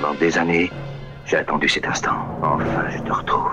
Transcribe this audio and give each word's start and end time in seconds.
Pendant 0.00 0.14
des 0.14 0.38
années, 0.38 0.70
j'ai 1.26 1.38
attendu 1.38 1.68
cet 1.68 1.84
instant. 1.84 2.14
Enfin, 2.40 2.84
je 2.88 2.98
te 3.02 3.12
retrouve. 3.12 3.50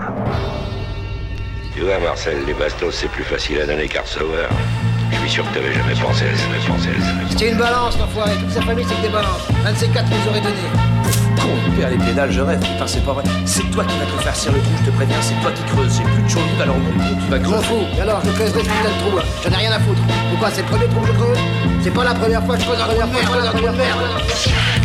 Tu 1.74 1.82
vois, 1.82 1.98
Marcel, 2.00 2.38
les 2.46 2.54
bastos, 2.54 2.94
c'est 2.94 3.08
plus 3.08 3.24
facile 3.24 3.62
à 3.62 3.66
donner 3.66 3.88
qu'à 3.88 4.02
recevoir. 4.02 4.50
Je 5.12 5.18
suis 5.22 5.30
sûr 5.30 5.50
que 5.50 5.56
t'avais 5.56 5.74
jamais 5.74 5.96
pensé 5.96 6.26
à 6.26 6.36
jamais 6.36 6.60
pensé 6.68 6.90
à 6.90 7.04
jamais. 7.04 7.24
C'était 7.32 7.50
une 7.52 7.58
balance, 7.58 7.98
l'enfoiré. 7.98 8.32
Toute 8.40 8.52
sa 8.52 8.62
famille, 8.62 8.86
c'est 8.88 8.94
que 8.96 9.02
des 9.02 9.10
balances. 9.10 9.48
Un 9.66 9.72
de 9.74 9.78
ces 9.78 9.88
quatre 9.88 10.08
nous 10.08 10.30
aurait 10.30 10.42
donné. 10.42 10.56
Con, 11.42 11.50
père, 11.80 11.90
les 11.90 11.98
pédales, 11.98 12.32
je 12.32 12.42
rêve. 12.42 12.60
Putain, 12.60 12.86
c'est 12.86 13.04
pas 13.04 13.14
vrai. 13.14 13.24
C'est 13.46 13.64
toi 13.72 13.84
qui 13.84 13.98
vas 13.98 14.06
te 14.06 14.22
faire 14.24 14.36
cirer 14.36 14.56
le 14.56 14.62
trou, 14.62 14.72
je 14.82 14.92
te 14.92 14.96
préviens. 14.96 15.22
C'est 15.22 15.42
toi 15.42 15.52
qui 15.52 15.64
creuses. 15.64 15.98
J'ai 15.98 16.04
plus 16.04 16.22
de 16.22 16.30
chaud 16.30 16.40
alors 16.62 16.78
mon 16.78 16.92
trou, 16.92 17.16
tu 17.26 17.32
vas 17.32 17.38
Je 17.40 17.44
m'en 17.44 17.50
creuser. 17.54 17.66
fous. 17.66 17.86
Et 17.98 18.02
alors, 18.02 18.22
je 18.24 18.30
creuserai 18.32 18.60
ce 18.62 18.70
putain 18.70 18.90
de 18.94 19.00
trou, 19.02 19.18
là. 19.18 19.24
J'en 19.44 19.50
ai 19.50 19.56
rien 19.66 19.72
à 19.72 19.80
foutre. 19.80 20.02
Pourquoi 20.30 20.52
C'est 20.52 20.62
le 20.62 20.68
premier 20.68 20.86
trou 20.90 21.02
que 21.02 21.08
je 21.08 21.14
creuse? 21.14 21.40
C'est 21.82 21.94
pas 21.94 22.04
la 22.04 22.14
première 22.14 22.46
fois 22.46 22.56
que 22.56 22.62
je 22.62 22.68
creuse 22.68 22.82
un 22.82 22.86
trou 22.86 23.02
de 23.02 24.85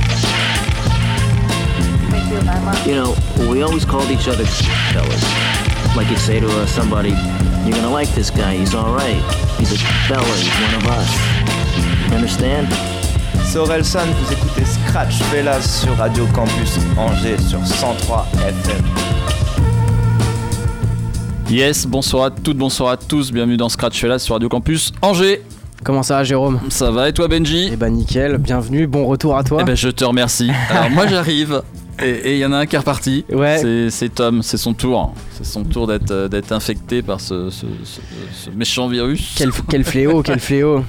You 2.30 2.94
know, 2.94 3.16
we 3.50 3.62
always 3.62 3.84
called 3.84 4.08
each 4.08 4.28
other 4.28 4.44
fellas. 4.92 5.96
Like 5.96 6.08
you'd 6.08 6.20
say 6.20 6.38
to 6.38 6.46
uh, 6.46 6.64
somebody, 6.66 7.08
you're 7.64 7.74
gonna 7.74 7.90
like 7.90 8.08
this 8.14 8.30
guy, 8.30 8.54
he's 8.54 8.72
alright. 8.72 9.20
He's 9.58 9.72
a 9.72 9.78
fella, 10.06 10.22
he's 10.36 10.54
one 10.62 10.74
of 10.76 10.86
us. 10.86 11.10
You 12.08 12.14
understand? 12.14 12.68
C'est 13.42 13.58
Orelsan, 13.58 14.06
vous 14.06 14.32
écoutez 14.32 14.64
Scratch 14.64 15.14
Fellas 15.24 15.62
sur 15.62 15.96
Radio 15.96 16.24
Campus 16.32 16.78
Angers 16.96 17.38
sur 17.38 17.66
103 17.66 18.28
FM. 18.46 18.84
Yes, 21.48 21.84
bonsoir 21.84 22.26
à 22.26 22.30
toutes, 22.30 22.58
bonsoir 22.58 22.92
à 22.92 22.96
tous, 22.96 23.32
bienvenue 23.32 23.56
dans 23.56 23.68
Scratch 23.68 24.04
là 24.04 24.20
sur 24.20 24.36
Radio 24.36 24.48
Campus 24.48 24.92
Angers. 25.02 25.42
Comment 25.82 26.04
ça 26.04 26.18
va 26.18 26.22
Jérôme? 26.24 26.60
Ça 26.68 26.92
va 26.92 27.08
et 27.08 27.12
toi 27.12 27.26
Benji? 27.26 27.70
Eh 27.72 27.76
ben 27.76 27.90
nickel, 27.90 28.38
bienvenue, 28.38 28.86
bon 28.86 29.06
retour 29.06 29.36
à 29.36 29.42
toi. 29.42 29.62
Eh 29.62 29.64
ben 29.64 29.76
je 29.76 29.88
te 29.88 30.04
remercie. 30.04 30.52
Alors 30.68 30.90
moi 30.90 31.08
j'arrive 31.08 31.62
et 32.02 32.32
il 32.34 32.38
y 32.38 32.44
en 32.44 32.52
a 32.52 32.58
un 32.58 32.66
qui 32.66 32.76
est 32.76 32.78
reparti. 32.78 33.24
Ouais. 33.30 33.58
C'est- 33.90 34.14
Tom, 34.14 34.42
c'est 34.42 34.56
son 34.56 34.74
tour. 34.74 35.14
C'est 35.32 35.44
son 35.46 35.64
tour 35.64 35.86
d'être 35.86 36.10
euh, 36.10 36.28
infecté 36.50 37.02
par 37.02 37.20
ce, 37.20 37.50
ce- 37.50 37.66
ce- 37.84 38.00
ce 38.44 38.50
méchant 38.50 38.88
virus. 38.88 39.34
Quel, 39.36 39.50
quel 39.68 39.84
fléau, 39.84 40.22
quel 40.24 40.40
fléau. 40.40 40.84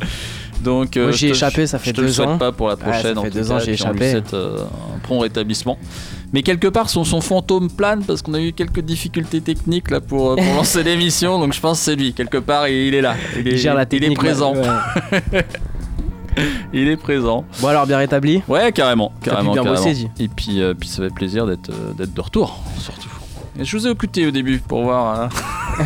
Donc 0.64 0.96
euh, 0.96 1.06
Moi, 1.06 1.12
j'y 1.14 1.26
ai 1.26 1.30
je 1.30 1.34
te- 1.34 1.38
échappé, 1.38 1.66
ça 1.68 1.80
fait 1.80 1.90
je 1.90 1.96
te 1.96 2.02
le 2.02 2.08
deux 2.08 2.14
souhaite 2.14 2.28
ans. 2.30 2.38
pas 2.38 2.52
pour 2.52 2.68
la 2.68 2.76
Ouais, 2.76 2.82
prochaine. 2.82 3.16
ça 3.16 3.20
en 3.20 3.24
fait 3.24 3.30
deux 3.32 3.52
ans, 3.52 3.58
j'y 3.60 3.72
ai 3.72 3.74
puis 3.74 3.84
on 3.84 3.92
lui 3.94 3.98
échappé. 3.98 4.12
souhaite, 4.12 4.34
euh, 4.36 4.58
un 4.96 5.00
prompt 5.00 5.20
rétablissement. 5.22 5.78
Mais 6.34 6.44
quelque 6.44 6.68
part 6.68 6.88
son, 6.90 7.04
son 7.04 7.20
fantôme 7.20 7.70
plane 7.70 8.04
parce 8.06 8.22
qu'on 8.22 8.36
a 8.36 8.40
eu 8.40 8.54
quelques 8.54 8.80
difficultés 8.82 9.42
techniques 9.42 9.90
là 9.92 10.00
pour, 10.02 10.32
euh, 10.32 10.36
pour 10.36 10.46
lancer 10.56 10.84
l'émission. 10.84 11.40
Donc 11.40 11.54
je 11.54 11.60
pense 11.60 11.80
que 11.80 11.86
c'est 11.86 11.96
lui. 11.96 12.14
Quelque 12.14 12.38
part 12.38 12.68
il 12.68 12.76
il 12.90 12.94
est 12.94 13.02
là. 13.02 13.16
Il 13.40 13.48
est, 13.48 13.52
Il 13.54 13.58
gère 13.58 13.74
la 13.74 13.82
il 13.82 13.96
est 13.96 14.00
technique. 14.00 14.18
présent. 14.20 14.54
ouais. 14.56 15.42
Il 16.74 16.88
est 16.88 16.98
présent. 16.98 17.46
Bon 17.60 17.68
alors 17.68 17.86
bien 17.88 17.98
rétabli 17.98 18.42
Ouais, 18.48 18.72
carrément, 18.72 19.12
carrément, 19.22 19.54
bien 19.54 19.64
carrément. 19.64 19.86
Et 20.20 20.28
puis, 20.28 20.62
euh, 20.62 20.74
puis 20.74 20.88
ça 20.90 21.04
fait 21.04 21.14
plaisir 21.14 21.46
d'être 21.46 21.70
euh, 21.70 21.94
d'être 21.94 22.14
de 22.14 22.22
retour, 22.22 22.60
surtout. 22.78 23.10
Et 23.60 23.66
je 23.66 23.78
vous 23.78 23.86
ai 23.88 23.92
écouté 23.92 24.26
au 24.26 24.32
début 24.32 24.60
pour 24.60 24.84
voir. 24.84 25.20
euh, 25.22 25.28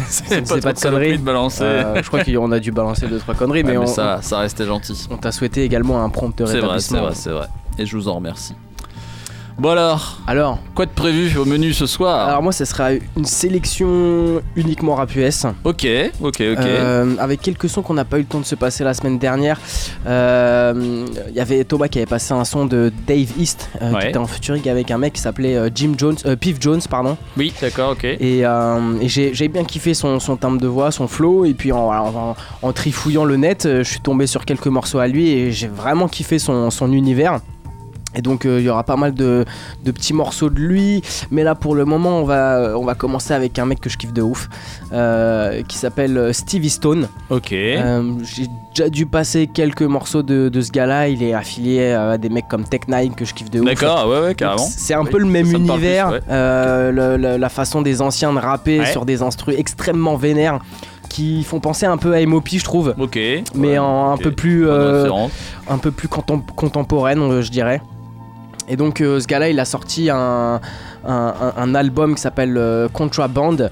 c'est 0.07 0.45
c'est 0.45 0.61
pas 0.63 0.73
de 0.73 0.79
conneries. 0.79 1.17
de 1.17 1.23
balancer. 1.23 1.63
Euh, 1.63 2.01
Je 2.01 2.07
crois 2.07 2.23
qu'on 2.23 2.51
a 2.51 2.59
dû 2.59 2.71
balancer 2.71 3.07
deux 3.07 3.17
trois 3.19 3.33
conneries, 3.33 3.61
Ouais, 3.63 3.71
mais, 3.71 3.71
mais 3.73 3.77
on, 3.79 3.87
ça, 3.87 4.19
ça 4.21 4.39
restait 4.39 4.65
gentil. 4.65 5.07
on 5.09 5.17
t'a 5.17 5.31
souhaité 5.31 5.63
également 5.63 6.03
un 6.03 6.09
prompt 6.09 6.33
C'est 6.37 6.43
vrai, 6.43 6.51
c'est 6.53 6.59
rétablissement. 6.61 7.01
vrai, 7.01 7.11
c'est 7.15 7.31
vrai. 7.31 7.47
Et 7.79 7.85
je 7.85 7.97
vous 7.97 8.07
en 8.07 8.13
remercie. 8.15 8.53
Bon 9.57 9.69
alors, 9.69 10.17
Alors, 10.27 10.59
quoi 10.75 10.85
de 10.85 10.91
prévu 10.91 11.37
au 11.37 11.45
menu 11.45 11.71
ce 11.71 11.85
soir? 11.85 12.27
Alors 12.27 12.43
moi, 12.43 12.51
ce 12.51 12.65
sera 12.65 12.89
une 12.91 13.23
sélection 13.23 14.41
uniquement 14.57 14.95
rap 14.95 15.15
US. 15.15 15.45
Ok, 15.63 15.87
ok, 16.21 16.25
ok. 16.25 16.41
Euh, 16.41 17.15
avec 17.19 17.41
quelques 17.41 17.69
sons 17.69 17.81
qu'on 17.81 17.93
n'a 17.93 18.03
pas 18.03 18.17
eu 18.17 18.21
le 18.21 18.25
temps 18.25 18.41
de 18.41 18.45
se 18.45 18.55
passer 18.55 18.83
la 18.83 18.93
semaine 18.93 19.17
dernière. 19.17 19.57
Euh, 20.07 21.05
Il 21.29 21.35
y 21.35 21.39
avait 21.39 21.63
Thomas 21.63 21.87
qui 21.87 21.99
avait 21.99 22.05
passé 22.05 22.33
un 22.33 22.43
son 22.43 22.65
de 22.65 22.91
Dave 23.07 23.29
East, 23.39 23.69
euh, 23.81 23.93
Ouais. 23.93 24.01
qui 24.01 24.07
était 24.07 24.17
en 24.17 24.27
featuring 24.27 24.67
avec 24.67 24.91
un 24.91 24.97
mec 24.97 25.13
qui 25.13 25.21
s'appelait 25.21 25.55
euh, 25.55 25.69
Jim 25.73 25.93
Jones, 25.97 26.17
euh, 26.25 26.35
Piff 26.35 26.57
Jones, 26.59 26.81
pardon. 26.89 27.15
Oui, 27.37 27.53
d'accord, 27.61 27.91
ok. 27.91 28.03
Et, 28.03 28.45
euh, 28.45 28.99
et 28.99 29.07
j'ai 29.07 29.47
bien 29.47 29.63
kiffé 29.63 29.93
son, 29.93 30.19
son 30.19 30.35
timbre 30.35 30.59
de 30.59 30.67
voix, 30.67 30.91
son 30.91 31.07
flow. 31.07 31.45
Et 31.45 31.53
puis 31.53 31.71
en, 31.71 31.85
voilà, 31.85 32.03
en- 32.03 32.35
en 32.61 32.73
trifouillant 32.73 33.23
le 33.23 33.37
net, 33.37 33.65
euh, 33.65 33.83
je 33.85 33.89
suis 33.89 34.01
tombé 34.01 34.27
sur 34.27 34.43
quelques 34.43 34.67
morceaux 34.67 34.99
à 34.99 35.07
lui 35.07 35.29
et 35.29 35.53
j'ai 35.53 35.69
vraiment 35.69 36.09
kiffé 36.09 36.39
son, 36.39 36.69
son 36.71 36.91
univers. 36.91 37.39
Et 38.17 38.21
donc 38.21 38.45
euh, 38.45 38.59
il 38.59 38.65
y 38.65 38.69
aura 38.69 38.83
pas 38.83 38.95
mal 38.95 39.13
de, 39.13 39.45
de 39.83 39.91
petits 39.91 40.13
morceaux 40.13 40.49
de 40.49 40.59
lui. 40.59 41.01
Mais 41.31 41.43
là 41.43 41.55
pour 41.55 41.75
le 41.75 41.85
moment 41.85 42.19
on 42.19 42.23
va, 42.23 42.73
on 42.77 42.83
va 42.85 42.95
commencer 42.95 43.33
avec 43.33 43.57
un 43.59 43.65
mec 43.65 43.79
que 43.81 43.89
je 43.89 43.97
kiffe 43.97 44.13
de 44.13 44.21
ouf. 44.21 44.49
euh, 44.93 45.61
qui 45.67 45.77
s'appelle 45.77 46.17
euh, 46.17 46.33
Stevie 46.33 46.69
Stone. 46.69 47.07
Ok. 47.29 47.51
Euh, 47.53 48.13
j'ai 48.23 48.47
déjà 48.73 48.89
dû 48.89 49.05
passer 49.05 49.47
quelques 49.47 49.81
morceaux 49.81 50.23
de, 50.23 50.49
de 50.49 50.61
ce 50.61 50.71
gars-là. 50.71 51.07
Il 51.07 51.23
est 51.23 51.33
affilié 51.33 51.91
à 51.91 52.17
des 52.17 52.29
mecs 52.29 52.47
comme 52.47 52.63
Tech9 52.63 53.15
que 53.15 53.25
je 53.25 53.33
kiffe 53.33 53.49
de 53.51 53.59
ouf. 53.59 53.65
D'accord, 53.65 54.07
ouais, 54.09 54.19
ouais, 54.21 54.35
carrément. 54.35 54.65
C'est 54.65 54.93
un 54.93 55.05
peu 55.05 55.17
le 55.19 55.25
même 55.25 55.47
plus, 55.47 55.57
univers, 55.57 56.11
ouais. 56.11 56.19
euh, 56.29 56.91
le- 56.91 57.17
le- 57.17 57.37
la 57.37 57.49
façon 57.49 57.81
des 57.81 58.01
anciens 58.01 58.31
de 58.33 58.39
rapper 58.39 58.79
Ouais. 58.79 58.91
sur 58.91 59.05
des 59.05 59.21
instrus 59.21 59.55
extrêmement 59.57 60.15
vénères 60.15 60.59
qui 61.09 61.43
font 61.43 61.59
penser 61.59 61.85
un 61.85 61.97
peu 61.97 62.13
à 62.13 62.25
MOP 62.25 62.47
je 62.57 62.63
trouve, 62.63 62.93
Ok. 62.99 63.17
mais 63.53 63.67
ouais, 63.69 63.77
en 63.77 64.11
un 64.11 64.17
peu 64.17 64.31
plus, 64.31 64.67
euh, 64.67 65.09
un 65.69 65.77
peu 65.77 65.91
plus 65.91 66.07
contem- 66.09 66.41
contemporaine 66.55 67.19
euh, 67.21 67.41
je 67.41 67.51
dirais. 67.51 67.81
Et 68.67 68.75
donc 68.77 69.01
euh, 69.01 69.19
ce 69.19 69.27
gars-là 69.27 69.49
il 69.49 69.59
a 69.59 69.65
sorti 69.65 70.09
un, 70.09 70.59
un- 71.05 71.75
album 71.75 72.15
qui 72.15 72.21
s'appelle 72.21 72.57
euh, 72.57 72.87
Contraband. 72.89 73.69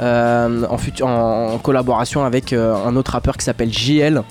euh, 0.00 0.66
en, 1.02 1.58
collaboration 1.58 2.24
avec 2.24 2.52
euh, 2.52 2.74
un 2.84 2.96
autre 2.96 3.12
rappeur 3.12 3.36
qui 3.36 3.44
s'appelle 3.44 3.72
JL. 3.72 4.22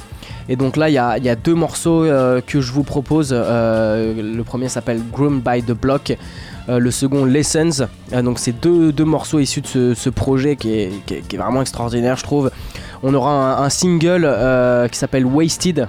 Et 0.50 0.58
donc 0.58 0.76
là, 0.76 0.90
il 0.90 0.92
y 0.92 1.26
y 1.26 1.30
a 1.30 1.36
deux 1.38 1.54
morceaux 1.56 2.04
que 2.46 2.60
je 2.60 2.72
vous 2.74 2.84
propose. 2.84 3.32
Le 3.32 4.42
premier 4.42 4.68
s'appelle 4.68 5.00
Groomed 5.10 5.42
by 5.42 5.64
the 5.64 5.72
Block. 5.72 6.18
le 6.68 6.92
second 6.92 7.24
Lessons. 7.24 7.88
Donc 8.12 8.40
c'est 8.40 8.52
deux, 8.52 8.92
deux 8.92 9.06
morceaux 9.06 9.40
issus 9.40 9.62
de 9.62 9.94
ce, 9.94 10.10
projet 10.10 10.58
qui 10.58 10.74
est, 10.74 10.92
qui 11.06 11.14
est- 11.14 11.38
vraiment 11.38 11.62
extraordinaire, 11.62 12.18
je 12.18 12.24
trouve. 12.24 12.52
On 13.04 13.14
aura 13.14 13.64
un, 13.64 13.70
single 13.70 14.30
qui 14.92 14.98
s'appelle 15.00 15.26
Wasted. 15.26 15.88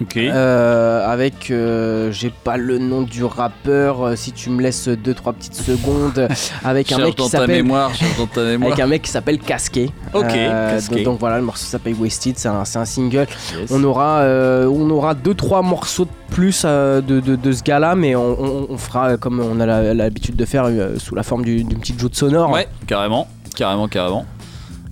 Ok. 0.00 0.16
euh, 0.16 1.06
avec, 1.08 1.50
euh, 1.50 2.12
j'ai 2.12 2.30
pas 2.30 2.56
le 2.56 2.78
nom 2.78 3.02
du 3.02 3.24
rappeur, 3.24 4.02
euh, 4.02 4.16
si 4.16 4.32
tu 4.32 4.48
me 4.50 4.62
laisses 4.62 4.88
deux 4.88 5.14
trois 5.14 5.32
petites 5.32 5.54
secondes, 5.56 6.28
avec 6.64 6.92
un 6.92 6.98
mec 6.98 7.16
qui 7.16 7.36
mémoire, 7.48 7.90
avec 8.36 8.78
un 8.80 8.86
mec 8.86 9.02
qui 9.02 9.10
s'appelle 9.10 9.38
Casqué. 9.38 9.90
Ok, 10.14 10.24
Euh, 10.28 10.74
Casqué. 10.74 10.94
donc, 10.96 11.04
donc 11.04 11.20
voilà, 11.20 11.38
le 11.38 11.44
morceau 11.44 11.64
s'appelle 11.66 11.94
Wasted, 11.98 12.34
c'est 12.38 12.48
un, 12.48 12.64
c'est 12.64 12.78
un 12.78 12.84
single. 12.84 13.26
Yes. 13.58 13.70
On 13.70 13.82
aura, 13.82 14.20
euh, 14.20 14.66
on 14.66 14.88
aura 14.90 15.14
deux 15.14 15.34
trois 15.34 15.62
morceaux 15.62 16.04
de 16.04 16.10
plus 16.34 16.64
de, 16.64 17.00
de- 17.00 17.36
de 17.36 17.52
ce 17.52 17.62
gars-là, 17.62 17.94
mais 17.94 18.14
on, 18.14 18.40
on- 18.40 18.66
on 18.70 18.76
fera 18.78 19.16
comme 19.16 19.40
on 19.40 19.58
a 19.60 19.66
l'habitude 19.94 20.36
de 20.36 20.44
faire 20.44 20.66
sous 20.98 21.14
la 21.14 21.22
forme 21.24 21.44
du- 21.44 21.64
d'une 21.64 21.78
petite 21.80 21.98
joute 21.98 22.14
sonore. 22.14 22.50
Ouais, 22.50 22.68
carrément, 22.86 23.26
carrément, 23.56 23.88
carrément. 23.88 24.24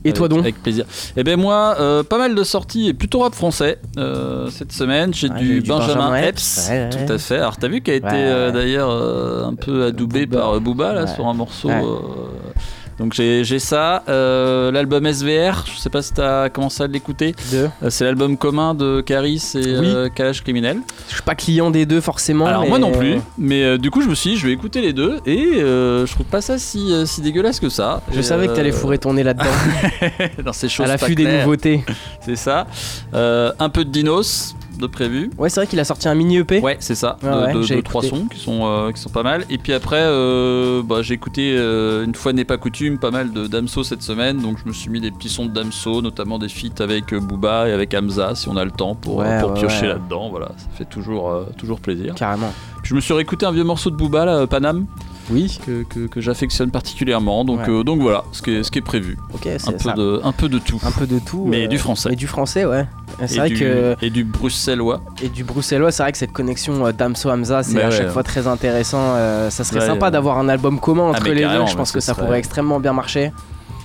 Et 0.08 0.12
toi 0.12 0.28
donc 0.28 0.40
Avec 0.40 0.62
plaisir. 0.62 0.84
Et 1.16 1.24
ben 1.24 1.38
moi, 1.38 1.76
euh, 1.80 2.02
pas 2.02 2.18
mal 2.18 2.34
de 2.34 2.44
sorties 2.44 2.88
et 2.88 2.94
plutôt 2.94 3.20
rap 3.20 3.34
français 3.34 3.78
euh, 3.98 4.48
cette 4.50 4.72
semaine. 4.72 5.12
J'ai 5.14 5.28
Ouais, 5.28 5.38
du, 5.40 5.60
Benjamin, 5.60 5.94
Benjamin 6.10 6.16
Epps, 6.16 6.28
Epps, 6.28 6.68
ouais, 6.70 6.78
ouais. 6.84 7.06
tout 7.06 7.12
à 7.12 7.18
fait. 7.18 7.36
Alors 7.36 7.56
t'as 7.56 7.68
vu 7.68 7.80
qu'il 7.82 7.94
a 7.94 7.96
été 7.96 8.06
euh, 8.12 8.46
ouais. 8.46 8.52
d'ailleurs 8.52 8.90
euh, 8.90 9.44
un 9.44 9.54
peu 9.54 9.84
adoubé 9.86 10.26
Booba. 10.26 10.40
par 10.40 10.54
euh, 10.54 10.60
Booba 10.60 10.92
là 10.92 11.00
Ouais. 11.04 11.14
sur 11.14 11.26
un 11.26 11.34
morceau. 11.34 11.68
Euh, 12.98 13.02
donc 13.02 13.12
j'ai 13.14 13.58
ça, 13.58 14.02
Euh, 14.08 14.70
l'album 14.72 15.06
SVR. 15.06 15.64
Je 15.72 15.78
sais 15.78 15.90
pas 15.90 16.02
si 16.02 16.12
t'as 16.12 16.48
commencé 16.48 16.82
à 16.82 16.86
l'écouter. 16.86 17.34
Euh, 17.54 17.68
C'est 17.90 18.04
l'album 18.04 18.36
commun 18.36 18.74
de 18.74 19.00
Caris 19.00 19.42
et 19.54 19.58
Oui. 19.58 19.64
euh, 19.86 20.08
Calage 20.08 20.42
Criminel. 20.42 20.78
Je 21.08 21.14
suis 21.14 21.22
pas 21.22 21.34
client 21.34 21.70
des 21.70 21.86
deux 21.86 22.00
forcément. 22.00 22.46
Alors 22.46 22.62
mais- 22.62 22.68
moi 22.68 22.78
non 22.78 22.92
plus, 22.92 23.20
mais 23.38 23.62
euh, 23.64 23.78
du 23.78 23.90
coup 23.90 24.00
je 24.02 24.08
me 24.08 24.14
suis 24.14 24.30
dit 24.30 24.36
je 24.36 24.46
vais 24.46 24.52
écouter 24.52 24.80
les 24.80 24.92
deux 24.92 25.18
et 25.26 25.56
euh, 25.56 26.06
je 26.06 26.12
trouve 26.12 26.26
pas 26.26 26.40
ça 26.40 26.58
si, 26.58 26.92
euh, 26.92 27.06
si 27.06 27.20
dégueulasse 27.20 27.60
que 27.60 27.68
ça. 27.68 28.02
Je 28.12 28.20
Et, 28.20 28.22
savais 28.22 28.48
que 28.48 28.52
t'allais 28.54 28.72
euh, 28.72 28.76
fourrer 28.76 28.98
ton 28.98 29.14
nez 29.14 29.22
là-dedans, 29.22 29.44
dans 30.44 30.52
ces 30.52 30.68
choses 30.68 30.86
à 30.86 30.88
l'affût 30.88 31.14
des 31.14 31.26
nouveautés. 31.40 31.84
C'est 32.20 32.36
ça. 32.36 32.66
Euh, 33.14 33.52
un 33.58 33.68
peu 33.68 33.84
de 33.84 33.90
Dinos 33.90 34.55
de 34.78 34.86
prévu. 34.86 35.30
Ouais, 35.38 35.48
c'est 35.48 35.60
vrai 35.60 35.66
qu'il 35.66 35.80
a 35.80 35.84
sorti 35.84 36.08
un 36.08 36.14
mini 36.14 36.38
EP. 36.38 36.60
Ouais, 36.60 36.76
c'est 36.80 36.94
ça. 36.94 37.16
Ouais, 37.22 37.52
de, 37.52 37.58
ouais, 37.60 37.76
de- 37.76 37.80
trois 37.80 38.02
sons 38.02 38.26
qui 38.26 38.38
sont, 38.38 38.60
euh, 38.66 38.92
qui 38.92 39.00
sont 39.00 39.08
pas 39.10 39.22
mal. 39.22 39.44
Et 39.50 39.58
puis 39.58 39.72
après, 39.72 40.00
euh, 40.00 40.82
bah, 40.82 41.02
j'ai 41.02 41.14
écouté 41.14 41.54
euh, 41.56 42.04
une 42.04 42.14
fois 42.14 42.32
n'est 42.32 42.44
pas 42.44 42.58
coutume 42.58 42.98
pas 42.98 43.10
mal 43.10 43.32
de 43.32 43.46
Damso 43.46 43.84
cette 43.84 44.02
semaine. 44.02 44.38
Donc 44.40 44.58
je 44.62 44.68
me 44.68 44.72
suis 44.72 44.90
mis 44.90 45.00
des 45.00 45.10
petits 45.10 45.28
sons 45.28 45.46
de 45.46 45.52
Damso, 45.52 46.02
notamment 46.02 46.38
des 46.38 46.48
feats 46.48 46.82
avec 46.82 47.14
Booba 47.14 47.68
et 47.68 47.72
avec 47.72 47.94
Hamza 47.94 48.34
si 48.34 48.48
on 48.48 48.56
a 48.56 48.64
le 48.64 48.70
temps 48.70 48.94
pour, 48.94 49.16
Ouais, 49.16 49.40
pour 49.40 49.52
ouais, 49.52 49.58
piocher 49.60 49.86
là-dedans. 49.86 50.28
Voilà, 50.30 50.48
ça 50.56 50.66
fait 50.76 50.84
toujours, 50.84 51.32
toujours 51.56 51.80
plaisir. 51.80 52.14
Carrément. 52.14 52.52
Puis 52.82 52.90
je 52.90 52.94
me 52.94 53.00
suis 53.00 53.14
réécouté 53.14 53.46
un 53.46 53.52
vieux 53.52 53.64
morceau 53.64 53.90
de 53.90 53.96
Booba, 53.96 54.24
là, 54.24 54.46
Panam, 54.46 54.86
Oui. 55.30 55.58
que, 55.66 55.82
que- 55.84 56.06
que 56.06 56.20
j'affectionne 56.20 56.70
particulièrement. 56.70 57.44
Donc, 57.44 57.60
Ouais. 57.60 57.70
euh, 57.70 57.82
donc 57.82 58.00
voilà, 58.00 58.24
ce 58.32 58.42
qui 58.42 58.50
est, 58.52 58.62
ce 58.62 58.70
qui 58.70 58.78
est 58.78 58.82
prévu. 58.82 59.16
Ok, 59.34 59.46
Un 59.46 59.58
c'est 59.58 59.72
peu, 59.72 59.78
ça. 59.78 59.92
de, 59.94 60.20
un 60.22 60.32
peu 60.32 60.48
de 60.48 60.58
tout. 60.58 60.80
Un 60.84 60.90
peu 60.92 61.06
de 61.06 61.18
tout. 61.18 61.44
Mais 61.46 61.64
euh, 61.64 61.68
du 61.68 61.78
français. 61.78 62.12
Et 62.12 62.16
du 62.16 62.26
français, 62.26 62.64
ouais. 62.64 62.86
C'est 63.26 63.36
Et 63.36 63.38
vrai 63.38 63.48
du, 63.48 63.58
que 63.58 63.96
et 64.02 64.10
du 64.10 64.24
bruxellois. 64.24 65.00
et 65.22 65.28
du 65.28 65.42
bruxellois, 65.42 65.90
c'est 65.90 66.02
vrai 66.02 66.12
que 66.12 66.18
cette 66.18 66.32
connexion 66.32 66.86
euh, 66.86 66.92
Damso 66.92 67.30
Hamza, 67.30 67.62
c'est 67.62 67.82
à 67.82 67.88
ouais. 67.88 67.96
chaque 67.96 68.10
fois 68.10 68.22
très 68.22 68.46
intéressant. 68.46 69.14
euh, 69.16 69.50
ça 69.50 69.64
serait 69.64 69.80
sympa 69.86 70.10
d'avoir 70.10 70.38
un 70.38 70.48
album 70.48 70.78
commun 70.80 71.04
entre 71.10 71.22
mais 71.24 71.34
les 71.34 71.42
deux. 71.42 71.66
Je 71.66 71.76
pense 71.76 71.92
que 71.92 72.00
ça 72.00 72.12
serait- 72.14 72.24
pourrait 72.26 72.38
extrêmement 72.38 72.78
bien 72.80 72.92
marcher. 72.92 73.32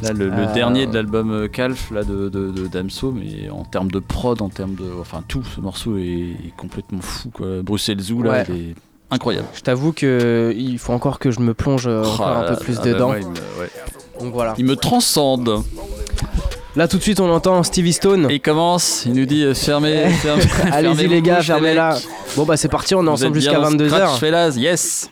Là, 0.04 0.14
le, 0.14 0.30
le 0.30 0.52
dernier 0.54 0.88
de 0.88 0.96
l'album 0.96 1.48
Calf 1.48 1.92
là, 1.92 2.04
de, 2.04 2.28
de, 2.28 2.50
de 2.50 2.66
Damso, 2.68 3.12
mais 3.12 3.50
en 3.52 3.64
termes 3.64 3.92
de 3.92 4.00
prod, 4.00 4.42
en 4.42 4.50
termes 4.50 4.74
de. 4.74 4.86
Enfin, 5.00 5.24
tout 5.28 5.44
ce 5.44 5.62
morceau 5.62 5.96
est, 5.98 6.02
est 6.46 6.54
complètement 6.58 7.02
fou. 7.02 7.30
Quoi. 7.30 7.62
Bruxelles 7.62 8.00
Zoo, 8.02 8.24
là, 8.24 8.32
Ouais. 8.32 8.46
il 8.50 8.56
est 8.72 8.76
incroyable. 9.12 9.48
Je 9.54 9.62
t'avoue 9.62 9.92
que 9.94 10.54
il 10.58 10.80
faut 10.80 10.94
encore 10.94 11.19
que 11.19 11.30
je 11.31 11.40
me 11.40 11.54
plonge 11.54 11.86
euh, 11.88 12.04
encore 12.04 12.28
Oh 12.34 12.38
un 12.40 12.42
là 12.44 12.52
peu 12.54 12.56
plus 12.63 12.78
là, 12.78 12.81
dedans. 12.84 13.10
ouais, 13.12 13.22
il 13.22 13.28
me- 13.28 13.34
ouais. 13.62 13.69
Donc 14.19 14.34
voilà. 14.34 14.54
Il 14.58 14.66
me 14.66 14.75
transcende. 14.75 15.63
Là 16.78 16.88
tout 16.88 16.98
de 16.98 17.02
suite 17.04 17.19
on 17.19 17.30
entend 17.30 17.62
Stevie 17.63 17.92
Stone. 17.94 18.28
Et 18.30 18.36
il 18.36 18.40
commence, 18.42 19.04
il 19.06 19.13
nous 19.13 19.25
dit 19.25 19.44
euh, 19.44 19.54
fermez, 19.54 20.08
fermez 20.10 20.44
Allez-y 20.72 21.08
les 21.08 21.22
gars, 21.22 21.42
fermez-la. 21.42 21.98
Bon 22.38 22.44
bah 22.46 22.56
c'est 22.56 22.69
parti, 22.69 22.96
on 22.96 23.02
est 23.02 23.04
Vous 23.04 23.10
ensemble 23.10 23.36
jusqu'à 23.36 23.60
bien 23.60 23.72
dans 23.72 23.78
22h. 23.78 23.90
Scratch 23.90 24.19
Fellas, 24.19 24.54
yes. 24.58 25.10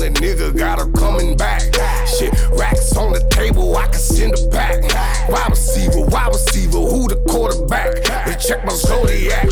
On 0.00 0.14
that 0.14 0.22
nigga, 0.22 0.56
got 0.56 0.78
her 0.78 0.90
coming 0.92 1.36
back. 1.36 1.60
Shit, 2.08 2.32
racks 2.52 2.96
on 2.96 3.12
the 3.12 3.20
table, 3.28 3.76
I 3.76 3.84
can 3.84 4.00
send 4.00 4.32
her 4.32 4.48
back. 4.48 4.80
Wide 5.28 5.50
receiver, 5.50 6.00
wide 6.06 6.28
receiver, 6.28 6.78
who 6.78 7.06
the 7.06 7.16
quarterback? 7.28 7.96
They 8.24 8.34
check 8.40 8.64
my 8.64 8.72
zodiac. 8.72 9.44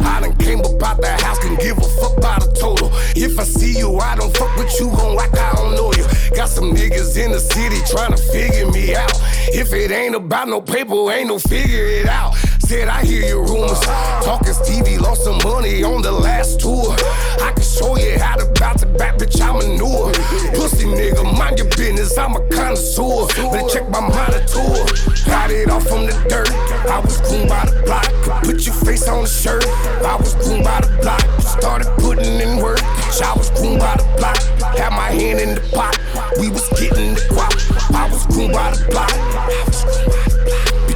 I 0.00 0.20
done 0.20 0.36
came 0.36 0.60
up 0.60 0.80
out 0.80 1.00
the 1.00 1.10
house, 1.24 1.40
can 1.40 1.56
give 1.56 1.78
a 1.78 1.88
fuck 1.98 2.16
about 2.16 2.46
a 2.46 2.52
total. 2.52 2.90
If 3.16 3.40
I 3.40 3.42
see 3.42 3.76
you, 3.76 3.98
I 3.98 4.14
don't 4.14 4.30
fuck 4.36 4.56
with 4.56 4.72
you, 4.78 4.86
gon' 4.86 5.16
like 5.16 5.36
I 5.36 5.52
don't 5.54 5.74
know 5.74 5.92
you. 5.94 6.06
Got 6.30 6.50
some 6.50 6.70
niggas 6.70 7.18
in 7.18 7.32
the 7.32 7.40
city 7.40 7.82
trying 7.90 8.14
to 8.14 8.22
figure 8.30 8.70
me 8.70 8.94
out. 8.94 9.10
If 9.50 9.72
it 9.72 9.90
ain't 9.90 10.14
about 10.14 10.46
no 10.46 10.60
paper, 10.60 11.10
ain't 11.10 11.26
no 11.26 11.40
figure 11.40 11.86
it 11.86 12.06
out. 12.06 12.36
Said 12.68 12.88
I 12.88 13.02
hear 13.02 13.24
your 13.24 13.46
rumors. 13.46 13.80
Talking 13.80 14.52
Stevie 14.52 14.98
lost 14.98 15.24
some 15.24 15.38
money 15.38 15.82
on 15.82 16.02
the 16.02 16.12
last 16.12 16.60
tour. 16.60 16.94
I 17.40 17.50
can 17.54 17.62
show 17.62 17.96
you 17.96 18.18
how 18.18 18.36
to 18.36 18.44
bounce 18.60 18.82
it 18.82 18.92
back, 18.98 19.16
bitch. 19.16 19.40
I'm 19.40 19.56
manure. 19.56 20.12
Pussy 20.52 20.84
nigga, 20.84 21.24
mind 21.38 21.56
your 21.56 21.68
business. 21.68 22.18
I'm 22.18 22.36
a 22.36 22.46
connoisseur. 22.50 23.26
Better 23.50 23.66
check 23.70 23.88
my 23.88 24.00
monitor. 24.00 24.84
Got 25.24 25.50
it 25.50 25.70
off 25.70 25.88
from 25.88 26.04
the 26.04 26.12
dirt. 26.28 26.50
I 26.92 27.00
was 27.00 27.16
groomed 27.22 27.48
by 27.48 27.64
the 27.64 27.82
block. 27.86 28.04
Put 28.44 28.66
your 28.66 28.74
face 28.84 29.08
on 29.08 29.22
the 29.22 29.30
shirt. 29.30 29.64
I 30.04 30.16
was 30.16 30.34
groomed 30.34 30.64
by 30.64 30.82
the 30.82 30.94
block. 31.00 31.24
Started 31.40 31.88
putting 31.96 32.38
in 32.38 32.58
work. 32.58 32.82
I 32.84 33.32
was 33.34 33.48
groomed 33.48 33.80
by 33.80 33.96
the 33.96 34.04
block. 34.18 34.36
Had 34.76 34.90
my 34.90 35.08
hand 35.08 35.40
in 35.40 35.54
the 35.54 35.64
pot. 35.72 35.96
We 36.38 36.50
was 36.50 36.68
getting 36.76 37.14
the 37.14 37.20
guap. 37.32 37.96
I 37.96 38.12
was 38.12 38.26
groomed 38.26 38.52
by 38.52 38.72
the 38.72 38.84
block. 38.92 40.27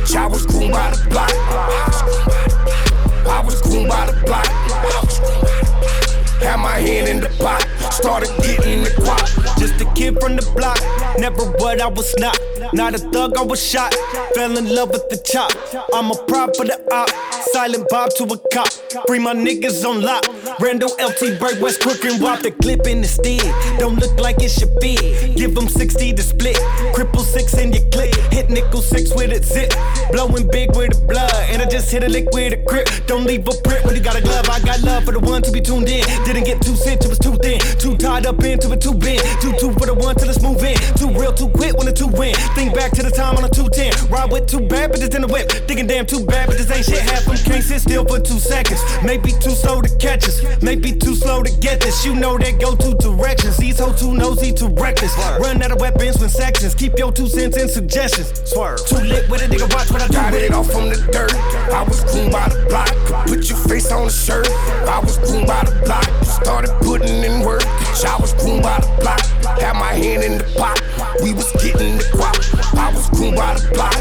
Bitch, 0.03 0.17
I 0.17 0.27
was 0.27 0.45
groomed 0.47 0.73
by 0.73 0.91
the 0.91 1.09
block. 1.11 1.31
I 3.25 3.43
was 3.45 3.61
groomed 3.63 3.89
by 3.89 4.07
the 4.07 4.21
block. 4.27 4.47
Had 6.41 6.57
my 6.57 6.79
hand 6.79 7.09
in 7.09 7.21
the 7.21 7.29
pot. 7.39 7.82
Started 8.03 8.31
getting 8.43 8.83
the 8.83 8.91
guap. 8.99 9.59
Just 9.61 9.81
a 9.81 9.85
kid 9.95 10.19
from 10.21 10.35
the 10.35 10.43
block, 10.57 10.81
never 11.19 11.45
what 11.63 11.81
I 11.81 11.87
was 11.87 12.13
not. 12.19 12.37
Not 12.73 12.95
a 12.95 12.99
thug, 12.99 13.37
I 13.37 13.43
was 13.43 13.63
shot. 13.63 13.95
Fell 14.35 14.59
in 14.59 14.75
love 14.75 14.91
with 14.91 15.09
the 15.09 15.19
chop. 15.19 15.53
I'm 15.95 16.11
a 16.11 16.17
prop 16.27 16.57
for 16.57 16.65
the 16.65 16.79
op. 16.93 17.11
Silent 17.53 17.89
Bob 17.89 18.11
to 18.17 18.25
a 18.25 18.39
cop. 18.53 18.69
Free 19.07 19.19
my 19.19 19.35
niggas 19.35 19.85
on 19.85 20.03
lock. 20.03 20.25
Randall 20.59 20.91
LT 20.99 21.39
Bird 21.39 21.61
West 21.61 21.81
Crook 21.81 22.05
and 22.05 22.19
the 22.43 22.51
clip 22.63 22.87
in 22.87 23.03
the 23.03 23.09
steed. 23.09 23.43
Don't 23.79 23.97
look 23.97 24.19
like 24.19 24.43
it 24.43 24.51
should 24.51 24.75
be. 24.81 24.97
Give 25.35 25.55
them 25.55 25.69
60 25.69 26.13
to 26.13 26.23
split. 26.23 26.57
Cripple 26.95 27.21
six 27.21 27.55
in 27.55 27.73
your 27.73 27.85
clip. 27.91 28.15
Hit 28.33 28.51
nickel 28.51 28.83
six 28.83 29.15
with 29.15 29.33
a 29.33 29.43
zip. 29.43 29.73
Blowing 30.11 30.49
big 30.51 30.75
with 30.75 30.93
the 30.93 31.05
blood. 31.07 31.33
And 31.51 31.63
I 31.63 31.67
just 31.69 31.91
hit 31.91 32.03
a 32.05 32.09
lick 32.09 32.27
with 32.33 32.53
a 32.53 32.57
grip. 32.57 32.89
Don't 33.07 33.25
leave 33.25 33.47
a 33.47 33.53
print 33.63 33.85
when 33.85 33.95
you 33.95 34.03
got 34.03 34.17
a 34.17 34.23
glove. 34.23 34.49
I 34.49 34.61
got 34.61 34.81
love 34.83 35.05
for 35.05 35.13
the 35.13 35.21
one 35.21 35.43
to 35.43 35.53
be 35.53 35.61
tuned 35.61 35.89
in. 35.89 36.05
Didn't 36.25 36.45
get 36.45 36.63
too 36.63 36.75
sent, 36.75 37.05
it 37.05 37.09
was 37.09 37.19
too 37.19 37.37
thin. 37.37 37.61
Too 37.79 37.92
tied 37.97 38.27
up 38.27 38.43
into 38.43 38.73
it, 38.73 38.81
too 38.81 38.95
bent. 38.95 39.23
Too 39.41 39.53
two 39.59 39.73
for 39.75 39.87
the 39.87 39.95
one 39.95 40.15
till 40.15 40.29
it's 40.29 40.43
move 40.43 40.63
in. 40.63 40.77
Too 40.97 41.11
real, 41.11 41.33
too 41.33 41.49
quick 41.49 41.77
when 41.77 41.87
the 41.87 41.93
two 41.93 42.09
win. 42.09 42.35
Think 42.55 42.75
back 42.75 42.93
to 42.93 43.03
the 43.03 43.11
time 43.11 43.37
on 43.37 43.45
a 43.45 43.49
210. 43.49 44.11
Ride 44.11 44.31
with 44.31 44.47
two 44.47 44.61
bad 44.69 44.93
bitches 44.93 45.15
in 45.15 45.23
the 45.23 45.29
whip. 45.29 45.51
Thinking 45.69 45.87
damn 45.87 46.07
too 46.07 46.25
bad, 46.25 46.49
but 46.49 46.59
this 46.59 46.71
ain't 46.71 46.85
shit. 46.85 47.01
Half 47.01 47.25
them 47.25 47.37
can't 47.37 47.65
sit 47.65 47.81
still 47.81 48.05
for 48.05 48.21
two 48.21 48.39
seconds. 48.39 48.81
Maybe 49.03 49.33
too 49.33 49.55
slow 49.55 49.83
to 49.83 49.91
catch 49.99 50.25
us. 50.29 50.43
Maybe 50.63 50.93
too 50.93 51.15
slow 51.15 51.43
to 51.43 51.53
get 51.61 51.81
this. 51.81 52.05
You 52.05 52.15
know 52.15 52.39
that 52.39 52.61
go 52.61 52.77
two 52.77 52.95
directions. 52.99 53.57
These 53.57 53.79
hoes 53.79 54.01
too 54.01 54.15
nosy, 54.15 54.53
too 54.53 54.69
reckless. 54.69 55.17
Run 55.41 55.63
out 55.63 55.73
of 55.73 55.81
weapons 55.81 56.19
when 56.19 56.29
sections. 56.29 56.75
Keep 56.75 56.99
your 56.99 57.13
two 57.13 57.29
cents 57.29 57.57
and 57.57 57.71
suggestions. 57.71 58.33
Swerve. 58.49 58.85
Too 58.87 58.97
lit 58.97 59.29
with 59.31 59.43
a 59.43 59.49
nigga, 59.49 59.73
watch 59.73 59.91
what 59.91 60.03
I 60.03 60.07
do 60.09 60.15
Got 60.15 60.35
it 60.35 60.53
off 60.53 60.71
from 60.71 60.89
the 60.89 60.97
dirt. 61.13 61.35
I 61.73 61.83
was 61.83 62.05
groomed 62.05 62.33
by 62.33 62.49
the 62.49 62.65
block. 62.69 62.93
Put 63.27 63.49
your 63.49 63.59
face 63.59 63.91
on 63.91 64.07
the 64.07 64.13
shirt. 64.13 64.49
I 64.89 65.01
was 65.01 65.19
groomed 65.19 65.47
by 65.47 65.65
the 65.65 65.75
block. 65.85 66.07
Started 66.25 66.71
putting 66.81 67.23
in 67.25 67.45
work. 67.45 67.63
Bitch, 67.93 68.07
I 68.07 68.17
was 68.19 68.33
groomed 68.33 68.63
by 68.63 68.81
the 68.81 68.87
block. 69.03 69.21
Had 69.61 69.75
my 69.75 69.93
hand 69.93 70.23
in 70.25 70.39
the 70.39 70.45
pot. 70.57 70.81
We 71.23 71.35
was 71.35 71.53
getting 71.53 71.99
the 71.99 72.05
guap. 72.17 72.41
I 72.75 72.91
was 72.95 73.11
groomed 73.11 73.37
by 73.37 73.53
the 73.53 73.69
block. 73.75 73.93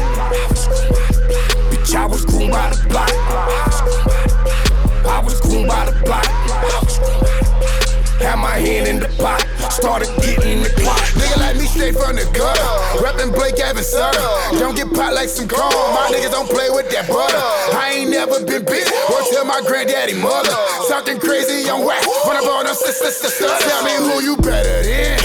Bitch, 1.70 1.94
I 1.94 2.06
was 2.06 2.24
groomed 2.24 2.52
by 2.52 2.70
the 2.70 2.88
block. 2.88 3.10
I 5.04 5.20
was 5.22 5.38
groomed 5.42 5.68
by 5.68 5.84
the 5.84 5.92
block. 6.06 6.24
Had 8.22 8.38
my 8.38 8.54
hand 8.54 8.86
in 8.86 8.98
the 9.02 9.10
pot. 9.18 9.42
Started 9.70 10.08
getting 10.22 10.62
the 10.62 10.70
clock. 10.78 11.02
Nigga 11.18 11.38
like 11.42 11.56
me 11.56 11.66
straight 11.66 11.98
from 11.98 12.14
the 12.14 12.22
gutter. 12.30 12.62
Reppin' 13.02 13.34
Blake 13.34 13.58
Evans 13.58 13.88
Sutter. 13.90 14.22
Don't 14.58 14.76
get 14.76 14.86
pot 14.94 15.12
like 15.14 15.28
some 15.28 15.48
corn. 15.48 15.74
My 15.90 16.06
niggas 16.14 16.30
don't 16.30 16.48
play 16.48 16.70
with 16.70 16.86
that 16.94 17.08
butter. 17.10 17.42
I 17.74 17.98
ain't 17.98 18.10
never 18.10 18.38
been 18.44 18.64
bit 18.64 18.86
or 19.10 19.20
tell 19.34 19.44
my 19.44 19.60
granddaddy 19.66 20.14
mother. 20.14 20.54
Something 20.86 21.18
crazy 21.18 21.68
on 21.68 21.84
whack. 21.84 22.06
When 22.22 22.36
I 22.36 22.42
bought 22.46 22.64
them 22.66 22.74
sister, 22.78 23.10
sister. 23.10 23.48
Tell 23.48 23.82
me 23.82 23.94
who 23.98 24.22
you 24.22 24.36
better 24.38 24.86
than. 24.86 25.18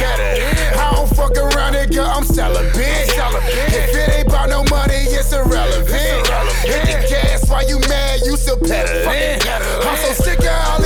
I 0.81 0.91
don't 0.95 1.09
fuck 1.13 1.37
around 1.37 1.75
it, 1.75 1.93
girl. 1.93 2.09
I'm 2.09 2.23
celibate. 2.25 2.73
If 2.73 3.93
it 3.93 4.09
ain't 4.17 4.27
about 4.27 4.49
no 4.49 4.63
money, 4.73 5.05
it's 5.13 5.31
irrelevant. 5.33 6.25
Hit 6.65 6.81
the 6.89 6.97
gas 7.05 7.49
while 7.49 7.67
you 7.67 7.79
mad, 7.87 8.21
you 8.25 8.37
still 8.37 8.57
peddling. 8.57 9.05
I'm 9.85 9.97
so 10.01 10.13
sick 10.23 10.39
of 10.39 10.55
all 10.65 10.81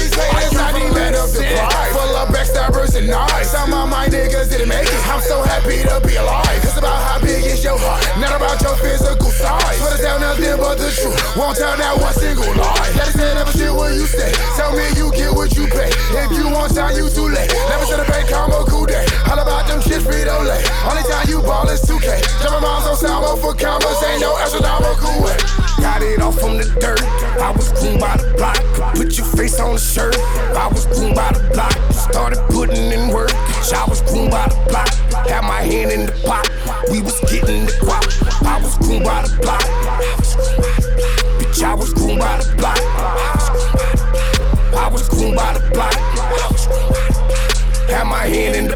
backstabbers 2.91 2.97
and 2.99 3.07
knives. 3.07 3.49
Some 3.49 3.73
of 3.73 3.89
my 3.89 4.07
niggas 4.07 4.49
didn't 4.49 4.69
make 4.69 4.87
it. 4.87 5.07
I'm 5.07 5.21
so 5.21 5.41
happy 5.43 5.81
to 5.83 6.01
be 6.07 6.15
alive. 6.15 6.45
It's 6.63 6.77
about 6.77 7.01
how 7.03 7.19
big 7.19 7.43
is 7.45 7.63
your 7.63 7.77
heart, 7.77 8.03
not 8.19 8.35
about 8.35 8.61
your 8.61 8.75
physical 8.77 9.31
size. 9.31 9.79
Put 9.79 9.93
us 9.93 10.01
down 10.01 10.21
nothing 10.21 10.57
but 10.57 10.77
the 10.77 10.91
truth. 10.91 11.17
Won't 11.37 11.57
tell 11.57 11.75
that 11.77 11.97
one 11.99 12.13
single 12.13 12.47
lie. 12.55 12.91
That 12.95 13.09
is 13.09 13.15
never 13.15 13.51
shit 13.51 13.73
where 13.73 13.93
you 13.93 14.05
stay. 14.05 14.31
Tell 14.55 14.71
me 14.75 14.83
you 14.95 15.11
get 15.11 15.33
what 15.33 15.55
you 15.55 15.67
pay. 15.67 15.91
If 16.11 16.31
you 16.37 16.49
want 16.51 16.75
time, 16.75 16.95
you 16.95 17.09
too 17.09 17.29
late. 17.29 17.51
Never 17.69 17.85
should 17.85 17.99
have 17.99 18.07
paid 18.07 18.27
combo 18.27 18.65
cool 18.65 18.85
day. 18.85 19.05
All 19.29 19.39
about 19.39 19.67
them 19.67 19.81
shit 19.81 20.01
Frito 20.01 20.35
Lay. 20.45 20.63
Only 20.87 21.03
time 21.07 21.27
you 21.27 21.41
ball 21.41 21.67
is 21.69 21.81
2K. 21.83 22.21
Jumping 22.41 22.61
miles 22.61 22.87
on 22.87 22.95
salvo 22.95 23.35
for 23.39 23.53
commas. 23.53 24.03
Ain't 24.03 24.21
no 24.21 24.37
astronomical 24.37 25.23
way. 25.23 25.37
Got 25.81 26.03
it 26.03 26.21
off 26.21 26.39
from 26.39 26.57
the 26.57 26.65
dirt. 26.79 27.01
I 27.41 27.49
was 27.51 27.71
groomed 27.73 27.99
by 27.99 28.15
the 28.17 28.33
block. 28.37 28.61
Put 28.93 29.17
your 29.17 29.25
face 29.25 29.59
on 29.59 29.73
the 29.73 29.79
shirt. 29.79 30.15
I 30.53 30.67
was 30.67 30.85
groomed 30.85 31.15
by 31.15 31.31
the 31.33 31.41
block. 31.53 31.73
Started 31.91 32.37
putting 32.53 32.80
in 32.89 33.13
work. 33.13 33.31
I 33.33 33.85
was 33.87 34.01
groomed 34.01 34.31
by 34.31 34.47
the 34.47 34.55
block. 34.69 34.89
Had 35.27 35.41
my 35.41 35.61
hand 35.61 35.91
in 35.91 36.05
the 36.05 36.13
pot. 36.25 36.47
We 36.89 37.01
was 37.01 37.19
getting 37.29 37.65
the 37.65 37.73
guap. 37.83 38.07
I 38.45 38.61
was 38.63 38.77
groomed 38.77 39.03
by 39.05 39.21
the 39.21 39.37
block. 39.41 39.61
Bitch, 41.37 41.63
I 41.63 41.75
was 41.75 41.93
groomed 41.93 42.19
by 42.19 42.37
the 42.37 42.55
block. 42.55 42.79
I 44.73 44.89
was 44.91 45.07
groomed 45.09 45.35
by 45.35 45.53
the 45.53 45.69
block. 45.71 45.93
Had 47.89 48.05
my 48.05 48.25
hand 48.25 48.55
in 48.55 48.67
the 48.67 48.70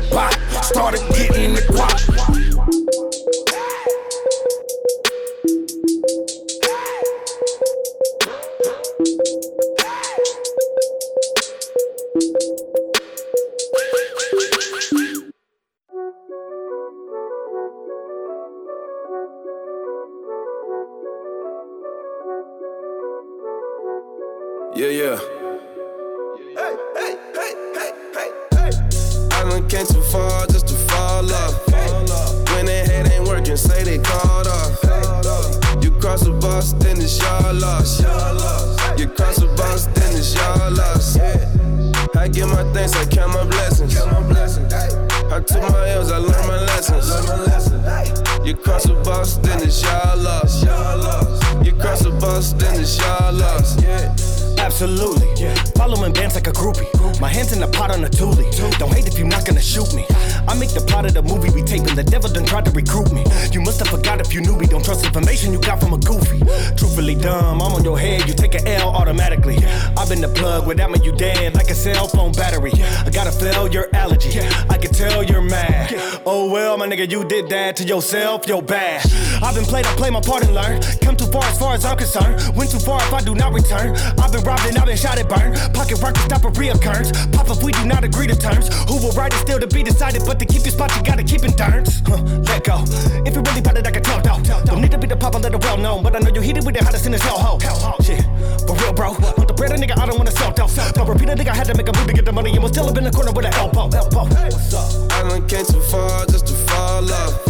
nigga, 76.96 77.12
you 77.12 77.26
did 77.26 77.50
that 77.50 77.76
to 77.76 77.84
yourself. 77.84 78.48
You're 78.48 78.62
bad. 78.62 79.06
I've 79.44 79.56
been 79.56 79.66
played, 79.66 79.86
I 79.86 79.96
play 79.96 80.10
my 80.10 80.22
part 80.22 80.44
and 80.44 80.54
learn. 80.54 80.82
Come 81.02 81.16
too 81.16 81.28
far 81.28 81.44
as 81.44 81.60
far 81.60 81.74
as 81.74 81.86
I'm 81.86 81.98
concerned. 81.98 82.56
Went 82.56 82.72
too 82.72 82.80
far 82.80 83.02
if 83.02 83.14
I 83.14 83.22
do 83.22 83.36
not 83.36 83.54
return. 83.54 83.96
I've 84.18 84.32
been 84.32 84.44
robbed 84.44 84.66
and 84.66 84.78
I've 84.78 84.86
been 84.86 84.98
shot 84.98 85.18
at 85.18 85.28
burn. 85.28 85.56
Pocket 85.74 86.02
rocket 86.02 86.22
stop 86.22 86.44
a 86.46 86.52
reoccurrence. 86.52 87.12
Pop 87.34 87.50
if 87.50 87.64
we 87.64 87.72
do 87.72 87.86
not 87.86 88.04
agree 88.04 88.28
to 88.28 88.36
terms. 88.36 88.70
Who 88.90 88.96
will 88.98 89.12
write 89.12 89.34
it 89.34 89.40
still 89.40 89.60
to 89.60 89.68
be 89.68 89.84
decided, 89.84 90.24
but 90.26 90.40
to 90.40 90.46
keep 90.46 90.64
your 90.64 90.72
spot, 90.72 90.96
you 90.96 91.04
gotta 91.04 91.24
keep 91.24 91.44
in 91.44 91.52
turns. 91.54 92.02
Huh, 92.06 92.22
let 92.48 92.64
go. 92.64 92.84
If 93.26 93.36
you 93.36 93.42
really 93.42 93.60
about 93.60 93.78
it, 93.78 93.88
I 93.88 93.92
can 93.92 94.04
tell 94.04 94.22
though. 94.22 94.42
Don't 94.64 94.82
need 94.82 94.92
to 94.92 94.98
be 94.98 95.08
the 95.08 95.18
pop, 95.18 95.36
let 95.36 95.54
it 95.54 95.64
well 95.64 95.78
known. 95.78 96.04
But 96.04 96.16
I 96.16 96.20
know 96.20 96.30
you 96.34 96.42
heated 96.42 96.66
with 96.66 96.76
the 96.76 96.84
hottest 96.84 97.06
in 97.06 97.12
this 97.12 97.22
hellhole. 97.22 97.60
Shit, 98.04 98.24
for 98.66 98.76
real, 98.76 98.94
bro. 98.94 99.45
A 99.76 99.78
nigga, 99.78 100.00
I 100.00 100.06
don't 100.06 100.18
wanna 100.18 100.32
sell 100.32 100.54
though. 100.54 100.68
But 100.96 101.06
repeat 101.06 101.28
a 101.28 101.36
nigga, 101.36 101.50
I 101.50 101.56
had 101.56 101.68
to 101.68 101.76
make 101.76 101.90
a 101.90 101.92
move 101.92 102.08
to 102.08 102.14
get 102.14 102.24
the 102.24 102.32
money 102.32 102.52
and 102.52 102.64
was 102.64 102.72
still 102.72 102.88
up 102.88 102.98
in 102.98 103.04
the 103.04 103.12
corner 103.12 103.34
with 103.34 103.46
an 103.46 103.54
elbow. 103.56 103.90
elbow. 103.92 104.24
What's 104.24 104.74
up? 104.74 105.12
I 105.12 105.28
done 105.28 105.46
came 105.50 105.66
too 105.66 105.82
far 105.82 106.26
just 106.28 106.48
to 106.48 106.54
fall 106.54 107.04
off. 107.12 107.46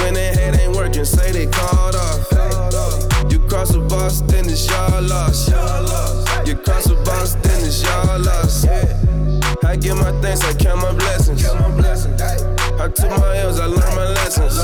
When 0.00 0.14
they 0.14 0.32
head 0.32 0.58
ain't 0.58 0.74
working, 0.74 1.04
say 1.04 1.32
they 1.32 1.44
called 1.44 1.96
off. 1.96 2.32
You 3.30 3.40
cross 3.40 3.72
the 3.72 3.80
boss, 3.80 4.22
then 4.22 4.48
it's 4.48 4.66
your 4.70 5.02
loss. 5.02 5.48
You 6.48 6.56
cross 6.56 6.84
the 6.84 6.96
boss, 7.04 7.34
then 7.34 7.60
it's 7.60 7.82
your 7.82 8.18
loss. 8.24 8.64
I 9.64 9.76
get 9.76 9.96
my 9.96 10.12
thanks, 10.22 10.40
I 10.44 10.54
count 10.54 10.80
my 10.80 10.92
blessings. 10.94 11.44
I 11.44 12.88
took 12.88 13.10
my 13.20 13.36
L's, 13.36 13.60
I 13.60 13.66
learned 13.66 13.94
my 13.94 14.08
lessons. 14.16 14.56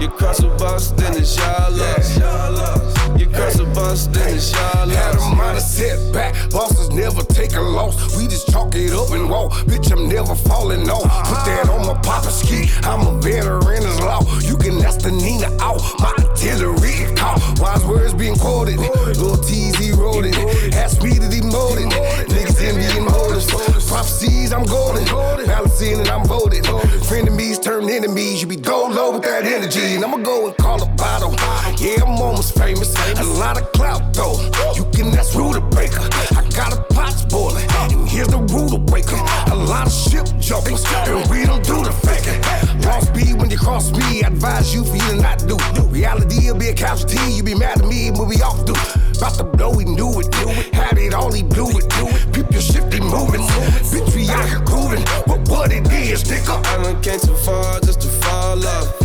You 0.00 0.10
cross 0.10 0.38
the 0.38 0.54
boss, 0.60 0.92
then 0.92 1.16
it's 1.16 1.36
your 1.36 1.70
loss. 1.74 2.99
Cross 3.34 3.56
the 3.56 3.64
boss, 3.74 4.06
then 4.08 4.34
it's 4.34 4.52
your 4.52 4.60
Had 4.60 5.14
a 5.16 5.34
minor 5.34 5.60
setback, 5.60 6.34
bosses 6.50 6.90
never 6.90 7.22
take 7.22 7.54
a 7.54 7.60
loss. 7.60 8.16
We 8.16 8.26
just 8.26 8.48
chalk 8.50 8.74
it 8.74 8.92
up 8.92 9.10
and 9.10 9.30
walk. 9.30 9.52
Bitch, 9.66 9.90
I'm 9.92 10.08
never 10.08 10.34
falling 10.34 10.88
off. 10.90 11.02
Put 11.28 11.44
that 11.46 11.68
on 11.68 11.86
my 11.86 11.94
papa 12.02 12.30
ski. 12.30 12.70
I'm 12.82 13.06
a 13.06 13.20
veteran 13.20 13.84
as 13.84 14.00
law. 14.00 14.22
You 14.40 14.56
can 14.56 14.82
ask 14.84 15.00
the 15.00 15.12
Nina 15.12 15.50
out. 15.60 15.80
My 15.98 16.12
artillery 16.18 17.06
is 17.06 17.18
caught. 17.18 17.40
Wise 17.60 17.84
words 17.84 18.14
being 18.14 18.36
quoted. 18.36 18.78
Little 18.78 19.36
TZ 19.36 19.92
wrote 19.92 20.24
it. 20.26 20.74
Ask 20.74 21.02
me 21.02 21.14
to 21.14 21.28
demote 21.28 21.78
it. 21.78 22.39
Niggas 22.60 22.84
envying 22.84 23.04
motives. 23.04 23.46
Prophecies, 23.88 24.52
I'm 24.52 24.64
golden. 24.64 25.04
Balancing 25.46 26.00
and 26.00 26.08
I'm 26.08 26.24
voted. 26.26 26.64
Frenemies 27.08 27.62
turn 27.62 27.88
enemies. 27.88 28.42
You 28.42 28.48
be 28.48 28.56
go 28.56 28.86
low 28.86 29.12
with 29.12 29.22
that 29.22 29.44
energy. 29.44 29.94
And 29.94 30.04
I'ma 30.04 30.18
go 30.18 30.46
and 30.48 30.56
call 30.56 30.82
a 30.82 30.86
bottle. 30.96 31.32
Yeah, 31.78 32.02
I'm 32.04 32.20
almost 32.20 32.58
famous. 32.58 32.94
A 33.18 33.24
lot 33.24 33.60
of 33.60 33.72
clout 33.72 34.14
though. 34.14 34.38
You 34.76 34.84
can 34.92 35.16
ask 35.18 35.34
Ruder 35.34 35.60
Breaker. 35.60 36.00
I 36.36 36.46
got 36.54 36.72
a 36.76 36.82
pot's 36.94 37.24
boiling. 37.24 37.66
And 37.78 38.08
here's 38.08 38.28
the 38.28 38.38
ruler 38.38 38.78
breaker. 38.78 39.16
A 39.50 39.54
lot 39.54 39.86
of 39.86 39.92
ship 39.92 40.26
jumpers. 40.38 40.84
And 41.08 41.28
we 41.30 41.46
don't 41.46 41.64
do 41.64 41.82
the 41.82 41.92
faking. 41.92 42.40
Lost 42.82 43.08
speed 43.08 43.40
when 43.40 43.50
you 43.50 43.58
cross 43.58 43.90
me. 43.92 44.22
I 44.22 44.28
advise 44.28 44.74
you 44.74 44.84
for 44.84 44.96
you 44.96 45.10
to 45.10 45.16
not 45.16 45.38
do. 45.48 45.56
Reality 45.88 46.50
will 46.50 46.58
be 46.58 46.68
a 46.68 46.74
casualty. 46.74 47.18
You 47.32 47.42
be 47.42 47.54
mad 47.54 47.80
at 47.80 47.86
me 47.86 48.10
when 48.10 48.28
we 48.28 48.36
off 48.42 48.64
do. 48.66 48.74
About 49.16 49.34
to 49.34 49.44
blow, 49.44 49.70
we 49.76 49.84
knew 49.84 50.20
it. 50.20 50.28
Knew 50.40 50.50
it. 50.50 50.74
Had 50.74 50.98
it 50.98 51.14
all, 51.14 51.32
he 51.32 51.42
blew 51.42 51.68
it. 51.68 51.84
Knew 51.96 52.08
it. 52.08 52.49
Peep 52.50 52.52
your 52.52 52.62
shifty 52.62 53.00
moving. 53.00 53.42
Bitch, 53.90 54.14
we 54.14 54.28
out 54.28 54.48
here 54.48 54.60
grooving. 54.60 55.04
But 55.26 55.48
what 55.48 55.72
it 55.72 55.86
is, 55.92 56.24
nigga. 56.24 56.64
I 56.66 56.82
done 56.82 57.00
came 57.02 57.20
too 57.20 57.36
far 57.36 57.80
just 57.80 58.00
to 58.02 58.08
fall 58.08 58.66
off. 58.66 59.00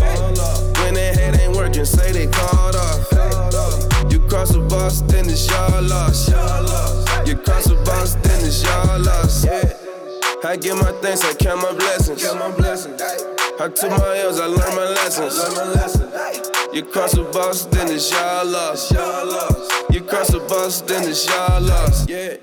When 0.82 0.96
they 0.96 1.14
head 1.14 1.40
ain't 1.40 1.56
working, 1.56 1.86
say 1.86 2.12
they 2.12 2.28
called 2.28 2.75
off. 2.75 4.12
You 4.12 4.20
cross 4.28 4.52
the 4.52 4.66
boss, 4.70 5.02
then 5.02 5.30
it's 5.30 5.48
your 5.48 5.82
loss. 5.82 6.28
You 7.28 7.36
cross 7.38 7.66
the 7.66 7.75
boss, 7.86 8.16
then 8.16 8.46
it's 8.46 8.64
your 8.64 9.00
loss. 9.00 9.46
I 10.44 10.58
get 10.58 10.75
my 10.75 10.92
thanks, 11.02 11.24
I 11.24 11.34
count 11.36 11.62
my 11.62 11.74
blessings. 11.74 12.24
I 12.25 13.70
took 13.70 13.92
my 13.92 14.18
L's, 14.18 14.40
I 14.40 14.46
learned 14.46 14.75
my 14.75 14.90
lessons. 14.90 15.36
You 16.74 16.84
cross 16.84 17.14
the 17.14 17.24
boss, 17.32 17.66
then 17.66 17.92
it's 17.92 18.12
your 18.12 18.46
loss. 18.46 18.92
You 19.92 20.02
cross 20.02 20.30
the 20.30 20.40
boss, 20.40 20.82
then 20.82 21.08
it's 21.08 21.28
your 21.28 21.60
loss. 21.60 22.08
Yeah. 22.10 22.38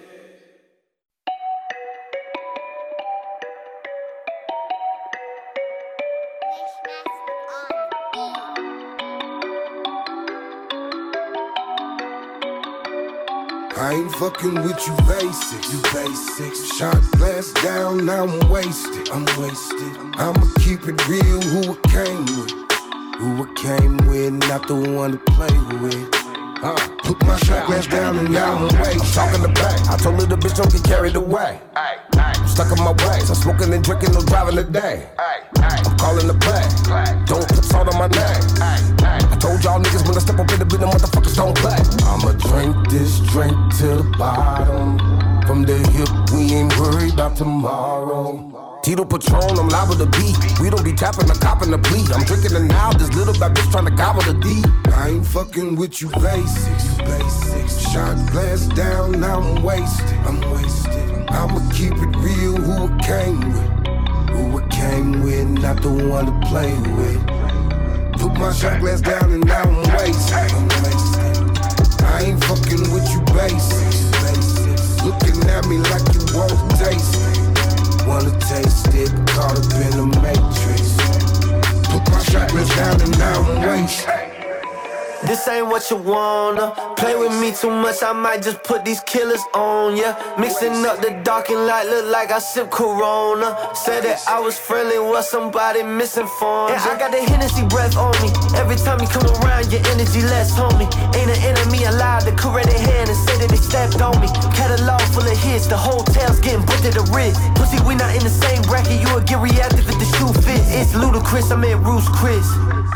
Ain't 13.93 14.11
fucking 14.13 14.55
with 14.55 14.87
you 14.87 14.97
basics. 15.07 15.71
You 15.71 15.83
basics. 15.93 16.77
Shot 16.79 16.99
glass 17.19 17.53
down, 17.63 18.07
now 18.07 18.27
I'm 18.27 18.49
wasted. 18.49 19.11
I'm 19.11 19.27
wasted. 19.39 19.95
I'ma 20.17 20.47
keep 20.61 20.89
it 20.89 21.07
real, 21.09 21.43
who 21.43 21.75
it 21.75 21.83
came 21.83 22.25
with. 22.25 22.53
Who 23.19 23.45
it 23.45 23.55
came 23.55 23.99
with, 24.09 24.33
not 24.49 24.67
the 24.67 24.77
one 24.77 25.13
to 25.13 25.19
play 25.19 25.59
with. 25.83 26.09
Uh, 26.65 26.89
put 27.03 27.23
my 27.27 27.37
shot 27.37 27.67
glass 27.67 27.87
down 27.87 28.17
and 28.17 28.33
now 28.33 28.55
I'm 28.55 28.63
wasted. 28.81 29.03
I'm 29.03 29.13
talking 29.13 29.43
the 29.43 29.49
back. 29.49 29.87
I 29.87 29.99
told 29.99 30.21
her 30.21 30.27
the 30.27 30.37
bitch 30.37 30.57
don't 30.57 30.73
get 30.73 30.85
carried 30.85 31.17
away. 31.17 31.61
I'm 31.77 31.99
stuck 32.53 32.71
in 32.77 32.85
my 32.85 32.93
ways. 33.09 33.31
I'm 33.31 33.37
smoking 33.37 33.73
and 33.73 33.83
drinking, 33.83 34.13
no 34.13 34.21
driving 34.21 34.57
today. 34.57 35.09
I'm 35.57 35.97
calling 35.97 36.27
the 36.27 36.37
play. 36.37 36.65
Don't 37.25 37.49
put 37.49 37.65
salt 37.65 37.89
on 37.89 37.99
my 37.99 38.09
name. 38.09 38.45
I 39.33 39.37
told 39.41 39.65
y'all 39.65 39.81
niggas 39.81 40.07
when 40.07 40.17
I 40.17 40.21
step 40.21 40.39
up 40.39 40.53
in 40.53 40.59
the 40.59 40.67
building, 40.67 40.89
motherfuckers 40.89 41.37
don't 41.37 41.57
play. 41.57 41.81
I'ma 42.05 42.33
drink 42.49 42.91
this 42.91 43.21
drink 43.33 43.57
to 43.79 44.03
the 44.03 44.15
bottom. 44.19 44.99
From 45.47 45.63
the 45.65 45.79
hip, 45.97 46.11
we 46.33 46.55
ain't 46.55 46.77
worried 46.79 47.15
about 47.15 47.37
tomorrow. 47.37 48.52
Tito 48.83 49.05
Patron, 49.05 49.57
I'm 49.61 49.69
liable 49.69 49.95
to 49.95 50.07
beat. 50.19 50.37
We 50.59 50.69
don't 50.69 50.83
be 50.83 50.93
tapping 50.93 51.29
the 51.29 51.39
cop 51.41 51.63
in 51.63 51.71
the 51.71 51.79
plea. 51.79 52.03
I'm 52.13 52.25
drinking 52.25 52.57
it 52.57 52.67
now, 52.67 52.93
this 52.93 53.15
little 53.15 53.33
bad 53.35 53.55
bitch 53.55 53.71
trying 53.71 53.85
to 53.85 53.93
gobble 53.93 54.23
the 54.23 54.35
D. 54.35 54.65
I 54.91 55.11
ain't 55.11 55.27
fucking 55.27 55.77
with 55.77 56.03
you 56.03 56.09
basics. 56.11 56.99
Basics. 56.99 57.79
Shot 57.93 58.19
glass 58.33 58.67
down, 58.75 59.21
now 59.21 59.41
I'm 59.41 59.63
wasted. 59.63 60.11
I'm 60.27 60.41
wasted. 60.51 61.31
I'ma 61.31 61.63
keep 61.71 61.93
it 61.95 62.13
real, 62.27 62.57
who 62.59 62.91
it 62.91 63.03
came 63.07 63.39
with. 63.39 63.71
Who 64.35 64.59
it 64.59 64.69
came 64.69 65.23
with, 65.23 65.63
not 65.63 65.81
the 65.81 65.93
one 66.11 66.27
to 66.27 66.35
play 66.49 66.75
with. 66.99 67.23
Put 68.19 68.35
my 68.35 68.51
shot 68.53 68.81
glass 68.81 69.01
down 69.01 69.31
and 69.31 69.47
now 69.47 69.63
I'm 69.63 69.79
wasted. 69.95 70.35
I'm 70.35 70.67
wasted. 70.83 72.03
I 72.03 72.23
ain't 72.35 72.43
fucking 72.43 72.91
with 72.91 73.07
you 73.15 73.23
basics. 73.31 74.11
Looking 75.07 75.39
at 75.51 75.67
me 75.67 75.79
like 75.79 76.03
you 76.15 76.27
won't 76.35 76.79
taste. 76.83 77.22
Wanna 78.07 78.31
taste 78.41 78.89
it, 78.95 79.11
caught 79.29 79.57
up 79.57 79.75
in 79.81 79.93
the 79.97 80.07
matrix. 80.21 80.97
Put 81.89 82.03
my 82.11 82.23
shot 82.25 82.49
down 82.77 83.01
and 83.01 83.19
now 83.19 83.43
I'm 83.43 83.63
wasted. 83.63 84.33
This 85.25 85.47
ain't 85.47 85.69
what 85.69 85.89
you 85.89 85.97
wanna. 85.97 86.75
Play 86.97 87.15
with 87.15 87.33
me 87.41 87.53
too 87.53 87.71
much, 87.71 88.03
I 88.03 88.13
might 88.13 88.43
just 88.43 88.63
put 88.65 88.85
these 88.85 89.01
killers 89.03 89.41
on 89.55 89.97
ya. 89.97 90.15
Mixing 90.37 90.85
up 90.85 91.01
the 91.01 91.11
dark 91.23 91.49
and 91.49 91.65
light, 91.65 91.87
look 91.87 92.07
like 92.11 92.33
I 92.33 92.41
sip 92.41 92.71
Corona. 92.71 93.57
Said 93.75 94.03
that 94.03 94.19
I 94.27 94.41
was 94.41 94.59
friendly, 94.59 94.99
was 94.99 95.31
somebody 95.31 95.85
misinformed. 95.85 96.75
And 96.75 96.83
I 96.83 96.99
got 96.99 97.13
the 97.13 97.23
Hennessy 97.23 97.65
breath 97.67 97.97
on 97.97 98.11
me. 98.21 98.29
Every 98.59 98.77
time 98.77 99.01
you 99.01 99.07
come 99.07 99.27
around, 99.41 99.71
your 99.73 99.81
energy 99.95 100.23
less, 100.23 100.53
homie. 100.59 100.91
Ain't 101.17 101.31
an 101.31 101.41
enemy 101.43 101.85
allowed 101.85 102.27
to 102.27 102.33
correct 102.33 102.69
a 102.69 102.79
hand 102.79 103.09
and 103.09 103.19
say 103.19 103.39
that 103.39 103.49
they 103.49 103.63
stepped 103.63 104.03
on 104.03 104.21
me. 104.21 104.27
Catalog 104.53 104.92
hits, 105.53 105.67
the 105.67 105.77
hotel's 105.77 106.41
getting 106.41 106.65
booked 106.65 106.85
at 106.89 106.97
the 106.97 107.05
wrist. 107.13 107.37
Pussy, 107.55 107.77
we 107.85 107.95
not 107.95 108.17
in 108.17 108.25
the 108.25 108.33
same 108.33 108.63
bracket, 108.63 108.97
you 109.01 109.09
will 109.13 109.21
get 109.21 109.39
reactive 109.39 109.85
if 109.85 109.97
the 110.01 110.09
shoe 110.17 110.33
fits. 110.41 110.67
It's 110.73 110.95
ludicrous, 110.95 111.51
I'm 111.53 111.65
at 111.65 111.77
Roost 111.85 112.09
Chris. 112.09 112.47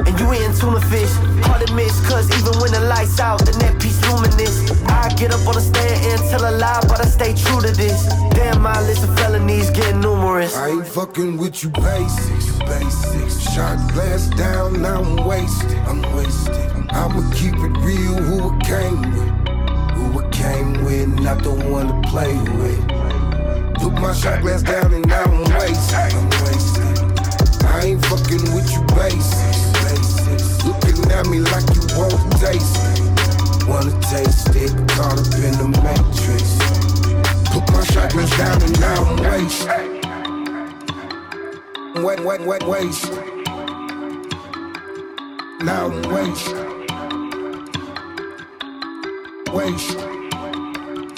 And 0.07 0.13
you 0.19 0.27
eating 0.33 0.57
tuna 0.57 0.81
fish. 0.89 1.13
Hard 1.45 1.67
to 1.67 1.75
miss, 1.75 1.95
cause 2.09 2.27
even 2.33 2.57
when 2.61 2.73
the 2.73 2.81
lights 2.89 3.21
out, 3.21 3.45
the 3.45 3.53
net 3.61 3.81
piece 3.81 4.01
luminous. 4.09 4.57
I 4.89 5.13
get 5.15 5.33
up 5.33 5.47
on 5.47 5.55
the 5.55 5.61
stand 5.61 5.97
and 6.09 6.21
tell 6.31 6.45
a 6.49 6.53
lie, 6.57 6.81
but 6.89 7.01
I 7.01 7.07
stay 7.07 7.33
true 7.35 7.61
to 7.61 7.73
this. 7.73 8.09
Damn, 8.33 8.63
my 8.63 8.81
list 8.89 9.05
of 9.05 9.13
felonies 9.19 9.71
getting 9.71 10.01
numerous. 10.01 10.57
I 10.57 10.71
ain't 10.71 10.87
fucking 10.87 11.37
with 11.37 11.63
you 11.63 11.71
basics. 11.71 12.49
Basics. 12.65 13.37
Shot 13.53 13.77
glass 13.93 14.29
down, 14.29 14.83
now 14.83 15.03
I'm 15.03 15.17
wasted. 15.27 15.79
I'm 15.89 16.03
wasted. 16.17 16.57
I'ma 16.91 17.23
keep 17.35 17.55
it 17.55 17.75
real, 17.85 18.17
who 18.29 18.37
it 18.53 18.65
came 18.65 19.01
with. 19.13 19.36
Who 19.97 20.21
it 20.21 20.31
came 20.33 20.85
with, 20.85 21.21
not 21.21 21.43
the 21.43 21.53
one 21.53 21.89
to 21.89 22.09
play 22.09 22.35
with. 22.59 22.83
Put 23.81 23.93
my 23.95 24.13
shot 24.13 24.43
glass 24.43 24.63
down 24.63 24.93
and 24.93 25.07
now 25.07 25.25
I'm 25.25 25.45
wasted. 25.59 26.15
I'm 26.15 26.29
wasted. 26.45 26.97
I 27.65 27.81
ain't 27.85 28.05
fucking 28.07 28.55
with 28.55 28.71
you 28.73 28.83
basics. 28.95 30.65
Looking 30.65 31.11
at 31.13 31.27
me 31.27 31.41
like 31.41 31.67
you 31.75 31.83
won't 31.97 32.33
taste 32.41 32.77
it. 32.93 33.07
Wanna 33.69 33.93
taste 34.01 34.55
it, 34.55 34.71
caught 34.89 35.19
up 35.19 35.35
in 35.43 35.53
the 35.59 35.69
matrix. 35.83 36.57
Took 37.53 37.69
my 37.73 37.85
shotgun's 37.85 38.31
down 38.37 38.63
and 38.63 38.81
now 38.81 39.05
I'm 39.05 39.17
waste. 39.25 39.67
Wet, 42.05 42.21
wet, 42.21 42.41
wet, 42.47 42.63
waste. 42.63 43.13
Now 45.61 45.91
I'm 45.91 46.03
waste. 46.13 46.76
Waste. 49.57 49.97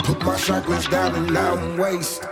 Put 0.05 0.23
my 0.25 0.37
chakras 0.37 0.89
down 0.91 1.15
and 1.15 1.31
now 1.33 1.55
I'm 1.57 1.77
waste. 1.79 2.23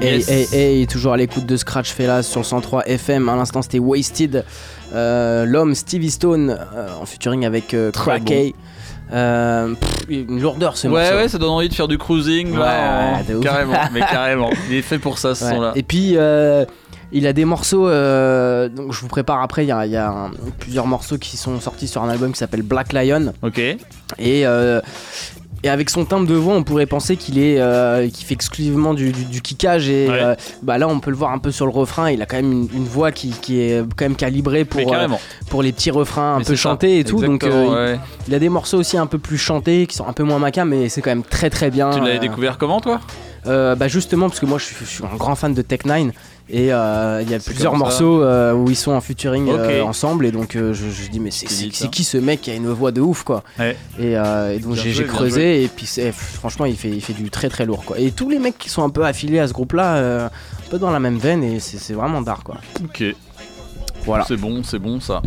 Hey, 0.00 0.22
hey, 0.26 0.46
hey, 0.52 0.86
toujours 0.86 1.12
à 1.12 1.16
l'écoute 1.16 1.44
de 1.46 1.56
Scratch 1.56 1.92
Fellas 1.92 2.22
sur 2.22 2.44
103 2.44 2.84
FM. 2.86 3.28
À 3.28 3.36
l'instant, 3.36 3.62
c'était 3.62 3.78
Wasted. 3.80 4.44
Euh, 4.94 5.44
L'homme 5.44 5.74
Stevie 5.74 6.10
Stone 6.10 6.50
euh, 6.50 6.88
en 7.00 7.04
featuring 7.04 7.44
avec 7.44 7.74
euh, 7.74 7.90
Crackey. 7.90 8.54
Euh, 9.12 9.74
pff, 9.74 10.06
une 10.08 10.40
lourdeur 10.40 10.76
ce 10.76 10.86
Ouais, 10.88 11.02
morceau. 11.02 11.16
ouais, 11.16 11.28
ça 11.28 11.38
donne 11.38 11.50
envie 11.50 11.68
de 11.68 11.74
faire 11.74 11.88
du 11.88 11.98
cruising. 11.98 12.56
là, 12.56 13.16
Ouais, 13.18 13.24
de 13.24 13.34
ouf. 13.38 13.44
Carrément, 13.44 13.74
mais 13.92 14.00
carrément. 14.10 14.50
Il 14.70 14.76
est 14.76 14.82
fait 14.82 14.98
pour 14.98 15.18
ça, 15.18 15.34
ce 15.34 15.44
Ouais. 15.44 15.50
son-là. 15.50 15.72
Et 15.74 15.82
puis, 15.82 16.12
euh, 16.16 16.64
il 17.12 17.26
a 17.26 17.32
des 17.32 17.44
morceaux. 17.44 17.88
euh, 17.88 18.68
donc, 18.68 18.92
je 18.92 19.00
vous 19.00 19.08
prépare 19.08 19.42
après. 19.42 19.64
Il 19.64 19.68
y 19.68 19.72
a, 19.72 19.86
il 19.86 19.92
y 19.92 19.96
a 19.96 20.08
un- 20.10 20.30
plusieurs 20.58 20.86
morceaux 20.86 21.18
qui 21.18 21.36
sont 21.36 21.58
sortis 21.60 21.88
sur 21.88 22.02
un 22.02 22.08
album 22.08 22.32
qui 22.32 22.38
s'appelle 22.38 22.62
Black 22.62 22.92
Lion. 22.92 23.32
Ok. 23.42 23.58
Et, 23.58 23.78
euh, 24.46 24.80
et 25.62 25.68
avec 25.68 25.90
son 25.90 26.06
timbre 26.06 26.26
de 26.26 26.34
voix, 26.34 26.54
on 26.54 26.62
pourrait 26.62 26.86
penser 26.86 27.16
qu'il 27.16 27.38
est, 27.38 27.60
euh, 27.60 28.08
qu'il 28.08 28.24
fait 28.24 28.32
exclusivement 28.32 28.94
du, 28.94 29.12
du, 29.12 29.24
du 29.26 29.42
kickage. 29.42 29.90
Et 29.90 30.08
Ouais. 30.08 30.18
euh, 30.22 30.34
bah 30.62 30.78
là, 30.78 30.88
on 30.88 31.00
peut 31.00 31.10
le 31.10 31.16
voir 31.16 31.32
un 31.32 31.38
peu 31.38 31.50
sur 31.50 31.66
le 31.66 31.72
refrain. 31.72 32.10
Il 32.10 32.22
a 32.22 32.26
quand 32.26 32.36
même 32.36 32.50
une, 32.50 32.68
une 32.72 32.84
voix 32.86 33.12
qui, 33.12 33.28
qui 33.30 33.60
est 33.60 33.82
quand 33.94 34.06
même 34.06 34.16
calibrée 34.16 34.64
pour, 34.64 34.94
euh, 34.94 35.06
pour 35.50 35.62
les 35.62 35.72
petits 35.72 35.90
refrains 35.90 36.36
un 36.36 36.38
Mais 36.38 36.44
peu 36.44 36.56
ça. 36.56 36.62
chantés 36.62 36.98
et 37.00 37.04
tout. 37.04 37.20
Donc, 37.20 37.44
Exactement, 37.44 37.72
ouais. 37.74 37.96
il, 38.26 38.28
il 38.28 38.34
a 38.34 38.38
des 38.38 38.48
morceaux 38.48 38.78
aussi 38.78 38.96
un 38.96 39.06
peu 39.06 39.18
plus 39.18 39.36
chantés 39.36 39.86
qui 39.86 39.96
sont 39.96 40.06
un 40.08 40.14
peu 40.14 40.22
moins 40.22 40.38
macabres, 40.38 40.70
mais 40.70 40.88
c'est 40.88 41.02
quand 41.02 41.10
même 41.10 41.24
très 41.24 41.50
très 41.50 41.70
bien. 41.70 41.90
Tu 41.90 42.00
l'avais 42.00 42.18
découvert 42.20 42.56
comment, 42.56 42.80
toi? 42.80 43.00
Euh, 43.46 43.74
bah 43.74 43.88
justement 43.88 44.28
parce 44.28 44.40
que 44.40 44.46
moi 44.46 44.58
je 44.58 44.64
suis, 44.64 44.76
je 44.80 44.84
suis 44.90 45.04
un 45.04 45.16
grand 45.16 45.34
fan 45.34 45.54
de 45.54 45.62
Tech 45.62 45.84
9 45.84 46.08
et 46.52 46.72
euh, 46.72 47.22
il 47.22 47.30
y 47.30 47.34
a 47.34 47.38
plusieurs 47.38 47.76
morceaux 47.76 48.22
euh, 48.22 48.52
où 48.52 48.68
ils 48.68 48.76
sont 48.76 48.92
en 48.92 49.00
featuring 49.00 49.48
ensemble 49.82 50.26
et 50.26 50.32
donc 50.32 50.52
je, 50.54 50.72
je 50.74 51.08
dis 51.10 51.20
mais 51.20 51.30
c'est 51.30 51.48
ça. 51.48 51.86
qui 51.88 52.04
ce 52.04 52.18
mec 52.18 52.40
qui 52.42 52.50
a 52.50 52.54
une 52.54 52.68
voix 52.68 52.90
de 52.92 53.00
ouf 53.00 53.22
quoi 53.22 53.42
Ouais. 53.58 53.76
et, 53.98 54.12
et 54.12 54.58
donc 54.58 54.74
j'ai 54.74 55.04
creusé 55.04 55.62
et 55.64 55.68
puis 55.68 55.86
franchement 56.12 56.66
il 56.66 56.76
fait, 56.76 56.90
il 56.90 57.00
fait 57.00 57.12
du 57.12 57.30
très 57.30 57.48
très 57.48 57.66
lourd 57.66 57.84
quoi 57.84 57.98
et 57.98 58.10
tous 58.10 58.28
les 58.28 58.38
mecs 58.38 58.58
qui 58.58 58.68
sont 58.68 58.82
un 58.84 58.90
peu 58.90 59.04
affiliés 59.04 59.38
à 59.38 59.48
ce 59.48 59.52
groupe 59.52 59.72
là 59.74 60.26
un 60.26 60.30
peu 60.70 60.78
dans 60.78 60.90
la 60.90 61.00
même 61.00 61.18
veine 61.18 61.42
et 61.44 61.60
c'est 61.60 61.78
c'est 61.78 61.94
vraiment 61.94 62.20
d'art 62.22 62.42
quoi 62.44 62.56
Ok. 62.84 63.04
Voilà. 64.04 64.24
C'est 64.26 64.36
bon, 64.36 64.62
c'est 64.64 64.78
bon 64.78 64.98
ça. 64.98 65.20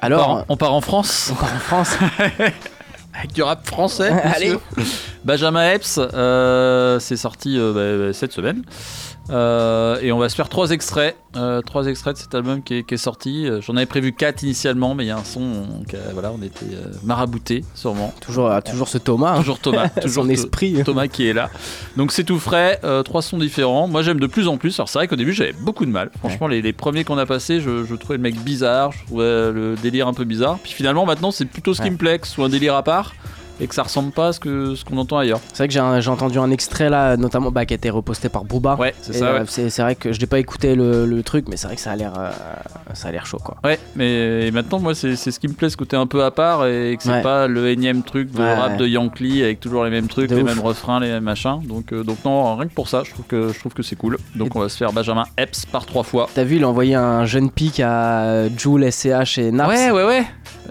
alors 0.00 0.20
on 0.20 0.26
part, 0.26 0.38
en, 0.38 0.44
on 0.48 0.56
part 0.56 0.74
en 0.74 0.80
France. 0.80 1.30
on 1.32 1.34
part 1.34 1.54
en 1.54 1.58
France 1.58 1.96
Avec 3.14 3.32
du 3.32 3.42
rap 3.42 3.66
français. 3.66 4.10
Allez. 4.10 4.54
Benjamin 5.24 5.72
Epps, 5.72 5.98
euh, 5.98 6.98
c'est 6.98 7.16
sorti 7.16 7.58
euh, 7.58 8.06
bah, 8.08 8.12
cette 8.12 8.32
semaine. 8.32 8.62
Euh, 9.30 10.00
et 10.00 10.10
on 10.10 10.18
va 10.18 10.28
se 10.28 10.34
faire 10.34 10.48
trois 10.48 10.70
extraits, 10.72 11.16
euh, 11.36 11.62
trois 11.62 11.86
extraits 11.86 12.16
de 12.16 12.20
cet 12.20 12.34
album 12.34 12.62
qui 12.62 12.74
est, 12.74 12.82
qui 12.82 12.94
est 12.94 12.98
sorti. 12.98 13.46
Euh, 13.46 13.60
J'en 13.60 13.76
avais 13.76 13.86
prévu 13.86 14.12
quatre 14.12 14.42
initialement, 14.42 14.94
mais 14.94 15.04
il 15.04 15.08
y 15.08 15.10
a 15.10 15.16
un 15.16 15.24
son, 15.24 15.40
donc, 15.40 15.94
euh, 15.94 16.10
voilà, 16.12 16.32
on 16.32 16.42
était 16.42 16.66
maraboutés 17.04 17.64
sûrement. 17.74 18.12
toujours, 18.20 18.50
toujours 18.64 18.88
ce 18.88 18.98
Thomas 18.98 19.34
hein. 19.34 19.38
Toujours 19.38 19.60
Thomas, 19.60 19.88
toujours 20.02 20.24
son 20.24 20.30
esprit 20.30 20.82
Thomas 20.84 21.06
qui 21.06 21.26
est 21.28 21.32
là. 21.32 21.50
Donc 21.96 22.10
c'est 22.12 22.24
tout 22.24 22.38
frais, 22.40 22.80
trois 23.04 23.22
sons 23.22 23.38
différents. 23.38 23.86
Moi 23.86 24.02
j'aime 24.02 24.18
de 24.20 24.26
plus 24.26 24.48
en 24.48 24.56
plus. 24.56 24.78
Alors 24.78 24.88
c'est 24.88 24.98
vrai 24.98 25.06
qu'au 25.08 25.16
début 25.16 25.32
j'avais 25.32 25.52
beaucoup 25.52 25.86
de 25.86 25.90
mal. 25.90 26.10
Franchement 26.18 26.48
les, 26.48 26.60
les 26.60 26.72
premiers 26.72 27.04
qu'on 27.04 27.18
a 27.18 27.26
passés, 27.26 27.60
je, 27.60 27.84
je 27.84 27.94
trouvais 27.94 28.16
le 28.16 28.22
mec 28.22 28.34
bizarre, 28.42 28.90
je 28.92 29.04
trouvais 29.06 29.52
le 29.52 29.76
délire 29.80 30.08
un 30.08 30.14
peu 30.14 30.24
bizarre. 30.24 30.58
Puis 30.62 30.72
finalement 30.72 31.06
maintenant 31.06 31.30
c'est 31.30 31.44
plutôt 31.46 31.74
ce 31.74 31.78
qui 31.80 31.84
Ouais. 31.84 31.90
me 31.90 31.96
plaît, 31.96 32.18
que 32.18 32.26
ce 32.26 32.34
soit 32.34 32.46
un 32.46 32.48
délire 32.48 32.74
à 32.74 32.82
part 32.82 33.12
et 33.60 33.66
que 33.66 33.74
ça 33.74 33.82
ressemble 33.82 34.12
pas 34.12 34.28
à 34.28 34.32
ce 34.32 34.40
que 34.40 34.74
ce 34.74 34.84
qu'on 34.84 34.96
entend 34.98 35.18
ailleurs. 35.18 35.40
c'est 35.52 35.58
vrai 35.58 35.68
que 35.68 35.74
j'ai 36.00 36.10
entendu 36.10 36.38
un 36.38 36.50
extrait 36.50 36.90
là 36.90 37.16
notamment 37.16 37.50
bah, 37.50 37.64
qui 37.66 37.74
a 37.74 37.76
été 37.76 37.90
reposté 37.90 38.28
par 38.28 38.44
Booba 38.44 38.76
Ouais, 38.76 38.94
c'est 39.02 39.12
ça. 39.12 39.26
euh, 39.26 39.38
Ouais. 39.40 39.44
c'est 39.48 39.70
c'est 39.70 39.82
vrai 39.82 39.94
que 39.94 40.12
je 40.12 40.20
n'ai 40.20 40.26
pas 40.26 40.38
écouté 40.38 40.74
le, 40.74 41.06
le 41.06 41.22
truc, 41.22 41.46
mais 41.48 41.56
c'est 41.56 41.66
vrai 41.66 41.76
que 41.76 41.82
ça 41.82 41.92
a 41.92 41.96
l'air, 41.96 42.12
euh, 42.18 42.30
ça 42.94 43.08
a 43.08 43.12
l'air 43.12 43.26
chaud 43.26 43.38
quoi. 43.44 43.56
Ouais, 43.64 43.78
mais 43.96 44.50
maintenant 44.50 44.78
moi 44.78 44.94
c'est 44.94 45.16
c'est 45.16 45.30
ce 45.30 45.38
qui 45.40 45.48
me 45.48 45.52
plaît, 45.54 45.70
ce 45.70 45.76
côté 45.76 45.96
un 45.96 46.06
peu 46.06 46.24
à 46.24 46.30
part 46.30 46.66
et 46.66 46.96
que 46.96 47.02
c'est 47.02 47.10
Ouais. 47.12 47.22
pas 47.22 47.46
le 47.46 47.68
énième 47.68 48.02
truc 48.02 48.30
de 48.32 48.42
rap 48.42 48.76
de 48.78 48.86
Yankee 48.86 49.42
avec 49.44 49.60
toujours 49.60 49.84
les 49.84 49.90
mêmes 49.90 50.08
trucs, 50.08 50.30
De 50.30 50.36
les 50.36 50.42
ouf. 50.42 50.48
mêmes 50.48 50.60
refrains, 50.60 50.98
les 51.00 51.08
mêmes 51.08 51.24
machins. 51.24 51.60
Donc 51.64 51.92
euh, 51.92 52.02
donc 52.04 52.18
non, 52.24 52.56
rien 52.56 52.66
que 52.68 52.74
pour 52.74 52.88
ça, 52.88 53.02
je 53.04 53.10
trouve 53.12 53.26
que 53.26 53.52
je 53.52 53.58
trouve 53.58 53.72
que 53.74 53.82
c'est 53.82 53.96
cool. 53.96 54.16
Donc 54.34 54.56
on 54.56 54.60
va 54.60 54.68
se 54.68 54.76
faire 54.76 54.92
Benjamin 54.92 55.24
Epps 55.38 55.66
par 55.66 55.84
trois 55.86 56.02
fois. 56.02 56.28
T'as 56.34 56.44
vu, 56.44 56.56
il 56.56 56.64
a 56.64 56.68
envoyé 56.68 56.94
un 56.94 57.24
jeune 57.26 57.50
pic 57.50 57.80
à 57.80 58.48
Joule, 58.56 58.90
SCH 58.90 59.38
et 59.38 59.50
Naps. 59.52 59.68
Ouais, 59.70 59.90
ouais, 59.90 60.04
ouais. 60.04 60.24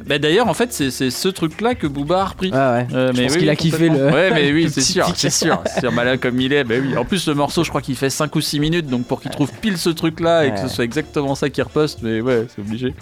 Bah, 0.06 0.18
D'ailleurs, 0.18 0.48
en 0.48 0.54
fait, 0.54 0.72
c'est 0.74 0.90
c'est 0.90 1.10
ce 1.12 1.28
truc-là 1.28 1.76
que 1.76 1.86
Booba 1.88 2.22
a 2.22 2.26
repris. 2.26 2.50
Ouais, 2.72 2.78
ouais. 2.80 2.88
Euh, 2.94 3.12
Je 3.14 3.22
pense 3.24 3.32
oui, 3.34 3.40
qu'il 3.40 3.50
a 3.50 3.56
kiffé 3.56 3.90
le- 3.90 4.12
Ouais, 4.12 4.32
mais 4.32 4.52
oui, 4.52 4.70
c'est 4.72 4.82
sûr, 4.82 5.12
c'est 5.16 5.30
sûr. 5.30 5.62
C'est 5.66 6.20
comme 6.20 6.40
il 6.40 6.54
est, 6.54 6.64
bah 6.64 6.76
oui. 6.82 6.98
En 6.98 7.06
plus, 7.06 7.28
le 7.28 7.34
morceau, 7.34 7.64
je 7.64 7.70
crois 7.70 7.82
qu'il 7.82 7.96
fait 7.96 8.10
5 8.10 8.36
ou 8.36 8.42
6 8.42 8.60
minutes, 8.60 8.88
donc 8.88 9.06
pour 9.06 9.22
qu'il 9.22 9.32
trouve 9.32 9.52
pile 9.62 9.78
ce 9.78 9.90
truc-là 9.90 10.46
et 10.46 10.52
que 10.54 10.60
ce 10.60 10.68
soit 10.68 10.84
exactement 10.84 11.36
ça 11.36 11.50
qu'il 11.50 11.64
reposte, 11.64 12.00
mais 12.02 12.22
ouais, 12.22 12.46
c'est 12.54 12.62
obligé. 12.62 12.94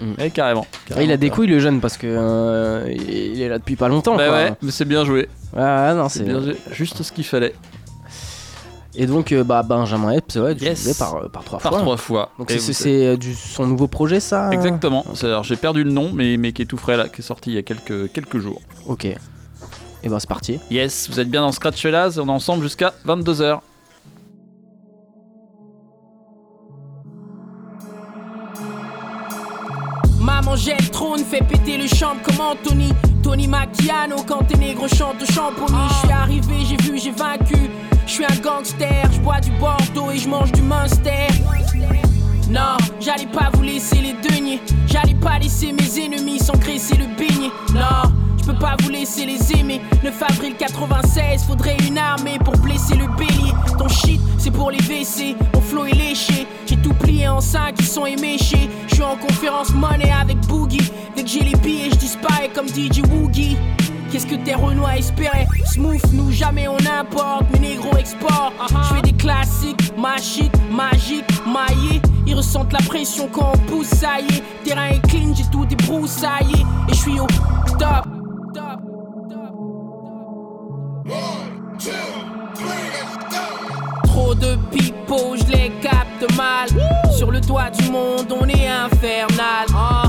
Mm. 0.00 0.12
Ouais, 0.18 0.30
carrément. 0.30 0.66
Ouais, 0.96 1.04
il 1.04 1.12
a 1.12 1.16
des 1.16 1.30
couilles 1.30 1.46
le 1.46 1.58
jeune 1.58 1.80
parce 1.80 1.96
que 1.96 2.06
euh, 2.08 2.86
il 2.90 3.40
est 3.40 3.48
là 3.48 3.58
depuis 3.58 3.76
pas 3.76 3.88
longtemps. 3.88 4.16
Bah 4.16 4.28
quoi. 4.28 4.36
ouais, 4.36 4.52
mais 4.62 4.70
c'est 4.70 4.86
bien 4.86 5.04
joué. 5.04 5.28
Ouais, 5.54 5.60
ouais, 5.62 5.94
non, 5.94 6.08
C'est 6.08 6.20
c'est 6.20 6.24
bien 6.24 6.40
joué. 6.40 6.56
Juste 6.72 7.02
ce 7.02 7.12
qu'il 7.12 7.24
fallait. 7.24 7.54
Et 8.96 9.06
donc, 9.06 9.30
euh, 9.32 9.44
bah, 9.44 9.62
Benjamin 9.62 10.10
Epps, 10.12 10.34
ouais, 10.36 10.54
tu 10.56 10.64
Yes. 10.64 10.98
par, 10.98 11.14
euh, 11.16 11.28
par 11.28 11.44
trois 11.44 11.60
Par 11.60 11.72
fois. 11.72 11.80
trois 11.80 11.96
fois. 11.96 12.30
Donc 12.38 12.50
c'est- 12.50 13.06
euh, 13.06 13.16
du- 13.16 13.34
son 13.34 13.66
nouveau 13.66 13.86
projet 13.86 14.18
ça 14.18 14.46
hein? 14.48 14.50
Exactement. 14.50 15.04
C'est- 15.14 15.26
Alors 15.26 15.44
j'ai 15.44 15.56
perdu 15.56 15.84
le 15.84 15.92
nom, 15.92 16.10
mais, 16.12 16.36
mais 16.36 16.52
qui 16.52 16.62
est 16.62 16.66
tout 16.66 16.76
frais 16.76 16.96
là, 16.96 17.08
qui 17.08 17.20
est 17.20 17.24
sorti 17.24 17.50
il 17.50 17.54
y 17.54 17.58
a 17.58 17.62
quelques, 17.62 18.10
quelques 18.12 18.38
jours. 18.38 18.60
Ok. 18.86 19.04
Et 19.04 20.08
ben 20.08 20.18
c'est 20.18 20.28
parti. 20.28 20.58
Yes, 20.70 21.08
vous 21.10 21.20
êtes 21.20 21.30
bien 21.30 21.42
dans 21.42 21.52
Scratch 21.52 21.80
Fellas, 21.80 22.18
on 22.20 22.26
est 22.26 22.30
ensemble 22.30 22.62
jusqu'à 22.64 22.92
22h. 23.04 23.60
Maman 30.20 30.56
j'ai 30.56 30.76
le 30.78 30.88
trône, 30.88 31.20
fait 31.24 31.42
péter 31.46 31.76
le 31.78 31.86
champ 31.86 32.14
comme 32.22 32.40
Anthony 32.40 32.92
Tony 33.22 33.46
Macchiano 33.48 34.16
quand 34.26 34.44
tes 34.44 34.56
négros 34.56 34.88
chantent 34.88 35.22
au 35.22 35.32
champomy 35.32 35.78
Je 35.88 35.94
suis 36.06 36.12
arrivé, 36.12 36.54
j'ai 36.68 36.76
vu, 36.76 36.98
j'ai 36.98 37.10
vaincu 37.10 37.70
Je 38.10 38.16
suis 38.16 38.24
un 38.24 38.40
gangster, 38.42 39.08
je 39.12 39.20
bois 39.20 39.38
du 39.38 39.52
Bordeaux 39.52 40.10
et 40.10 40.18
je 40.18 40.28
mange 40.28 40.50
du 40.50 40.62
Munster. 40.62 41.28
Non, 42.50 42.76
j'allais 42.98 43.28
pas 43.28 43.50
vous 43.52 43.62
laisser 43.62 43.98
les 43.98 44.14
deniers. 44.14 44.60
J'allais 44.88 45.14
pas 45.14 45.38
laisser 45.38 45.72
mes 45.72 46.04
ennemis 46.04 46.40
s'engraisser 46.40 46.96
le 46.96 47.06
beignet. 47.16 47.52
Non, 47.72 48.10
je 48.36 48.46
peux 48.46 48.58
pas 48.58 48.74
vous 48.82 48.90
laisser 48.90 49.26
les 49.26 49.52
aimer. 49.52 49.80
9 50.02 50.22
avril 50.24 50.54
96, 50.58 51.44
faudrait 51.44 51.76
une 51.86 51.98
armée 51.98 52.40
pour 52.44 52.56
blesser 52.58 52.96
le 52.96 53.06
bélier. 53.16 53.52
Ton 53.78 53.86
shit, 53.86 54.20
c'est 54.38 54.50
pour 54.50 54.72
les 54.72 54.78
WC, 54.78 55.36
mon 55.54 55.60
flow 55.60 55.84
est 55.84 55.94
léché. 55.94 56.48
J'ai 56.66 56.78
tout 56.78 56.94
plié 56.94 57.28
en 57.28 57.40
5 57.40 57.76
qui 57.76 57.86
sont 57.86 58.06
éméchés. 58.06 58.68
Je 58.88 58.94
suis 58.96 59.04
en 59.04 59.14
conférence 59.14 59.72
money 59.72 60.10
avec 60.10 60.36
Boogie. 60.48 60.90
Dès 61.14 61.22
que 61.22 61.28
j'ai 61.28 61.44
les 61.44 61.56
billets, 61.58 61.90
je 61.90 61.96
disparais 61.96 62.50
comme 62.52 62.66
DJ 62.66 63.02
Woogie 63.08 63.56
Qu'est-ce 64.10 64.26
que 64.26 64.34
tes 64.34 64.54
Renois 64.54 64.96
espéraient 64.96 65.46
Smooth, 65.64 66.12
nous 66.12 66.32
jamais 66.32 66.66
on 66.66 66.76
importe, 66.78 67.44
mes 67.52 67.60
négros 67.60 67.96
exportent. 67.96 68.52
Je 68.68 68.94
fais 68.94 69.02
des 69.02 69.12
classiques, 69.12 69.92
ma 69.96 70.16
shit, 70.16 70.50
magique, 70.70 71.24
maillé. 71.46 72.00
Ils 72.26 72.34
ressentent 72.34 72.72
la 72.72 72.80
pression 72.80 73.28
quand 73.32 73.52
on 73.54 73.58
pousse, 73.70 73.86
ça 73.86 74.20
y 74.20 74.26
est. 74.36 74.42
Terrain 74.64 74.88
est 74.88 75.00
clean, 75.08 75.32
j'ai 75.34 75.44
tout 75.52 75.64
débroussaillé. 75.64 76.64
Et 76.88 76.92
je 76.92 76.98
suis 76.98 77.20
au 77.20 77.26
top. 77.78 78.06
Trop 84.04 84.34
de 84.34 84.56
pipeaux, 84.72 85.36
je 85.36 85.52
les 85.52 85.70
capte 85.80 86.36
mal. 86.36 86.68
Sur 87.16 87.30
le 87.30 87.40
toit 87.40 87.70
du 87.70 87.90
monde, 87.90 88.32
on 88.38 88.46
est 88.48 88.66
infernal. 88.66 89.66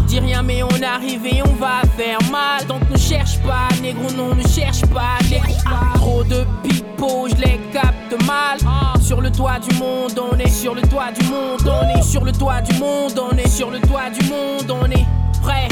Dis 0.08 0.20
rien, 0.20 0.42
mais 0.42 0.64
on 0.64 0.82
arrive 0.84 1.26
et 1.26 1.42
on 1.44 1.54
va 1.54 1.82
faire 1.96 2.20
mal. 2.32 2.66
Donc 2.68 2.82
cherche 3.12 3.39
pas, 3.39 3.67
négro, 3.82 4.10
non, 4.12 4.36
ne 4.36 4.47
cherche 4.47 4.86
pas. 4.86 5.17
négro. 5.30 5.54
Trop 5.95 6.24
de 6.24 6.45
pipeaux, 6.63 7.28
je 7.28 7.36
les 7.36 7.60
capte 7.74 8.26
mal. 8.26 8.58
Sur 9.02 9.19
le 9.19 9.30
toit 9.30 9.60
du 9.60 9.76
monde, 9.78 10.17
on 10.32 10.38
est 10.38 10.50
sur 10.50 10.74
le 10.74 10.82
toit 10.82 11.12
du 11.12 11.26
monde, 11.28 11.62
on 11.67 12.00
est 12.00 12.04
sur 12.04 12.24
le 12.24 12.32
toit 12.32 12.62
du 12.62 12.74
monde, 12.80 13.19
on 13.19 13.36
est 13.36 13.50
sur 13.50 13.69
le 13.69 13.80
toit 13.80 14.10
du 14.10 14.26
monde, 14.30 14.71
on 14.71 14.89
est 14.89 15.06
prêt. 15.41 15.67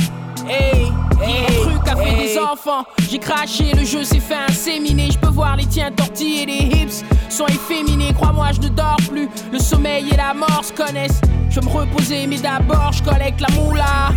Hey, 0.47 0.91
hey, 1.21 1.63
Mon 1.63 1.69
truc 1.69 1.88
a 1.88 1.95
fait 1.95 2.15
des 2.15 2.38
enfants. 2.38 2.84
J'ai 3.10 3.19
craché, 3.19 3.71
le 3.73 3.86
jeu 3.86 4.04
s'est 4.04 4.19
fait 4.19 4.36
inséminer. 4.49 5.12
Je 5.12 5.17
peux 5.17 5.30
voir 5.30 5.56
les 5.56 5.65
tiens 5.65 5.91
tortillés, 5.91 6.45
les 6.45 6.78
hips 6.78 7.06
sont 7.30 7.47
efféminés. 7.47 8.13
Crois-moi, 8.13 8.47
je 8.54 8.67
ne 8.67 8.69
dors 8.69 8.97
plus. 9.10 9.30
Le 9.52 9.60
sommeil 9.60 10.10
et 10.12 10.17
la 10.17 10.34
mort 10.34 10.63
se 10.63 10.73
connaissent. 10.73 11.21
Je 11.49 11.60
veux 11.60 11.65
me 11.67 11.71
reposer, 11.71 12.28
mais 12.28 12.38
d'abord 12.38 12.91
je 12.91 13.04
collecte 13.04 13.39
la 13.39 13.49
moula. 13.56 14.12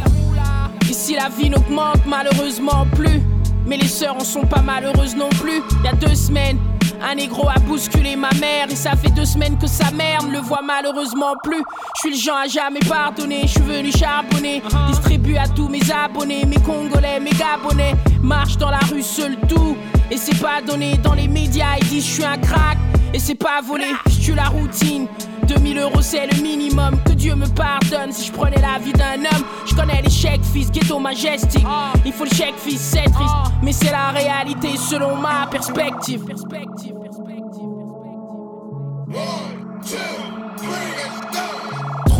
Ici 0.93 1.15
la 1.15 1.31
vie 1.31 1.49
n'augmente 1.49 2.05
malheureusement 2.07 2.85
plus. 2.95 3.23
Mais 3.65 3.79
les 3.79 3.89
sœurs 3.89 4.15
en 4.15 4.25
sont 4.25 4.45
pas 4.45 4.61
malheureuses 4.61 5.17
non 5.17 5.31
plus. 5.41 5.63
Il 5.79 5.87
y 5.87 5.89
a 5.89 5.95
deux 5.95 6.15
semaines, 6.15 6.59
Un 7.03 7.15
négro 7.15 7.49
a 7.49 7.59
bousculé 7.61 8.15
ma 8.15 8.29
mère 8.39 8.71
et 8.71 8.77
ça 8.77 8.95
fait 8.95 9.09
deux 9.09 9.25
semaines 9.25 9.57
que 9.57 9.67
sa 9.67 9.91
mère 9.91 10.23
ne 10.23 10.33
le 10.33 10.41
voit 10.41 10.61
malheureusement 10.63 11.33
plus. 11.43 11.63
Je 11.97 12.01
suis 12.01 12.11
le 12.11 12.17
genre 12.23 12.37
à 12.45 12.47
jamais 12.47 12.81
pardonner, 12.81 13.41
je 13.45 13.53
suis 13.53 13.63
venu 13.63 13.91
charbonner. 13.91 14.63
Distribue 14.89 15.39
à 15.39 15.49
tous 15.49 15.69
mes 15.69 15.81
abonnés, 15.91 16.45
mes 16.45 16.61
congolais, 16.61 17.21
mes 17.21 17.31
gabonais. 17.31 17.95
Marche 18.21 18.59
dans 18.59 18.71
la 18.71 18.81
rue 18.93 19.03
seul 19.03 19.39
tout. 19.49 19.75
Et 20.11 20.19
c'est 20.19 20.39
pas 20.43 20.61
donné 20.61 20.99
dans 20.99 21.15
les 21.15 21.27
médias, 21.27 21.79
ils 21.81 21.89
disent 21.89 22.05
je 22.05 22.11
suis 22.11 22.25
un 22.25 22.37
crack. 22.37 22.77
Et 23.15 23.19
c'est 23.19 23.35
pas 23.35 23.61
volé, 23.61 23.87
je 24.09 24.21
tue 24.21 24.35
la 24.35 24.49
routine. 24.49 25.07
2000 25.47 25.79
euros 25.79 26.01
c'est 26.01 26.27
le 26.27 26.41
minimum, 26.41 26.99
que 27.05 27.13
Dieu 27.13 27.35
me 27.35 27.47
pardonne 27.47 28.13
si 28.13 28.29
je 28.29 28.33
prenais 28.33 28.61
la 28.61 28.79
vie 28.79 28.93
d'un 28.93 29.21
homme. 29.21 29.45
Je 29.67 29.75
connais 29.75 30.01
les 30.03 30.11
chèques 30.11 30.45
fils, 30.45 30.71
ghetto 30.71 30.99
majestic. 30.99 31.65
Il 32.07 32.13
faut 32.13 32.25
le 32.25 32.31
chèque 32.31 32.57
fils, 32.57 32.81
c'est 32.81 33.11
triste, 33.11 33.35
mais 33.63 33.73
c'est 33.73 33.91
la 33.91 34.11
réalité 34.11 34.77
selon 34.77 35.17
ma 35.17 35.47
perspective. 35.51 36.25
perspective. 36.25 36.95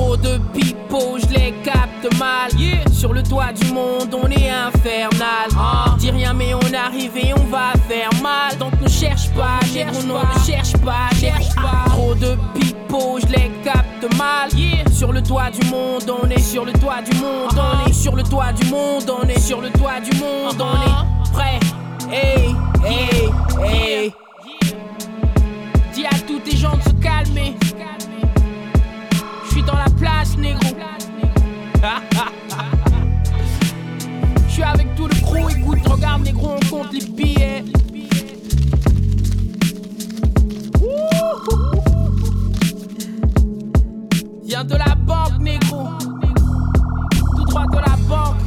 Trop 0.03 0.17
de 0.17 0.39
pipeaux, 0.53 1.17
je 1.17 1.33
les 1.33 1.55
capte 1.63 2.19
mal. 2.19 2.51
Sur 2.93 3.13
le 3.13 3.23
toit 3.23 3.53
du 3.53 3.73
monde, 3.73 4.13
on 4.13 4.29
est 4.29 4.51
infernal. 4.51 5.49
Dis 5.99 6.11
rien, 6.11 6.33
mais 6.33 6.55
on 6.55 6.75
arrive 6.75 7.17
et 7.17 7.33
on 7.33 7.45
va 7.45 7.73
faire 7.89 8.11
mal. 8.21 8.59
Donc 8.59 8.73
ne 8.81 8.89
cherche 8.89 9.31
pas, 9.31 9.61
non, 10.05 10.15
ne 10.19 10.45
cherche 10.45 10.73
pas, 10.79 11.09
cherche 11.21 11.55
pas. 11.55 11.85
Trop 11.87 12.17
de 12.17 12.37
pipeaux, 12.53 13.21
je 13.21 13.27
les 13.29 13.53
capte 13.63 14.19
mal. 14.19 14.51
Sur 14.93 15.13
le 15.13 15.23
toit 15.23 15.51
du 15.51 15.65
monde, 15.71 16.13
on 16.21 16.29
est 16.29 16.41
sur 16.41 16.65
le 16.65 16.73
toit 16.73 17.01
du 17.03 17.17
monde, 17.19 17.57
on 17.57 17.89
est 17.89 17.93
sur 17.93 18.17
le 18.17 18.25
toit 18.25 18.53
du 18.53 18.67
monde, 18.71 19.09
on 19.09 19.29
est 19.29 19.39
sur 19.39 19.61
le 19.61 19.71
toit 19.71 20.01
du 20.01 20.19
monde, 20.19 20.61
on 20.61 20.83
est 20.83 21.33
prêt. 21.33 21.61
Hey, 22.11 22.57
hey, 22.85 23.31
hey. 23.65 24.13
Dis 25.95 26.07
à 26.07 26.19
tous 26.27 26.41
tes 26.41 26.57
gens 26.57 26.77
de 26.77 26.83
se 26.83 26.95
calmer. 27.01 27.55
Place, 30.23 30.39
négro. 30.39 30.61
Je 34.47 34.53
suis 34.53 34.63
avec 34.63 34.95
tout 34.95 35.09
le 35.09 35.15
crew, 35.15 35.51
écoute, 35.51 35.81
regarde, 35.85 36.23
négro, 36.23 36.55
on 36.55 36.61
compte 36.71 36.93
les 36.93 37.05
billets. 37.07 37.65
Viens 44.45 44.65
de 44.65 44.77
la 44.77 44.95
banque, 44.95 45.41
négro. 45.41 45.89
Tout 47.37 47.45
droit 47.45 47.67
de 47.67 47.79
la 47.79 47.97
banque. 48.09 48.42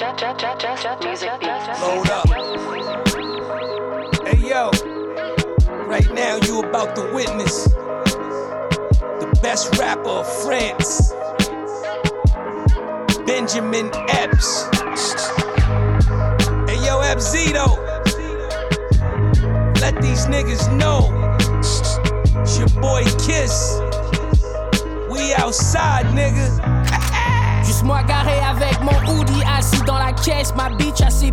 Load 0.00 0.22
up. 2.10 2.28
Hey 4.24 4.38
yo, 4.48 4.70
right 5.88 6.08
now 6.14 6.36
you 6.36 6.60
about 6.60 6.94
to 6.94 7.12
witness 7.12 7.64
the 7.64 9.38
best 9.42 9.76
rapper 9.76 10.08
of 10.08 10.26
France, 10.44 11.12
Benjamin 13.26 13.90
Epps. 14.10 14.68
Hey 16.70 16.78
yo, 16.86 17.00
Epzito, 17.00 17.66
let 19.80 20.00
these 20.00 20.26
niggas 20.26 20.72
know 20.78 21.10
it's 22.38 22.56
your 22.56 22.68
boy 22.80 23.02
Kiss. 23.18 23.80
We 25.10 25.34
outside, 25.34 26.06
nigga. 26.14 26.77
Moi 27.84 28.02
garé 28.02 28.38
avec 28.40 28.80
mon 28.82 29.12
hoodie 29.12 29.42
assis 29.58 29.82
dans 29.82 29.98
la 29.98 30.12
caisse. 30.12 30.52
Ma 30.56 30.68
bitch 30.70 31.00
a 31.00 31.10
ses 31.10 31.32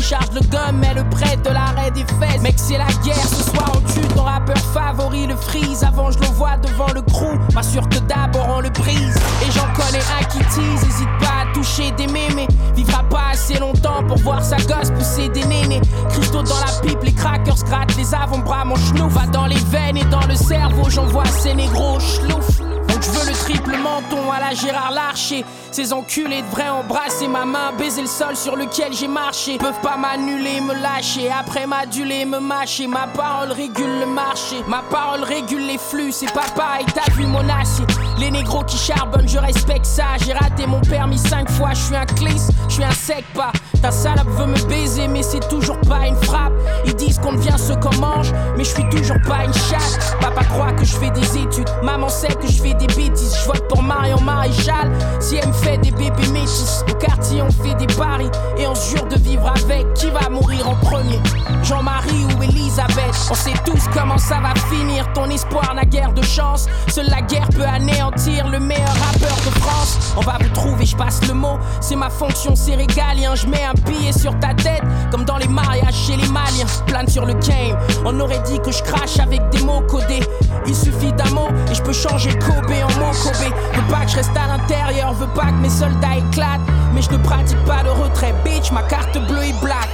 Charge 0.00 0.32
le 0.34 0.40
gun 0.48 0.72
mais 0.72 0.92
le 0.92 1.08
prêt 1.08 1.36
de 1.36 1.50
l'arrêt 1.50 1.90
des 1.90 2.04
fesses. 2.04 2.42
Mec 2.42 2.54
c'est 2.56 2.76
la 2.76 2.88
guerre 3.04 3.26
ce 3.26 3.42
soir 3.42 3.72
on 3.74 3.80
tue 3.92 4.06
ton 4.08 4.24
rappeur 4.24 4.58
favori 4.58 5.26
le 5.26 5.36
freeze. 5.36 5.82
Avant 5.82 6.10
je 6.10 6.18
le 6.18 6.26
vois 6.26 6.56
devant 6.58 6.92
le 6.94 7.00
crew 7.02 7.38
M'assure 7.54 7.88
que 7.88 7.98
d'abord 8.00 8.46
on 8.56 8.60
le 8.60 8.70
brise. 8.70 9.16
Et 9.46 9.50
j'en 9.52 9.66
connais 9.72 10.02
un 10.20 10.24
qui 10.24 10.38
tease 10.38 10.84
Hésite 10.84 11.08
pas 11.20 11.44
à 11.44 11.54
toucher 11.54 11.90
des 11.92 12.06
mémés. 12.06 12.48
Vivra 12.74 13.02
pas 13.04 13.30
assez 13.32 13.58
longtemps 13.58 14.04
pour 14.06 14.18
voir 14.18 14.42
sa 14.42 14.56
gosse 14.56 14.90
pousser 14.90 15.28
des 15.28 15.44
nénés. 15.44 15.80
Cristaux 16.10 16.42
dans 16.42 16.58
la 16.58 16.86
pipe 16.86 17.02
les 17.02 17.12
crackers 17.12 17.64
grattent 17.64 17.96
les 17.96 18.14
avant-bras 18.14 18.64
Mon 18.64 18.76
schnouf. 18.76 19.12
Va 19.12 19.26
dans 19.26 19.46
les 19.46 19.62
veines 19.70 19.96
et 19.96 20.04
dans 20.04 20.26
le 20.26 20.34
cerveau 20.34 20.90
J'envoie 20.90 21.24
ces 21.26 21.54
négros 21.54 22.00
schlouf. 22.00 22.58
donc 22.58 22.63
je 23.04 23.10
veux 23.10 23.26
le 23.26 23.32
triple 23.32 23.76
menton 23.76 24.30
à 24.30 24.40
la 24.40 24.54
Gérard 24.54 24.92
Larcher. 24.92 25.44
Ces 25.70 25.92
enculés 25.92 26.42
devraient 26.42 26.68
embrasser 26.68 27.28
ma 27.28 27.44
main, 27.44 27.72
baiser 27.76 28.02
le 28.02 28.06
sol 28.06 28.36
sur 28.36 28.56
lequel 28.56 28.92
j'ai 28.92 29.08
marché. 29.08 29.58
Peuvent 29.58 29.80
pas 29.82 29.96
m'annuler, 29.96 30.60
me 30.60 30.74
lâcher. 30.74 31.30
Après 31.30 31.66
m'aduler, 31.66 32.24
me 32.24 32.38
mâcher. 32.38 32.86
Ma 32.86 33.06
parole 33.06 33.52
régule 33.52 34.00
le 34.00 34.06
marché. 34.06 34.56
Ma 34.66 34.82
parole 34.90 35.24
régule 35.24 35.66
les 35.66 35.78
flux. 35.78 36.12
C'est 36.12 36.32
pas 36.32 36.48
pareil, 36.54 36.86
t'as 36.94 37.12
vu 37.12 37.26
mon 37.26 37.46
acier. 37.48 37.84
Les 38.18 38.30
négros 38.30 38.64
qui 38.64 38.78
charbonnent, 38.78 39.28
je 39.28 39.38
respecte 39.38 39.86
ça. 39.86 40.04
J'ai 40.24 40.32
raté 40.32 40.66
mon 40.66 40.80
permis 40.80 41.18
cinq 41.18 41.50
fois. 41.50 41.70
Je 41.70 41.80
suis 41.80 41.96
un 41.96 42.06
cliss, 42.06 42.48
je 42.68 42.74
suis 42.74 42.84
un 42.84 42.92
sec 42.92 43.24
pas. 43.34 43.52
Ta 43.82 43.90
salope 43.90 44.28
veut 44.30 44.46
me 44.46 44.68
baiser, 44.68 45.08
mais 45.08 45.22
c'est 45.22 45.46
toujours 45.48 45.80
pas 45.88 46.06
une 46.06 46.16
frappe. 46.16 46.52
Ils 46.86 46.94
disent 46.94 47.18
qu'on 47.18 47.32
devient 47.32 47.58
ce 47.58 47.72
qu'on 47.74 47.94
mange, 48.00 48.32
mais 48.56 48.64
je 48.64 48.70
suis 48.70 48.88
toujours 48.88 49.20
pas 49.26 49.44
une 49.44 49.52
chatte. 49.52 50.16
Papa 50.20 50.44
croit 50.44 50.72
que 50.72 50.84
je 50.84 50.96
fais 50.96 51.10
des 51.10 51.38
études. 51.38 51.68
Maman 51.82 52.08
sait 52.08 52.34
que 52.34 52.46
je 52.46 52.62
fais 52.62 52.74
des 52.74 52.86
bêtises. 52.86 53.36
Je 53.42 53.46
vote 53.46 53.66
pour 53.68 53.82
Marion 53.82 54.20
Maréchal. 54.20 54.90
Si 55.20 55.36
elle 55.36 55.48
me 55.48 55.52
fait 55.52 55.78
des 55.78 55.90
bébés 55.90 56.28
métis, 56.32 56.84
au 56.90 56.94
quartier 56.94 57.42
on 57.42 57.50
fait 57.50 57.74
des 57.74 57.92
paris 57.94 58.30
et 58.56 58.66
on 58.66 58.74
se 58.74 58.96
jure 58.96 59.06
de 59.06 59.16
vivre 59.16 59.46
avec. 59.48 59.92
Qui 59.94 60.10
va 60.10 60.28
mourir 60.28 60.68
en 60.68 60.76
premier? 60.76 61.20
Jean-Marie 61.64 62.26
ou 62.36 62.42
Elisabeth 62.42 63.14
On 63.30 63.34
sait 63.34 63.54
tous 63.64 63.88
comment 63.92 64.18
ça 64.18 64.38
va 64.40 64.52
finir. 64.70 65.10
Ton 65.14 65.30
espoir 65.30 65.74
n'a 65.74 65.84
guère 65.84 66.12
de 66.12 66.22
chance. 66.22 66.66
Seule 66.88 67.08
la 67.08 67.22
guerre 67.22 67.48
peut 67.48 67.64
anéantir 67.64 68.48
le 68.48 68.60
meilleur 68.60 68.94
rappeur 69.06 69.34
de 69.36 69.58
France. 69.60 70.14
On 70.16 70.20
va 70.20 70.36
vous 70.40 70.50
trouver, 70.50 70.84
je 70.84 70.96
passe 70.96 71.26
le 71.26 71.34
mot. 71.34 71.58
C'est 71.80 71.96
ma 71.96 72.10
fonction, 72.10 72.54
c'est 72.54 72.74
régalien. 72.74 73.34
Je 73.34 73.46
mets 73.46 73.64
un 73.64 73.72
billet 73.88 74.12
sur 74.12 74.38
ta 74.40 74.52
tête, 74.54 74.82
comme 75.10 75.24
dans 75.24 75.38
les 75.38 75.48
mariages 75.48 75.94
chez 75.94 76.16
les 76.16 76.28
Maliens. 76.28 76.66
Plane 76.86 77.08
sur 77.08 77.24
le 77.24 77.32
game. 77.34 77.78
On 78.04 78.18
aurait 78.20 78.42
dit 78.42 78.60
que 78.60 78.70
je 78.70 78.82
crache 78.82 79.18
avec 79.18 79.48
des 79.50 79.62
mots 79.62 79.82
codés. 79.88 80.22
Il 80.66 80.74
suffit 80.74 81.12
d'un 81.12 81.30
mot 81.30 81.48
et 81.70 81.74
je 81.74 81.82
peux 81.82 81.92
changer 81.92 82.30
Kobe 82.38 82.70
en 82.70 83.00
mot. 83.00 83.12
Veux 83.12 83.90
pas 83.90 84.04
que 84.04 84.10
je 84.10 84.16
reste 84.16 84.36
à 84.36 84.46
l'intérieur, 84.46 85.14
veux 85.14 85.26
pas 85.28 85.46
que 85.46 85.62
mes 85.62 85.70
soldats 85.70 86.16
éclatent. 86.16 86.60
Mais 86.94 87.02
je 87.02 87.10
ne 87.10 87.18
pratique 87.18 87.62
pas 87.64 87.82
le 87.82 87.90
retrait, 87.90 88.34
bitch. 88.44 88.70
Ma 88.70 88.82
carte 88.82 89.18
bleue 89.26 89.44
est 89.44 89.60
black. 89.62 89.88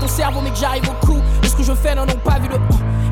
Ton 0.00 0.07
cerveau, 0.08 0.40
mais 0.42 0.50
que 0.50 0.56
j'arrive 0.56 0.88
au 0.88 1.06
coup. 1.06 1.20
Et 1.42 1.48
ce 1.48 1.56
que 1.56 1.62
je 1.62 1.72
fais 1.72 1.94
n'en 1.94 2.04
ont 2.04 2.20
pas 2.24 2.38
vu 2.38 2.48
le. 2.48 2.56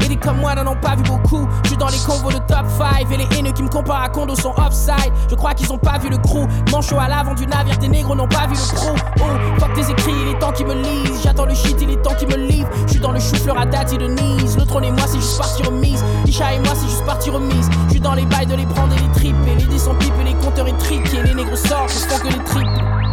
Et 0.05 0.09
des 0.09 0.17
comme 0.17 0.39
moi 0.39 0.55
n'en 0.55 0.71
ont 0.71 0.77
pas 0.77 0.95
vu 0.95 1.03
beaucoup. 1.03 1.49
Je 1.65 1.69
suis 1.69 1.77
dans 1.77 1.89
les 1.89 1.99
convos 1.99 2.31
de 2.31 2.39
top 2.39 2.67
5 2.79 3.11
et 3.11 3.17
les 3.17 3.37
haineux 3.37 3.53
qui 3.53 3.63
me 3.63 3.69
comparent 3.69 4.03
à 4.03 4.09
Kondo 4.09 4.35
sont 4.35 4.55
offside. 4.57 5.13
Je 5.29 5.35
crois 5.35 5.55
qu'ils 5.55 5.73
ont 5.73 5.79
pas 5.79 5.99
vu 5.99 6.09
le 6.09 6.19
crew. 6.19 6.47
Manchot 6.71 6.99
à 6.99 7.09
l'avant 7.09 7.35
du 7.35 7.47
navire, 7.47 7.79
tes 7.79 7.89
négros 7.89 8.15
n'ont 8.15 8.29
pas 8.29 8.47
vu 8.47 8.55
le 8.55 8.75
pro. 8.75 8.95
Oh, 9.21 9.59
fuck 9.59 9.73
tes 9.75 9.91
écrits, 9.91 10.13
il 10.23 10.29
est 10.35 10.39
temps 10.39 10.53
qu'ils 10.53 10.67
me 10.67 10.75
lisent. 10.75 11.23
J'attends 11.23 11.47
le 11.47 11.55
shit, 11.55 11.77
il 11.81 11.91
est 11.91 12.03
temps 12.03 12.15
qu'ils 12.15 12.29
me 12.29 12.37
livrent. 12.37 12.71
Je 12.87 12.93
suis 12.93 13.01
dans 13.01 13.13
le 13.13 13.21
chou-fleur 13.21 13.59
à 13.59 13.67
date 13.67 13.93
et 13.93 13.99
de 13.99 14.07
Nice. 14.07 14.57
Le 14.57 14.65
trône 14.65 14.85
et 14.85 14.93
moi, 14.93 15.05
c'est 15.07 15.21
juste 15.21 15.39
partie 15.39 15.63
remise. 15.63 16.05
Isha 16.27 16.55
et 16.55 16.59
moi, 16.61 16.73
c'est 16.75 16.89
juste 16.89 17.05
partie 17.05 17.31
remise. 17.31 17.69
Je 17.87 17.93
suis 17.93 18.01
dans 18.01 18.15
les 18.15 18.27
bails 18.27 18.47
de 18.47 18.55
les 18.55 18.67
prendre 18.67 18.95
et 18.95 19.01
les 19.01 19.13
tripes. 19.13 19.37
Et 19.49 19.55
les 19.57 19.67
dés 19.67 19.79
sont 19.79 19.95
pipes 19.95 20.15
et 20.21 20.25
les 20.25 20.35
compteurs 20.35 20.69
étriqués. 20.69 21.23
Les 21.25 21.35
négros 21.35 21.57
sortent, 21.57 21.91
font 21.91 22.19
que 22.19 22.29
les 22.29 22.45
tripes. 22.45 23.06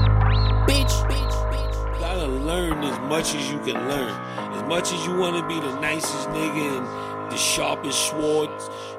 Much 3.14 3.36
as 3.36 3.52
you 3.52 3.60
can 3.60 3.76
learn. 3.88 4.10
As 4.56 4.64
much 4.64 4.92
as 4.92 5.06
you 5.06 5.16
want 5.16 5.36
to 5.38 5.48
be 5.48 5.60
the 5.60 5.80
nicest 5.80 6.30
nigga 6.30 6.78
and 6.78 7.32
the 7.32 7.38
sharpest 7.38 8.10
sword, 8.10 8.50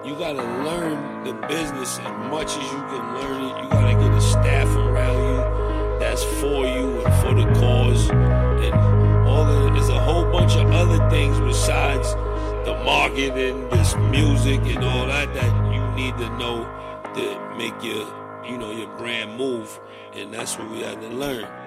you 0.04 0.14
gotta 0.14 0.44
learn 0.62 1.24
the 1.24 1.32
business 1.48 1.98
as 1.98 2.30
much 2.30 2.50
as 2.56 2.64
you 2.74 2.82
can 2.92 3.04
learn 3.18 3.42
it. 3.42 3.64
You 3.64 3.68
gotta 3.70 3.94
get 3.94 4.12
a 4.12 4.20
staff 4.20 4.68
around 4.76 5.18
you 5.18 5.98
that's 5.98 6.22
for 6.38 6.64
you 6.64 7.04
and 7.04 7.14
for 7.22 7.34
the 7.34 7.46
cause. 7.58 8.08
And 8.64 8.74
all 9.26 9.46
there's 9.72 9.88
a 9.88 9.98
whole 9.98 10.30
bunch 10.30 10.54
of 10.54 10.70
other 10.70 11.10
things 11.10 11.40
besides 11.40 12.14
the 12.64 12.80
marketing, 12.84 13.68
this 13.70 13.96
music 13.96 14.60
and 14.60 14.84
all 14.84 15.06
that 15.08 15.34
that 15.34 15.52
you 15.74 15.82
need 16.00 16.16
to 16.18 16.28
know 16.38 16.62
to 17.16 17.56
make 17.58 17.74
your 17.82 18.06
you 18.46 18.58
know 18.58 18.70
your 18.70 18.96
brand 18.96 19.36
move. 19.36 19.80
And 20.12 20.32
that's 20.32 20.56
what 20.56 20.70
we 20.70 20.82
had 20.82 21.00
to 21.00 21.08
learn. 21.08 21.63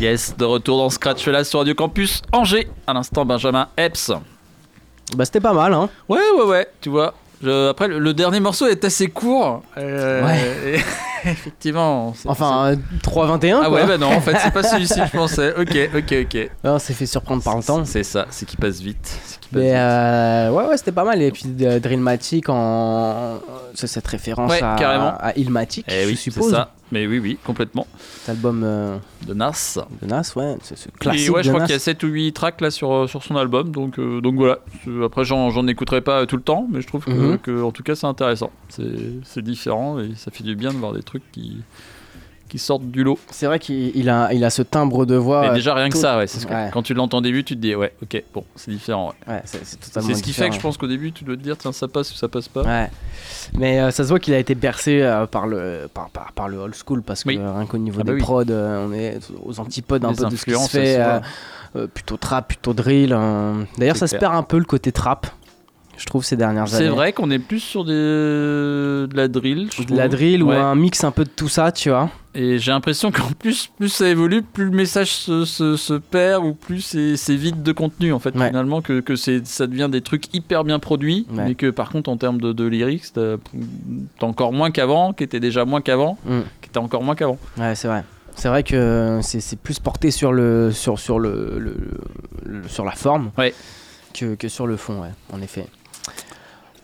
Yes, 0.00 0.36
de 0.36 0.44
retour 0.44 0.78
dans 0.78 0.90
Scratch 0.90 1.26
là 1.26 1.42
sur 1.44 1.58
Radio 1.58 1.74
Campus 1.74 2.22
Angers. 2.32 2.68
À 2.86 2.92
l'instant, 2.94 3.24
Benjamin 3.24 3.68
Epps. 3.76 4.12
Bah, 5.16 5.24
c'était 5.24 5.40
pas 5.40 5.52
mal, 5.52 5.72
hein. 5.74 5.88
Ouais, 6.08 6.20
ouais, 6.36 6.44
ouais, 6.44 6.68
tu 6.80 6.88
vois. 6.88 7.14
Je- 7.42 7.70
après, 7.70 7.88
le, 7.88 7.98
le 7.98 8.14
dernier 8.14 8.40
morceau 8.40 8.66
est 8.66 8.84
assez 8.84 9.08
court. 9.08 9.62
Euh, 9.76 10.24
Ouais. 10.24 10.76
et- 10.76 10.80
effectivement. 11.30 12.14
Enfin, 12.26 12.72
euh, 12.72 12.76
3-21 13.02 13.60
Ah 13.62 13.66
quoi. 13.68 13.70
ouais, 13.80 13.86
bah 13.86 13.98
non, 13.98 14.08
en 14.08 14.20
fait, 14.20 14.36
c'est 14.42 14.52
pas 14.52 14.62
celui-ci 14.68 15.00
que 15.00 15.06
je 15.06 15.10
pensais. 15.12 15.54
Ok, 15.58 15.76
ok, 15.96 16.14
ok. 16.24 16.50
On 16.64 16.78
s'est 16.78 16.94
fait 16.94 17.06
surprendre 17.06 17.42
par 17.42 17.56
le 17.56 17.62
temps. 17.62 17.84
C'est 17.84 18.02
ça, 18.04 18.26
c'est 18.30 18.46
qui 18.46 18.56
passe 18.56 18.80
vite. 18.80 18.98
c'est 19.24 19.40
qui 19.40 19.48
passe 19.50 19.60
Mais 19.62 19.72
euh, 19.76 20.50
ouais, 20.50 20.66
ouais, 20.66 20.76
c'était 20.76 20.92
pas 20.92 21.04
mal. 21.04 21.20
Et 21.22 21.30
puis 21.30 21.44
euh, 21.62 21.80
Drillmatic 21.80 22.48
en. 22.48 23.38
C'est 23.74 23.86
cette 23.86 24.06
référence 24.06 24.50
Ouais, 24.50 24.62
à, 24.62 24.76
carrément. 24.76 25.14
à 25.18 25.32
Illmatic, 25.36 25.84
Eh 25.88 26.04
je 26.04 26.08
oui, 26.08 26.16
suppose. 26.16 26.44
c'est 26.46 26.50
ça. 26.56 26.72
Mais 26.90 27.06
oui, 27.06 27.18
oui, 27.18 27.38
complètement. 27.44 27.86
Cet 28.20 28.30
album 28.30 28.62
euh, 28.64 28.96
De 29.26 29.34
Nas. 29.34 29.76
de 30.00 30.06
Nas, 30.06 30.32
ouais, 30.36 30.56
c'est 30.62 30.76
ce 30.78 30.88
Et 30.88 30.92
classique. 30.92 31.30
ouais, 31.34 31.42
je 31.42 31.48
de 31.50 31.54
crois 31.54 31.66
qu'il 31.66 31.74
y 31.74 31.76
a 31.76 31.80
7 31.80 32.02
ou 32.02 32.06
8 32.06 32.32
tracks 32.32 32.62
là 32.62 32.70
sur, 32.70 32.90
euh, 32.90 33.06
sur 33.06 33.22
son 33.22 33.36
album, 33.36 33.70
donc, 33.70 33.98
euh, 33.98 34.22
donc 34.22 34.36
voilà. 34.36 34.60
Euh, 34.88 35.04
Après, 35.04 35.22
j'en 35.22 35.66
écouterai 35.66 36.00
pas 36.00 36.24
tout 36.24 36.36
le 36.36 36.42
temps, 36.42 36.66
mais 36.72 36.80
je 36.80 36.86
trouve 36.86 37.04
que, 37.04 37.10
Mhm. 37.10 37.38
que, 37.40 37.62
en 37.62 37.72
tout 37.72 37.82
cas, 37.82 37.94
c'est 37.94 38.06
intéressant. 38.06 38.50
C'est 38.70 38.84
c'est 39.24 39.42
différent 39.42 39.98
et 40.00 40.12
ça 40.16 40.30
fait 40.30 40.44
du 40.44 40.56
bien 40.56 40.72
de 40.72 40.78
voir 40.78 40.94
des 40.94 41.02
trucs 41.08 41.30
qui, 41.32 41.58
qui 42.48 42.58
sortent 42.58 42.90
du 42.90 43.04
lot. 43.04 43.18
C'est 43.30 43.44
vrai 43.46 43.58
qu'il 43.58 43.92
il 43.94 44.08
a, 44.08 44.32
il 44.32 44.42
a 44.44 44.48
ce 44.50 44.62
timbre 44.62 45.04
de 45.04 45.16
voix. 45.16 45.42
Mais 45.48 45.54
déjà, 45.54 45.74
rien 45.74 45.90
que 45.90 45.98
ça, 45.98 46.16
ouais, 46.16 46.26
c'est 46.26 46.40
ce 46.40 46.46
que- 46.46 46.52
ouais. 46.52 46.70
quand 46.72 46.82
tu 46.82 46.94
l'entends 46.94 47.18
au 47.18 47.20
début, 47.20 47.44
tu 47.44 47.54
te 47.56 47.60
dis, 47.60 47.74
ouais, 47.74 47.92
ok, 48.02 48.22
bon, 48.32 48.42
c'est 48.56 48.70
différent. 48.70 49.12
Ouais. 49.26 49.34
Ouais, 49.34 49.42
c'est 49.44 49.64
c'est 49.66 49.76
totalement 49.78 50.08
C'est 50.08 50.14
ce 50.14 50.22
qui 50.22 50.32
fait 50.32 50.48
que 50.48 50.54
je 50.54 50.60
pense 50.60 50.78
qu'au 50.78 50.86
début, 50.86 51.12
tu 51.12 51.24
dois 51.24 51.36
te 51.36 51.42
dire, 51.42 51.56
tiens, 51.58 51.72
ça 51.72 51.88
passe 51.88 52.10
ou 52.12 52.14
ça 52.14 52.28
passe 52.28 52.48
pas. 52.48 52.62
Ouais. 52.62 52.90
Mais 53.58 53.80
euh, 53.80 53.90
ça 53.90 54.02
se 54.04 54.08
voit 54.08 54.18
qu'il 54.18 54.32
a 54.34 54.38
été 54.38 54.54
bercé 54.54 55.02
euh, 55.02 55.26
par, 55.26 55.46
le, 55.46 55.88
par, 55.92 56.08
par, 56.10 56.32
par 56.32 56.48
le 56.48 56.56
old 56.58 56.74
school 56.74 57.02
parce 57.02 57.22
que 57.24 57.28
Oui. 57.28 57.38
euh, 57.38 57.52
rien 57.52 57.66
qu'au 57.66 57.78
niveau 57.78 57.98
Ah 58.00 58.04
bah 58.04 58.12
des 58.12 58.16
oui. 58.16 58.22
prods, 58.22 58.44
euh, 58.50 58.86
on 58.88 58.92
est 58.94 59.18
aux 59.44 59.60
antipodes 59.60 60.04
un 60.06 60.10
Les 60.10 60.16
peu 60.16 60.24
de 60.26 60.36
ce 60.36 60.44
qui 60.44 60.54
se 60.54 60.68
fait. 60.70 60.96
euh, 60.98 61.20
euh, 61.76 61.86
plutôt 61.86 62.16
trap, 62.16 62.48
plutôt 62.48 62.72
drill. 62.72 63.12
euh. 63.12 63.62
D'ailleurs, 63.76 63.96
C'est 63.96 64.06
ça 64.06 64.16
se 64.16 64.16
perd 64.16 64.34
un 64.34 64.42
peu 64.42 64.56
le 64.58 64.64
côté 64.64 64.90
trap, 64.90 65.26
je 65.98 66.06
trouve, 66.06 66.24
ces 66.24 66.36
dernières 66.36 66.72
années. 66.74 66.84
C'est 66.86 66.88
vrai 66.90 67.12
qu'on 67.12 67.30
est 67.30 67.38
plus 67.38 67.60
sur 67.60 67.84
des... 67.84 67.92
de 67.92 69.08
la 69.14 69.28
drill. 69.28 69.68
je 69.76 69.82
De 69.82 69.96
la 69.96 70.08
drill 70.08 70.42
ou 70.42 70.50
un 70.52 70.74
mix 70.74 71.04
un 71.04 71.10
peu 71.10 71.24
de 71.24 71.28
tout 71.30 71.48
ça, 71.48 71.72
tu 71.72 71.90
vois. 71.90 72.08
Et 72.34 72.58
j'ai 72.58 72.70
l'impression 72.70 73.10
qu'en 73.10 73.30
plus, 73.38 73.68
plus 73.78 73.88
ça 73.88 74.08
évolue, 74.08 74.42
plus 74.42 74.66
le 74.66 74.70
message 74.70 75.12
se, 75.12 75.44
se- 75.44 75.76
se 75.76 75.94
perd 75.94 76.44
ou 76.44 76.54
plus 76.54 76.96
c'est 77.16 77.34
vide 77.34 77.62
de 77.64 77.72
contenu 77.72 78.12
en 78.12 78.18
fait. 78.20 78.34
Ouais. 78.36 78.46
Finalement, 78.46 78.80
que, 78.80 79.00
que 79.00 79.16
ça 79.16 79.66
devient 79.66 79.88
des 79.90 80.02
trucs 80.02 80.32
hyper 80.34 80.62
bien 80.64 80.78
produits, 80.78 81.26
Ouais. 81.32 81.44
mais 81.46 81.54
que 81.56 81.70
par 81.70 81.90
contre 81.90 82.08
en 82.10 82.16
termes 82.16 82.40
de, 82.40 82.52
de 82.52 82.64
lyrics, 82.64 83.12
t'as 83.12 83.36
encore 84.20 84.52
moins 84.52 84.70
qu'avant, 84.70 85.12
qui 85.12 85.24
était 85.24 85.40
déjà 85.40 85.64
moins 85.64 85.80
qu'avant, 85.80 86.16
Mm. 86.26 86.40
qui 86.62 86.68
était 86.68 86.78
encore 86.78 87.02
moins 87.02 87.14
qu'avant. 87.16 87.38
Ouais, 87.58 87.74
c'est 87.74 87.88
vrai. 87.88 88.04
C'est 88.36 88.48
vrai 88.48 88.62
que 88.62 89.18
c'est 89.22 89.40
c'est 89.40 89.58
plus 89.58 89.80
porté 89.80 90.12
sur 90.12 90.32
le 90.32 90.70
sur 90.70 90.98
sur 91.00 91.18
le, 91.18 91.56
le- 91.58 91.76
le- 92.44 92.68
sur 92.68 92.84
la 92.84 92.92
forme 92.92 93.30
Ouais. 93.36 93.52
que, 94.14 94.36
que 94.36 94.46
sur 94.48 94.68
le 94.68 94.76
fond, 94.76 95.00
ouais, 95.02 95.10
en 95.32 95.42
effet. 95.42 95.66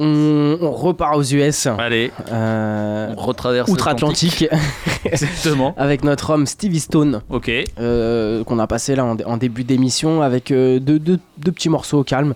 On, 0.00 0.58
on 0.60 0.70
repart 0.72 1.16
aux 1.16 1.22
US. 1.22 1.66
Allez, 1.78 2.10
euh, 2.32 3.14
on 3.16 3.20
retraverse 3.20 3.70
outre-Atlantique 3.70 4.46
Exactement. 5.04 5.74
avec 5.76 6.02
notre 6.04 6.30
homme 6.30 6.46
Stevie 6.46 6.80
Stone 6.80 7.20
Ok. 7.30 7.50
euh, 7.78 8.42
qu'on 8.44 8.58
a 8.58 8.66
passé 8.66 8.96
là 8.96 9.04
en, 9.04 9.16
en 9.24 9.36
début 9.36 9.64
d'émission 9.64 10.20
avec 10.22 10.50
euh, 10.50 10.80
deux, 10.80 10.98
deux- 10.98 11.20
deux 11.38 11.52
petits 11.52 11.68
morceaux 11.68 12.00
au 12.00 12.04
calme 12.04 12.34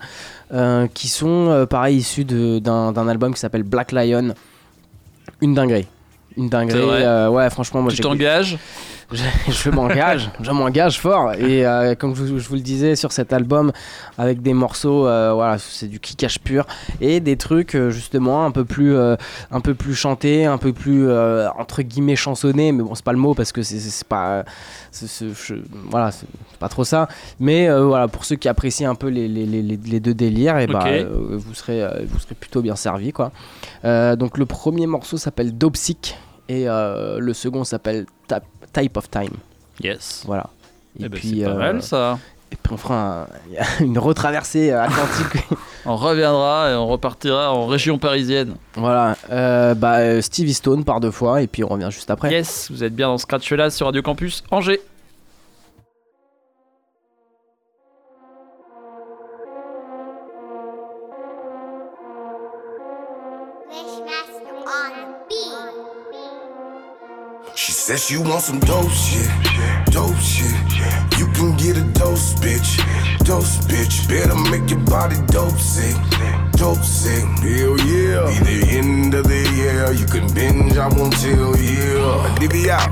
qui 0.94 1.08
sont 1.08 1.66
pareil 1.68 1.96
issus 1.98 2.24
d'un 2.24 3.08
album 3.08 3.34
qui 3.34 3.40
s'appelle 3.40 3.64
Black 3.64 3.92
Lion. 3.92 4.34
Une 5.42 5.54
dinguerie. 5.54 5.86
Une 6.36 6.48
dinguerie. 6.48 7.28
Ouais, 7.28 7.50
franchement, 7.50 7.82
moi 7.82 7.90
tu 7.90 7.96
j'ai- 7.98 8.02
t'engages? 8.02 8.56
Je, 9.12 9.70
m'engage, 9.70 10.30
je 10.40 10.50
m'engage 10.50 11.00
fort. 11.00 11.32
Et 11.34 11.66
euh, 11.66 11.94
comme 11.94 12.14
je, 12.14 12.22
vous- 12.24 12.38
je 12.38 12.48
vous 12.48 12.54
le 12.56 12.60
disais 12.60 12.94
sur 12.96 13.12
cet 13.12 13.32
album, 13.32 13.72
avec 14.18 14.42
des 14.42 14.52
morceaux, 14.52 15.06
euh, 15.06 15.32
voilà, 15.32 15.56
c'est 15.58 15.86
du 15.88 15.98
kickage 16.00 16.38
pur 16.40 16.66
et 17.00 17.20
des 17.20 17.36
trucs 17.36 17.74
euh, 17.74 17.90
justement 17.90 18.44
un 18.44 18.50
peu 18.50 18.64
plus, 18.64 18.96
un 18.98 19.60
peu 19.62 19.74
plus 19.74 19.94
chantés, 19.94 20.44
un 20.44 20.58
peu 20.58 20.72
plus 20.72 21.10
entre 21.58 21.82
guillemets 21.82 22.16
chansonnés. 22.16 22.72
Mais 22.72 22.82
bon, 22.82 22.94
c'est 22.94 23.04
pas 23.04 23.12
le 23.12 23.18
mot 23.18 23.34
parce 23.34 23.52
que 23.52 23.62
c'est- 23.62 24.04
pas, 24.08 24.44
je- 24.92 25.54
voilà, 25.90 26.10
c'est 26.10 26.26
pas 26.58 26.68
trop 26.68 26.84
ça. 26.84 27.08
Mais 27.40 27.68
voilà, 27.70 28.08
pour 28.08 28.24
ceux 28.24 28.36
qui 28.36 28.48
apprécient 28.48 28.90
un 28.90 28.94
peu 28.94 29.08
les, 29.08 29.26
les, 29.28 29.46
les, 29.46 30.00
deux 30.00 30.14
délires, 30.14 30.58
et 30.58 30.66
bah, 30.66 30.80
Ok. 30.82 30.86
euh, 30.88 31.08
vous 31.30 31.54
serez, 31.54 31.82
vous 32.08 32.18
serez 32.18 32.34
plutôt 32.34 32.60
bien 32.62 32.76
servi 32.76 33.12
quoi. 33.12 33.32
Donc 33.84 34.36
le 34.38 34.44
premier 34.46 34.86
morceau 34.86 35.16
s'appelle 35.16 35.56
Dope 35.56 35.76
Sick 35.76 36.16
et 36.48 36.66
le 36.66 37.32
second 37.32 37.64
s'appelle 37.64 38.06
Tap- 38.26 38.44
Type 38.72 38.96
of 38.96 39.10
Time. 39.10 39.30
Yes. 39.82 40.22
Voilà. 40.26 40.48
Et 40.98 41.04
Eh 41.04 41.08
ben, 41.08 41.18
puis, 41.18 41.28
c'est 41.38 41.44
pas 41.44 41.50
euh, 41.50 41.54
mal 41.58 41.82
ça. 41.82 42.18
et 42.52 42.56
puis 42.56 42.72
on 42.72 42.76
fera 42.76 43.22
un- 43.22 43.84
une 43.84 43.98
retraversée 43.98 44.70
euh, 44.72 44.82
atlantique. 44.82 45.44
On 45.86 45.96
reviendra 45.96 46.70
et 46.70 46.74
on 46.74 46.86
repartira 46.86 47.54
en 47.54 47.66
région 47.66 47.98
parisienne. 47.98 48.56
voilà. 48.74 49.16
Euh, 49.30 49.74
bah, 49.74 50.00
euh, 50.00 50.20
Stevie 50.20 50.52
Stone 50.52 50.84
par 50.84 51.00
deux 51.00 51.10
fois 51.12 51.40
et 51.40 51.46
puis 51.46 51.64
on 51.64 51.68
revient 51.68 51.88
juste 51.90 52.10
après. 52.10 52.30
Yes, 52.30 52.70
vous 52.70 52.84
êtes 52.84 52.94
bien 52.94 53.06
dans 53.08 53.16
Scratch 53.16 53.50
là 53.52 53.70
sur 53.70 53.86
Radio 53.86 54.02
Campus 54.02 54.42
Angers. 54.50 54.80
Says 67.88 68.04
she 68.04 68.18
want 68.18 68.42
some 68.42 68.60
dope 68.60 68.90
shit, 68.90 69.30
dope 69.86 70.14
shit. 70.16 70.52
You 71.18 71.26
can 71.38 71.56
get 71.56 71.76
a 71.76 71.84
dose, 71.98 72.34
bitch, 72.34 72.82
dose, 73.24 73.58
bitch. 73.66 74.08
Better 74.08 74.34
make 74.50 74.68
your 74.70 74.80
body 74.80 75.16
dope 75.28 75.58
sick, 75.58 75.94
dope 76.52 76.82
sick. 76.82 77.22
Hell 77.38 77.78
yeah. 77.86 78.26
Be 78.26 78.58
the 78.58 78.66
end 78.70 79.14
of 79.14 79.24
the 79.24 79.48
year. 79.54 79.92
You 79.92 80.06
can 80.06 80.26
binge, 80.34 80.76
I 80.76 80.88
won't 80.88 81.14
tell 81.14 81.56
you. 81.56 82.38
Divvy 82.40 82.70
out. 82.70 82.90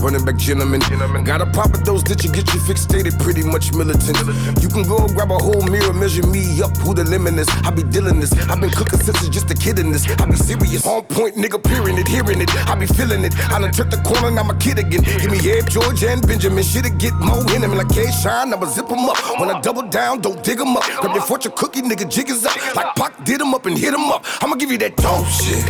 Running 0.00 0.24
back 0.24 0.36
gentlemen. 0.36 0.80
gentlemen. 0.82 1.24
Gotta 1.24 1.46
pop 1.46 1.74
a 1.74 1.78
dose 1.82 2.02
that 2.04 2.22
you 2.22 2.30
get 2.30 2.52
you 2.52 2.60
fixated, 2.60 3.18
pretty 3.22 3.42
much 3.42 3.72
militant. 3.72 4.18
You 4.62 4.68
can 4.68 4.82
go 4.84 5.08
grab 5.08 5.30
a 5.30 5.38
whole 5.38 5.62
mirror, 5.62 5.92
measure 5.92 6.26
me 6.26 6.62
up, 6.62 6.76
who 6.78 6.94
the 6.94 7.04
limit 7.04 7.34
is. 7.34 7.48
I 7.64 7.70
be 7.70 7.82
dealing 7.82 8.20
this. 8.20 8.32
I've 8.50 8.60
been 8.60 8.70
cooking 8.70 9.00
since 9.00 9.18
it's 9.22 9.30
just 9.30 9.50
a 9.50 9.54
kid 9.54 9.78
in 9.78 9.90
this. 9.90 10.06
I 10.20 10.26
be 10.26 10.36
serious, 10.36 10.86
on 10.86 11.02
point, 11.04 11.36
nigga, 11.36 11.62
peering 11.62 11.98
it, 11.98 12.06
hearing 12.06 12.40
it. 12.40 12.54
I 12.68 12.74
be 12.74 12.86
feeling 12.86 13.24
it. 13.24 13.34
I 13.50 13.58
done 13.58 13.72
took 13.72 13.90
the 13.90 13.96
corner, 13.98 14.30
now 14.30 14.42
I'm 14.42 14.50
a 14.50 14.58
kid 14.58 14.78
again. 14.78 15.02
Give 15.02 15.30
me 15.30 15.40
Abe, 15.50 15.66
George, 15.68 16.04
and 16.04 16.20
Benjamin. 16.26 16.62
Shit'll 16.62 16.94
get 16.98 17.14
more 17.14 17.40
in 17.54 17.63
him 17.70 17.76
like 17.76 17.88
K-Shine. 17.88 18.52
I'ma 18.52 18.66
zip 18.66 18.88
him 18.88 19.08
up. 19.08 19.16
When 19.40 19.50
I 19.50 19.60
double 19.60 19.82
down, 19.82 20.20
don't 20.20 20.42
dig 20.42 20.60
him 20.60 20.76
up. 20.76 20.84
Grab 21.00 21.14
your 21.14 21.22
fortune 21.24 21.52
cookie, 21.56 21.82
nigga, 21.82 22.08
jig 22.08 22.30
is 22.30 22.44
up. 22.44 22.56
Like 22.74 22.94
Pac 22.96 23.24
did 23.24 23.40
him 23.40 23.54
up 23.54 23.66
and 23.66 23.76
hit 23.76 23.94
him 23.94 24.10
up. 24.10 24.24
I'ma 24.42 24.56
give 24.56 24.70
you 24.70 24.78
that 24.78 24.96
dope 24.96 25.26
shit, 25.26 25.64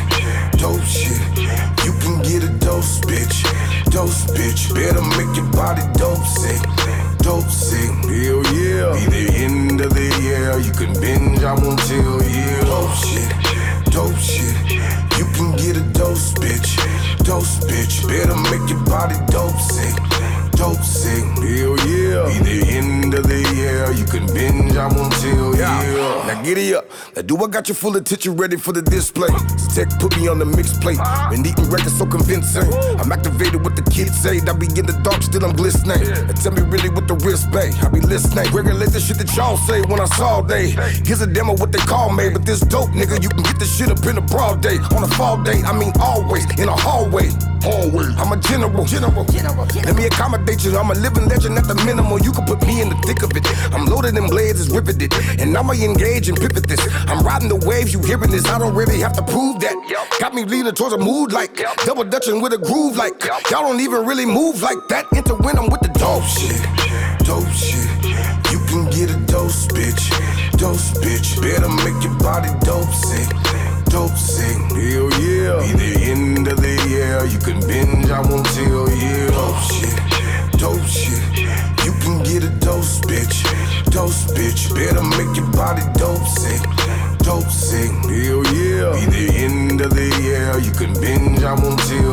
dope 0.58 0.82
shit. 0.82 1.20
You 1.84 1.92
can 2.00 2.22
get 2.22 2.42
a 2.42 2.50
dose, 2.64 3.00
bitch, 3.00 3.44
dose, 3.90 4.24
bitch. 4.36 4.74
Better 4.74 5.02
make 5.18 5.36
your 5.36 5.50
body 5.52 5.82
dope 5.94 6.24
sick, 6.26 6.60
dope 7.18 7.48
sick. 7.48 7.90
Hell 8.04 8.42
yeah. 8.54 8.92
Be 8.94 9.04
the 9.10 9.32
end 9.44 9.80
of 9.80 9.92
the 9.94 10.08
year. 10.22 10.58
You 10.58 10.72
can 10.72 10.92
binge, 11.00 11.42
I 11.42 11.52
won't 11.54 11.78
tell 11.80 12.22
you. 12.22 12.64
Dope 12.64 12.94
shit, 12.94 13.30
dope 13.92 14.16
shit. 14.18 14.56
You 15.18 15.26
can 15.36 15.52
get 15.56 15.76
a 15.76 15.84
dose, 15.92 16.32
bitch, 16.34 16.76
dose, 17.24 17.58
bitch. 17.64 18.06
Better 18.08 18.36
make 18.50 18.68
your 18.68 18.82
body 18.84 19.16
dope 19.30 19.58
sick, 19.60 19.94
dope 20.64 20.82
sick. 20.82 21.24
Hell 21.44 21.76
yeah. 21.84 22.24
Be 22.28 22.36
the 22.40 22.64
end 22.68 23.12
of 23.14 23.24
the 23.28 23.40
year. 23.54 23.92
You 23.92 24.04
can 24.04 24.26
binge, 24.32 24.76
I 24.76 24.86
won't 24.88 25.12
tell 25.20 25.52
you. 25.54 26.04
Now 26.28 26.42
giddy 26.42 26.74
up. 26.74 26.86
Now 27.14 27.22
do 27.22 27.36
I 27.44 27.48
got 27.48 27.68
your 27.68 27.76
full 27.76 27.96
attention 27.96 28.36
ready 28.36 28.56
for 28.56 28.72
the 28.72 28.82
display? 28.82 29.28
Tech 29.74 29.88
put 30.00 30.16
me 30.16 30.28
on 30.28 30.38
the 30.38 30.46
mix 30.46 30.76
plate. 30.78 30.98
Been 31.30 31.44
eating 31.44 31.68
records 31.68 31.98
so 31.98 32.06
convincing. 32.06 32.68
I'm 33.00 33.12
activated 33.12 33.62
what 33.62 33.76
the 33.76 33.82
kids 33.82 34.16
say. 34.16 34.40
I 34.40 34.52
be 34.52 34.66
in 34.80 34.86
the 34.86 34.96
dark, 35.04 35.22
still 35.22 35.44
I'm 35.44 35.54
glistening. 35.54 36.00
And 36.00 36.36
tell 36.40 36.52
me 36.52 36.62
really 36.62 36.88
what 36.88 37.06
the 37.08 37.16
risk 37.28 37.52
pay. 37.52 37.70
I 37.84 37.88
be 37.88 38.00
listening. 38.00 38.48
Regulate 38.52 38.90
the 38.90 39.00
shit 39.00 39.18
that 39.18 39.30
y'all 39.36 39.56
say 39.68 39.82
when 39.82 40.00
I 40.00 40.06
saw 40.16 40.40
they. 40.40 40.70
Here's 41.04 41.20
a 41.20 41.26
demo 41.26 41.54
what 41.54 41.72
they 41.72 41.84
call 41.92 42.12
me. 42.12 42.30
But 42.30 42.46
this 42.46 42.60
dope 42.60 42.90
nigga, 42.90 43.22
you 43.22 43.28
can 43.28 43.42
get 43.42 43.58
this 43.58 43.76
shit 43.76 43.90
up 43.90 44.04
in 44.06 44.16
a 44.16 44.24
broad 44.32 44.62
day. 44.62 44.78
On 44.96 45.02
a 45.04 45.08
fall 45.08 45.42
day, 45.42 45.60
I 45.62 45.72
mean 45.76 45.92
always. 46.00 46.44
In 46.58 46.68
a 46.68 46.76
hallway. 46.76 47.28
Always. 47.64 48.12
I'm 48.20 48.32
a 48.32 48.36
general. 48.36 48.84
general. 48.84 49.24
General. 49.24 49.66
Let 49.84 49.96
me 49.96 50.06
accommodate 50.06 50.53
I'm 50.54 50.90
a 50.90 50.94
living 50.94 51.26
legend 51.28 51.58
at 51.58 51.66
the 51.66 51.74
minimum. 51.84 52.22
You 52.22 52.30
can 52.30 52.46
put 52.46 52.62
me 52.66 52.80
in 52.80 52.88
the 52.88 52.96
thick 53.02 53.22
of 53.22 53.34
it. 53.36 53.44
I'm 53.74 53.86
loaded 53.86 54.16
in 54.16 54.26
blades, 54.28 54.60
is 54.60 54.70
riveted. 54.70 55.12
And 55.40 55.56
I'ma 55.56 55.72
engage 55.72 56.28
and 56.28 56.38
pivot 56.38 56.68
this. 56.68 56.80
I'm 57.10 57.26
riding 57.26 57.48
the 57.48 57.58
waves, 57.66 57.92
you 57.92 58.00
hearing 58.00 58.30
this. 58.30 58.46
I 58.46 58.58
don't 58.58 58.74
really 58.74 59.00
have 59.00 59.12
to 59.14 59.22
prove 59.22 59.60
that. 59.60 59.74
Got 60.20 60.32
me 60.32 60.44
leaning 60.44 60.72
towards 60.72 60.94
a 60.94 60.98
mood 60.98 61.32
like 61.32 61.60
double 61.84 62.04
dutching 62.04 62.40
with 62.40 62.52
a 62.52 62.58
groove 62.58 62.96
like 62.96 63.24
y'all 63.50 63.66
don't 63.66 63.80
even 63.80 64.06
really 64.06 64.26
move 64.26 64.62
like 64.62 64.78
that. 64.88 65.06
Into 65.12 65.34
when 65.34 65.58
I'm 65.58 65.68
with 65.68 65.80
the 65.82 65.92
dope 65.98 66.24
shit. 66.24 66.62
Dope 67.26 67.50
shit. 67.50 67.90
You 68.54 68.58
can 68.70 68.88
get 68.94 69.10
a 69.10 69.18
dose, 69.26 69.66
bitch. 69.66 70.14
Dose, 70.56 70.94
bitch. 71.02 71.42
Better 71.42 71.68
make 71.82 71.98
your 72.02 72.14
body 72.20 72.50
dope 72.62 72.94
sick. 72.94 73.28
Dope 73.86 74.16
sick. 74.16 74.56
Hell 74.70 75.10
yeah. 75.18 75.58
Be 75.66 75.72
the 75.82 75.92
end 76.14 76.46
of 76.46 76.60
the 76.62 76.74
year. 76.88 77.26
You 77.26 77.38
can 77.38 77.58
binge, 77.66 78.08
I 78.08 78.20
won't 78.20 78.46
tell 78.54 78.88
you. 78.88 79.28
Dope 79.34 79.60
shit 79.72 80.13
dope 80.64 80.86
shit. 80.86 81.20
You 81.84 81.92
can 82.02 82.22
get 82.22 82.42
a 82.42 82.52
dose, 82.64 82.98
bitch. 83.00 83.38
Dose, 83.92 84.24
bitch. 84.32 84.62
Better 84.74 85.04
make 85.16 85.36
your 85.36 85.50
body 85.52 85.84
dope 86.00 86.26
sick. 86.40 86.62
Dope 87.18 87.52
sick. 87.52 87.92
Hell 88.08 88.42
yeah. 88.56 88.88
Be 88.96 89.04
the 89.16 89.26
end 89.46 89.80
of 89.82 89.90
the 89.92 90.08
year. 90.22 90.58
You 90.66 90.72
can 90.72 90.92
binge, 91.02 91.42
I 91.44 91.52
won't 91.52 91.80
tell 91.88 92.03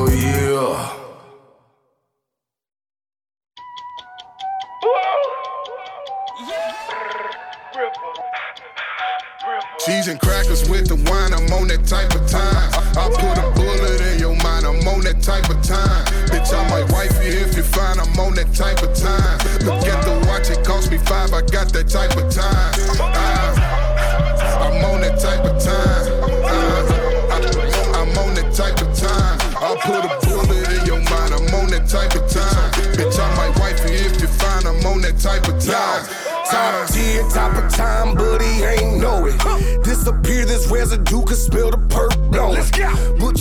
that 18.51 18.75
type 18.75 18.83
of 18.83 18.95
time. 18.95 19.37
Look 19.65 19.85
at 19.87 20.03
the 20.03 20.27
watch, 20.27 20.49
it 20.49 20.65
cost 20.65 20.91
me 20.91 20.97
five, 20.97 21.33
I 21.33 21.41
got 21.41 21.71
that 21.73 21.87
type 21.89 22.15
of 22.17 22.29
time. 22.31 22.73
Ah, 22.99 24.67
I'm 24.67 24.85
on 24.85 25.01
that 25.01 25.19
type 25.19 25.43
of 25.45 25.61
time. 25.61 26.03
Ah, 26.45 28.01
I'm 28.01 28.17
on 28.17 28.35
that 28.35 28.53
type 28.53 28.81
of 28.81 28.93
time. 28.95 29.39
I'll 29.61 29.77
put 29.77 30.05
a 30.05 30.11
bullet 30.25 30.79
in 30.79 30.85
your 30.85 31.01
mind, 31.09 31.33
I'm 31.33 31.53
on 31.55 31.69
that 31.71 31.87
type 31.87 32.15
of 32.15 32.27
time. 32.29 32.71
Bitch, 32.95 33.19
I 33.19 33.35
might 33.35 33.57
wife 33.59 33.79
you 33.89 33.95
if 33.95 34.21
you 34.21 34.27
find 34.27 34.65
I'm 34.65 34.85
on 34.85 35.01
that 35.01 35.17
type 35.19 35.47
of 35.47 35.59
time. 35.63 36.05
Top 36.49 36.89
10, 36.89 37.29
top 37.29 37.55
of 37.55 37.71
time, 37.73 38.15
but 38.15 38.41
he 38.41 38.63
ain't 38.63 38.99
know 38.99 39.25
it. 39.25 39.83
Disappear 39.83 40.45
this 40.45 40.67
residue, 40.67 41.23
could 41.23 41.37
spill 41.37 41.71
the 41.71 41.77
perp 41.77 42.31
blowing. 42.31 42.57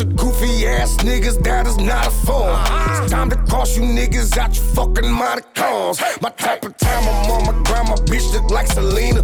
Bunch 0.01 0.13
of 0.13 0.17
goofy 0.17 0.67
ass 0.67 0.97
niggas, 0.99 1.45
that 1.45 1.67
is 1.67 1.77
not 1.77 2.07
a 2.07 2.11
form. 2.11 2.59
It's 3.03 3.13
time 3.13 3.29
to 3.29 3.37
cross 3.37 3.77
you 3.77 3.83
niggas 3.83 4.35
out 4.39 4.57
your 4.57 4.65
fucking 4.65 5.11
mind 5.11 5.43
monicons. 5.55 6.23
My 6.23 6.31
type 6.31 6.65
of 6.65 6.75
time, 6.79 7.07
I'm 7.07 7.31
on 7.31 7.45
my 7.45 7.63
grandma, 7.65 7.97
bitch 7.97 8.33
look 8.33 8.51
like 8.51 8.67
Selena. 8.69 9.23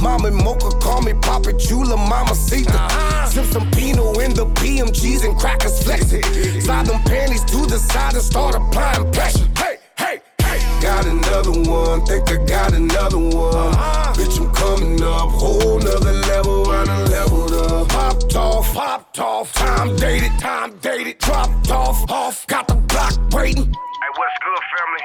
Mama 0.00 0.30
Mocha, 0.30 0.70
call 0.78 1.02
me 1.02 1.12
Papa 1.12 1.52
Chula, 1.58 1.98
Mama 1.98 2.34
Sita. 2.34 2.88
Sip 3.28 3.44
some 3.44 3.70
Pinot 3.72 4.22
in 4.22 4.32
the 4.32 4.46
PMGs 4.46 5.26
and 5.26 5.38
crackers 5.38 5.82
flexing. 5.82 6.22
Slide 6.62 6.86
them 6.86 7.02
panties 7.02 7.44
to 7.44 7.66
the 7.66 7.76
side 7.76 8.14
and 8.14 8.22
start 8.22 8.54
applying 8.54 9.12
pressure. 9.12 9.46
Hey. 9.58 9.83
Got 10.84 11.06
another 11.06 11.56
one, 11.64 12.04
think 12.04 12.28
I 12.28 12.36
got 12.44 12.74
another 12.74 13.18
one. 13.18 13.56
Uh-huh. 13.56 14.12
Bitch, 14.12 14.36
I'm 14.36 14.52
coming 14.52 15.02
up, 15.02 15.30
whole 15.32 15.78
nother 15.78 16.12
level, 16.12 16.68
I 16.68 16.84
done 16.84 17.10
leveled 17.10 17.52
up. 17.54 17.88
Popped 17.88 18.36
off, 18.36 18.74
popped 18.74 19.18
off, 19.18 19.50
time 19.54 19.96
dated, 19.96 20.38
time 20.38 20.76
dated, 20.82 21.16
dropped 21.18 21.70
off, 21.70 22.04
off, 22.10 22.46
got 22.48 22.68
the 22.68 22.74
block 22.74 23.16
waiting. 23.32 23.64
Hey, 23.64 24.10
what's 24.12 24.36
good, 24.44 24.62
family? 24.76 25.04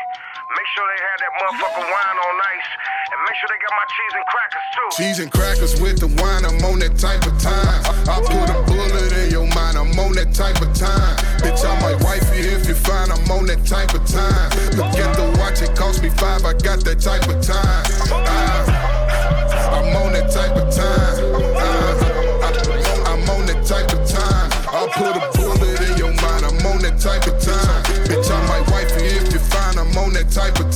Make 0.52 0.68
sure 0.76 0.84
they 0.84 1.00
had 1.00 1.18
that 1.24 1.32
motherfucking 1.40 1.88
wine 1.88 2.18
on 2.28 2.36
ice, 2.44 2.72
and 3.16 3.20
make 3.24 3.36
sure 3.40 3.48
they 3.48 3.60
got 3.64 3.72
my 3.80 3.88
cheese 3.96 4.14
and 4.20 4.26
crackers 4.28 4.68
too. 4.76 4.90
Cheese 5.00 5.20
and 5.24 5.32
crackers 5.32 5.74
with 5.80 5.98
the 6.04 6.12
wine, 6.20 6.44
I'm 6.44 6.60
on 6.68 6.80
that 6.80 7.00
type 7.00 7.24
of 7.24 7.40
time. 7.40 7.80
I 8.04 8.20
put 8.20 8.52
a 8.52 8.60
bullet 8.68 9.14
in 9.16 9.32
your 9.32 9.48
mind, 9.48 9.49
I'm 9.90 10.00
on 10.00 10.14
that 10.14 10.34
type 10.34 10.62
of 10.62 10.72
time. 10.78 11.18
Bitch, 11.42 11.66
I 11.66 11.74
might 11.82 12.02
wife 12.04 12.30
you 12.38 12.46
if 12.46 12.68
you 12.68 12.76
find 12.76 13.12
I'm 13.12 13.32
on 13.32 13.46
that 13.48 13.66
type 13.66 13.94
of 13.94 14.06
time. 14.06 14.50
Look 14.78 14.94
at 15.02 15.16
the 15.18 15.26
watch, 15.40 15.62
it 15.62 15.76
cost 15.76 16.04
me 16.04 16.10
five, 16.10 16.46
I 16.46 16.54
got 16.54 16.86
that 16.86 17.02
type 17.02 17.26
of 17.26 17.42
time. 17.42 17.84
Ah, 18.14 19.82
I'm 19.82 19.96
on 19.98 20.14
that 20.14 20.30
type 20.30 20.54
of 20.54 20.70
time. 20.70 21.18
Ah, 21.58 23.10
I'm 23.10 23.30
on 23.30 23.46
that 23.48 23.66
type 23.66 23.90
of 23.90 24.06
time. 24.06 24.50
I 24.70 24.86
put 24.94 25.18
a 25.18 25.24
bullet 25.34 25.82
in 25.90 25.98
your 25.98 26.14
mind, 26.22 26.46
I'm 26.46 26.66
on 26.70 26.82
that 26.86 27.00
type 27.02 27.26
of 27.26 27.42
time. 27.42 27.84
Bitch, 28.06 28.30
I 28.30 28.38
might 28.46 28.70
wife 28.70 28.94
you 28.94 29.10
if 29.10 29.34
you 29.34 29.40
find 29.40 29.80
I'm 29.80 29.98
on 29.98 30.14
that 30.14 30.30
type 30.30 30.60
of 30.60 30.69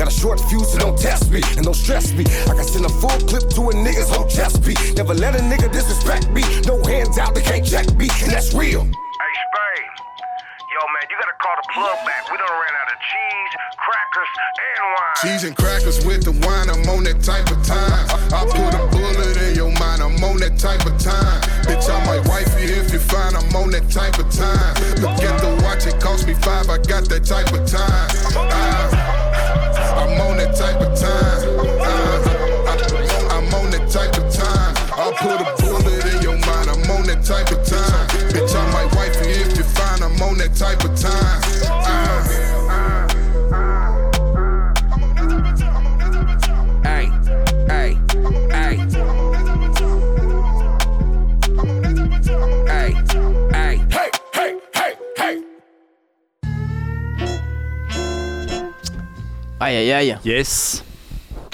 Got 0.00 0.08
a 0.08 0.16
short 0.16 0.40
fuse, 0.48 0.72
so 0.72 0.78
don't 0.78 0.96
test 0.96 1.30
me, 1.30 1.42
and 1.60 1.64
don't 1.68 1.76
stress 1.76 2.10
me. 2.14 2.24
I 2.48 2.56
can 2.56 2.64
send 2.64 2.86
a 2.86 2.88
full 2.88 3.20
clip 3.28 3.52
to 3.52 3.68
a 3.68 3.74
nigga's 3.76 4.08
whole 4.08 4.24
chest 4.24 4.64
beat. 4.64 4.80
Never 4.96 5.12
let 5.12 5.36
a 5.36 5.44
nigga 5.44 5.70
disrespect 5.70 6.30
me. 6.30 6.40
No 6.64 6.80
hands 6.88 7.18
out, 7.18 7.34
they 7.34 7.42
can't 7.42 7.60
check 7.60 7.84
me, 8.00 8.08
and 8.24 8.32
that's 8.32 8.54
real. 8.56 8.80
Hey, 8.80 9.32
Spade. 9.44 9.92
Yo, 10.72 10.80
man, 10.96 11.04
you 11.04 11.20
gotta 11.20 11.36
call 11.36 11.52
the 11.52 11.68
plug 11.76 12.00
back. 12.08 12.32
We 12.32 12.38
done 12.40 12.48
ran 12.48 12.74
out 12.80 12.88
of 12.88 12.98
cheese, 13.04 13.52
crackers, 13.76 14.32
and 14.40 14.84
wine. 14.88 15.16
Cheese 15.20 15.44
and 15.44 15.54
crackers 15.54 16.00
with 16.06 16.24
the 16.24 16.32
wine, 16.48 16.72
I'm 16.72 16.88
on 16.88 17.04
that 17.04 17.20
type 17.20 17.52
of 17.52 17.60
time. 17.68 18.08
I 18.32 18.48
put 18.48 18.72
a 18.72 18.88
bullet 18.88 19.36
in 19.36 19.54
your 19.54 19.68
mind, 19.76 20.00
I'm 20.00 20.16
on 20.24 20.40
that 20.40 20.56
type 20.56 20.80
of 20.88 20.96
time. 20.96 21.44
Bitch, 21.68 21.84
I 21.92 22.00
might 22.08 22.24
wife 22.24 22.48
you 22.56 22.72
if 22.72 22.90
you 22.90 23.00
find 23.00 23.36
I'm 23.36 23.52
on 23.52 23.68
that 23.76 23.84
type 23.92 24.16
of 24.16 24.32
time. 24.32 24.72
Look 25.04 25.20
at 25.20 25.36
the 25.44 25.60
watch, 25.60 25.84
it 25.84 26.00
cost 26.00 26.26
me 26.26 26.32
five, 26.40 26.72
I 26.72 26.80
got 26.88 27.04
that 27.12 27.28
type 27.28 27.52
of 27.52 27.68
time. 27.68 28.08
Ah, 28.32 29.12
I'm 29.12 29.16
on 29.16 29.19
that 30.50 30.58
type 30.58 30.80
of 30.80 30.98
time. 30.98 31.80
Ah, 31.80 33.36
I'm 33.36 33.54
on 33.54 33.70
that 33.70 33.88
type 33.90 34.16
of 34.16 34.32
time. 34.32 34.74
I'll 34.98 35.12
put 35.12 35.40
a 35.40 35.62
bullet 35.62 36.14
in 36.14 36.22
your 36.22 36.38
mind, 36.46 36.68
I'm 36.70 36.90
on 36.90 37.06
that 37.06 37.24
type 37.24 37.50
of 37.50 37.64
time. 37.66 38.08
Bitch, 38.30 38.54
I 38.54 38.72
might 38.72 38.94
wife 38.96 39.14
you 39.26 39.44
if 39.46 39.56
you 39.56 39.64
find 39.64 40.02
I'm 40.02 40.20
on 40.22 40.38
that 40.38 40.54
type 40.54 40.84
of 40.84 40.89
Aïe 59.70 59.92
aïe. 59.92 60.16
Yes. 60.24 60.82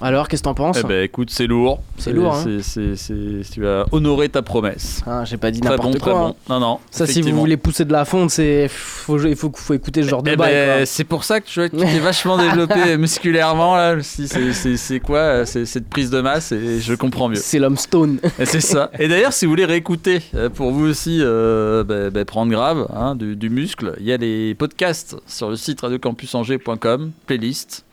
Alors, 0.02 0.28
qu'est-ce 0.28 0.42
que 0.42 0.44
t'en 0.44 0.54
penses 0.54 0.78
Eh 0.82 0.86
ben 0.86 1.02
écoute, 1.04 1.30
c'est 1.30 1.46
lourd. 1.46 1.80
C'est 1.96 2.12
lourd, 2.12 2.34
hein. 2.34 2.44
C'est- 2.62 3.50
Tu 3.52 3.66
as 3.66 3.86
honoré 3.92 4.28
ta 4.28 4.42
promesse. 4.42 5.00
Ah, 5.06 5.24
j'ai 5.24 5.38
pas 5.38 5.50
dit 5.50 5.60
n'importe 5.62 5.92
bon, 5.94 5.98
quoi. 5.98 5.98
très 5.98 6.10
hein. 6.10 6.34
bon. 6.48 6.54
Non, 6.54 6.60
non. 6.60 6.78
Ça, 6.90 7.06
si 7.06 7.22
vous 7.22 7.34
voulez 7.34 7.56
pousser 7.56 7.84
de 7.86 7.92
la 7.92 8.04
fonte, 8.04 8.30
c'est 8.30 8.68
faut, 8.68 9.18
il 9.24 9.36
faut, 9.36 9.50
faut 9.54 9.72
écouter 9.74 10.02
ce 10.02 10.08
genre 10.08 10.22
de 10.22 10.32
Eh 10.32 10.36
ben, 10.36 10.84
c'est 10.84 11.04
pour 11.04 11.24
ça 11.24 11.40
que 11.40 11.46
tu 11.46 11.60
vois, 11.60 11.68
tu 11.70 11.76
t'es 11.76 11.98
vachement 11.98 12.36
développé 12.36 12.96
musculairement 12.98 13.76
là. 13.76 13.96
Si 14.02 14.28
c'est- 14.28 15.00
quoi 15.00 15.46
C'est 15.46 15.64
cette 15.64 15.88
prise 15.88 16.10
de 16.10 16.20
masse 16.20 16.52
et 16.52 16.80
je 16.80 16.94
comprends 16.94 17.28
mieux. 17.28 17.36
C'est 17.36 17.58
l'homme 17.58 17.76
stone. 17.76 18.18
C'est 18.44 18.60
ça. 18.60 18.90
Et 18.98 19.08
d'ailleurs, 19.08 19.32
si 19.32 19.44
vous 19.46 19.52
voulez 19.52 19.64
réécouter, 19.64 20.20
euh, 20.34 20.48
pour 20.50 20.72
vous 20.72 20.84
aussi 20.86 21.18
euh, 21.22 21.84
bah, 21.84 22.10
bah, 22.10 22.24
prendre 22.24 22.50
grave 22.52 22.86
hein, 22.94 23.14
du, 23.14 23.36
du 23.36 23.48
muscle, 23.50 23.94
il 24.00 24.06
y 24.06 24.12
a 24.12 24.16
les 24.16 24.54
podcasts 24.54 25.16
sur 25.26 25.48
le 25.50 25.56
site 25.56 25.80
radiocampusangers.com, 25.80 27.12
playlist. 27.26 27.84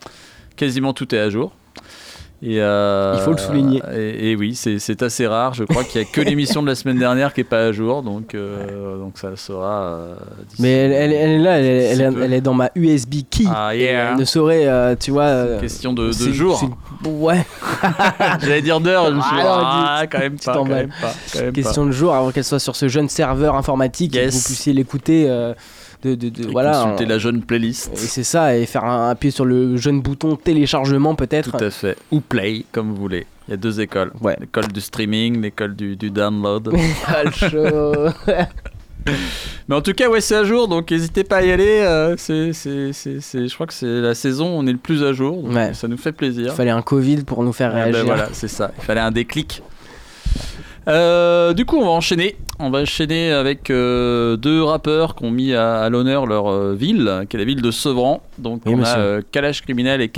Quasiment 0.56 0.94
tout 0.94 1.14
est 1.16 1.20
à 1.20 1.30
jour. 1.30 1.52
Et, 2.46 2.60
euh, 2.60 3.16
Il 3.18 3.22
faut 3.24 3.32
le 3.32 3.38
souligner. 3.38 3.82
Et, 3.96 4.32
et 4.32 4.36
oui, 4.36 4.54
c'est 4.54 5.02
assez 5.02 5.26
rare. 5.28 5.54
Je 5.54 5.64
crois 5.64 5.86
qu'il 5.86 6.02
n'y 6.02 6.08
a 6.08 6.10
que 6.12 6.20
l'émission 6.30 6.62
de 6.62 6.68
la 6.68 6.76
semaine 6.76 7.00
dernière 7.00 7.34
qui 7.34 7.40
n'est 7.40 7.46
pas 7.46 7.68
à 7.68 7.72
jour. 7.72 8.04
Donc, 8.04 8.36
euh, 8.36 8.98
donc 8.98 9.18
ça 9.18 9.34
sera. 9.38 9.82
euh, 9.84 10.16
Mais 10.60 10.72
elle, 10.74 10.92
elle- 10.92 11.14
elle 11.14 11.30
est 11.30 11.40
là, 11.40 11.60
elle, 12.26 12.34
est 12.34 12.42
dans 12.42 12.54
ma 12.54 12.70
USB 12.76 13.22
key. 13.30 13.46
Ah, 13.48 13.74
yeah. 13.74 14.12
Elle 14.12 14.18
ne 14.20 14.26
saurait, 14.26 14.68
euh, 14.68 14.94
tu 15.00 15.12
vois. 15.12 15.58
question 15.62 15.94
de- 15.94 16.08
de 16.10 16.34
jours. 16.34 16.62
Ouais. 17.06 17.46
J'allais 18.42 18.62
dire 18.62 18.82
d'heure, 18.82 19.06
je 19.06 19.16
me 19.16 19.22
suis 19.22 19.36
dit, 19.36 19.42
Ah, 19.42 19.98
ah, 20.02 20.08
quand 20.08 20.20
même 20.20 20.38
pas, 20.38 20.54
quand 20.54 20.66
même 20.66 20.90
pas, 21.02 21.14
quand 21.34 21.42
même 21.44 21.54
Question 21.54 21.84
pas. 21.84 21.88
de 21.88 21.94
jour, 21.94 22.14
avant 22.14 22.32
qu'elle 22.32 22.44
soit 22.44 22.60
sur 22.60 22.76
ce 22.76 22.90
jeune 22.90 23.08
serveur 23.08 23.56
informatique 23.56 24.14
et 24.18 24.20
que 24.20 24.24
Yes. 24.26 24.36
vous 24.36 24.44
puissiez 24.44 24.74
l'écouter. 24.74 25.28
De, 26.04 26.16
de, 26.16 26.30
de- 26.30 26.44
Et 26.44 26.52
voilà. 26.52 26.72
consulter 26.84 27.06
la 27.06 27.18
jeune 27.18 27.42
playlist. 27.42 27.92
Et 27.94 27.98
c'est 27.98 28.24
ça, 28.24 28.56
et 28.58 28.66
faire 28.66 28.84
un, 28.86 29.10
appuyer 29.10 29.32
sur 29.32 29.46
le 29.46 29.78
jeune 29.78 30.02
bouton 30.02 30.36
téléchargement 30.36 31.16
peut-être. 31.16 31.58
Tout 31.58 31.64
à 31.64 31.70
fait. 31.72 31.98
Ou 32.12 32.20
play, 32.22 32.66
comme 32.72 32.90
vous 32.90 32.96
voulez. 32.96 33.26
Il 33.48 33.52
y 33.52 33.54
a 33.56 33.58
deux 33.58 33.82
écoles. 33.82 34.12
L'école 34.40 34.68
du 34.68 34.80
streaming, 34.82 35.42
l'école 35.42 35.76
du, 35.76 35.96
du 35.96 36.10
download. 36.12 36.74
Mais 39.68 39.76
en 39.76 39.82
tout 39.82 39.92
cas, 39.94 40.10
ouais, 40.10 40.22
c'est 40.22 40.36
à 40.36 40.44
jour, 40.46 40.68
donc 40.70 40.90
n'hésitez 40.92 41.24
pas 41.26 41.38
à 41.38 41.42
y 41.44 41.52
aller. 41.52 41.80
euh, 41.82 42.16
c'est, 42.18 42.54
c'est, 42.54 42.94
c'est, 42.94 43.20
c'est- 43.20 43.48
je 43.50 43.54
crois 43.54 43.68
que 43.68 43.74
c'est 43.74 43.86
la 44.02 44.16
saison 44.16 44.46
où 44.56 44.60
on 44.62 44.66
est 44.68 44.72
le 44.72 44.78
plus 44.78 45.04
à 45.04 45.12
jour. 45.14 45.42
donc 45.44 45.54
Ouais. 45.54 45.74
Ça 45.74 45.88
nous 45.90 45.98
fait 45.98 46.14
plaisir. 46.14 46.46
Il 46.48 46.56
fallait 46.56 46.72
un 46.72 46.82
Covid 46.82 47.24
pour 47.24 47.44
nous 47.44 47.52
faire 47.54 47.72
Ah 47.74 47.80
ben 47.86 47.92
réagir. 47.92 48.06
voilà, 48.06 48.30
c'est 48.32 48.48
ça. 48.48 48.72
Il 48.78 48.84
fallait 48.84 49.02
un 49.02 49.12
déclic. 49.12 49.62
Euh, 50.88 51.54
du 51.54 51.66
coup, 51.66 51.78
on 51.78 51.86
va 51.86 51.92
enchaîner. 51.92 52.36
On 52.60 52.70
va 52.70 52.80
enchaîner 52.82 53.32
avec 53.32 53.70
euh, 53.70 54.36
deux 54.38 54.62
rappeurs 54.64 55.16
qui 55.16 55.26
ont 55.26 55.32
mis 55.32 55.54
à, 55.54 55.80
à 55.80 55.90
l'honneur 55.90 56.26
leur 56.26 56.48
euh, 56.52 56.74
ville, 56.74 57.26
qui 57.30 57.36
est 57.36 57.40
la 57.40 57.46
ville 57.46 57.62
de 57.62 57.72
Sevran. 57.72 58.22
Donc, 58.38 58.62
Oui, 58.66 58.74
on 58.74 58.78
monsieur. 58.78 59.18
a 59.18 59.22
Kalash 59.32 59.62
Criminel 59.62 60.02
et. 60.02 60.12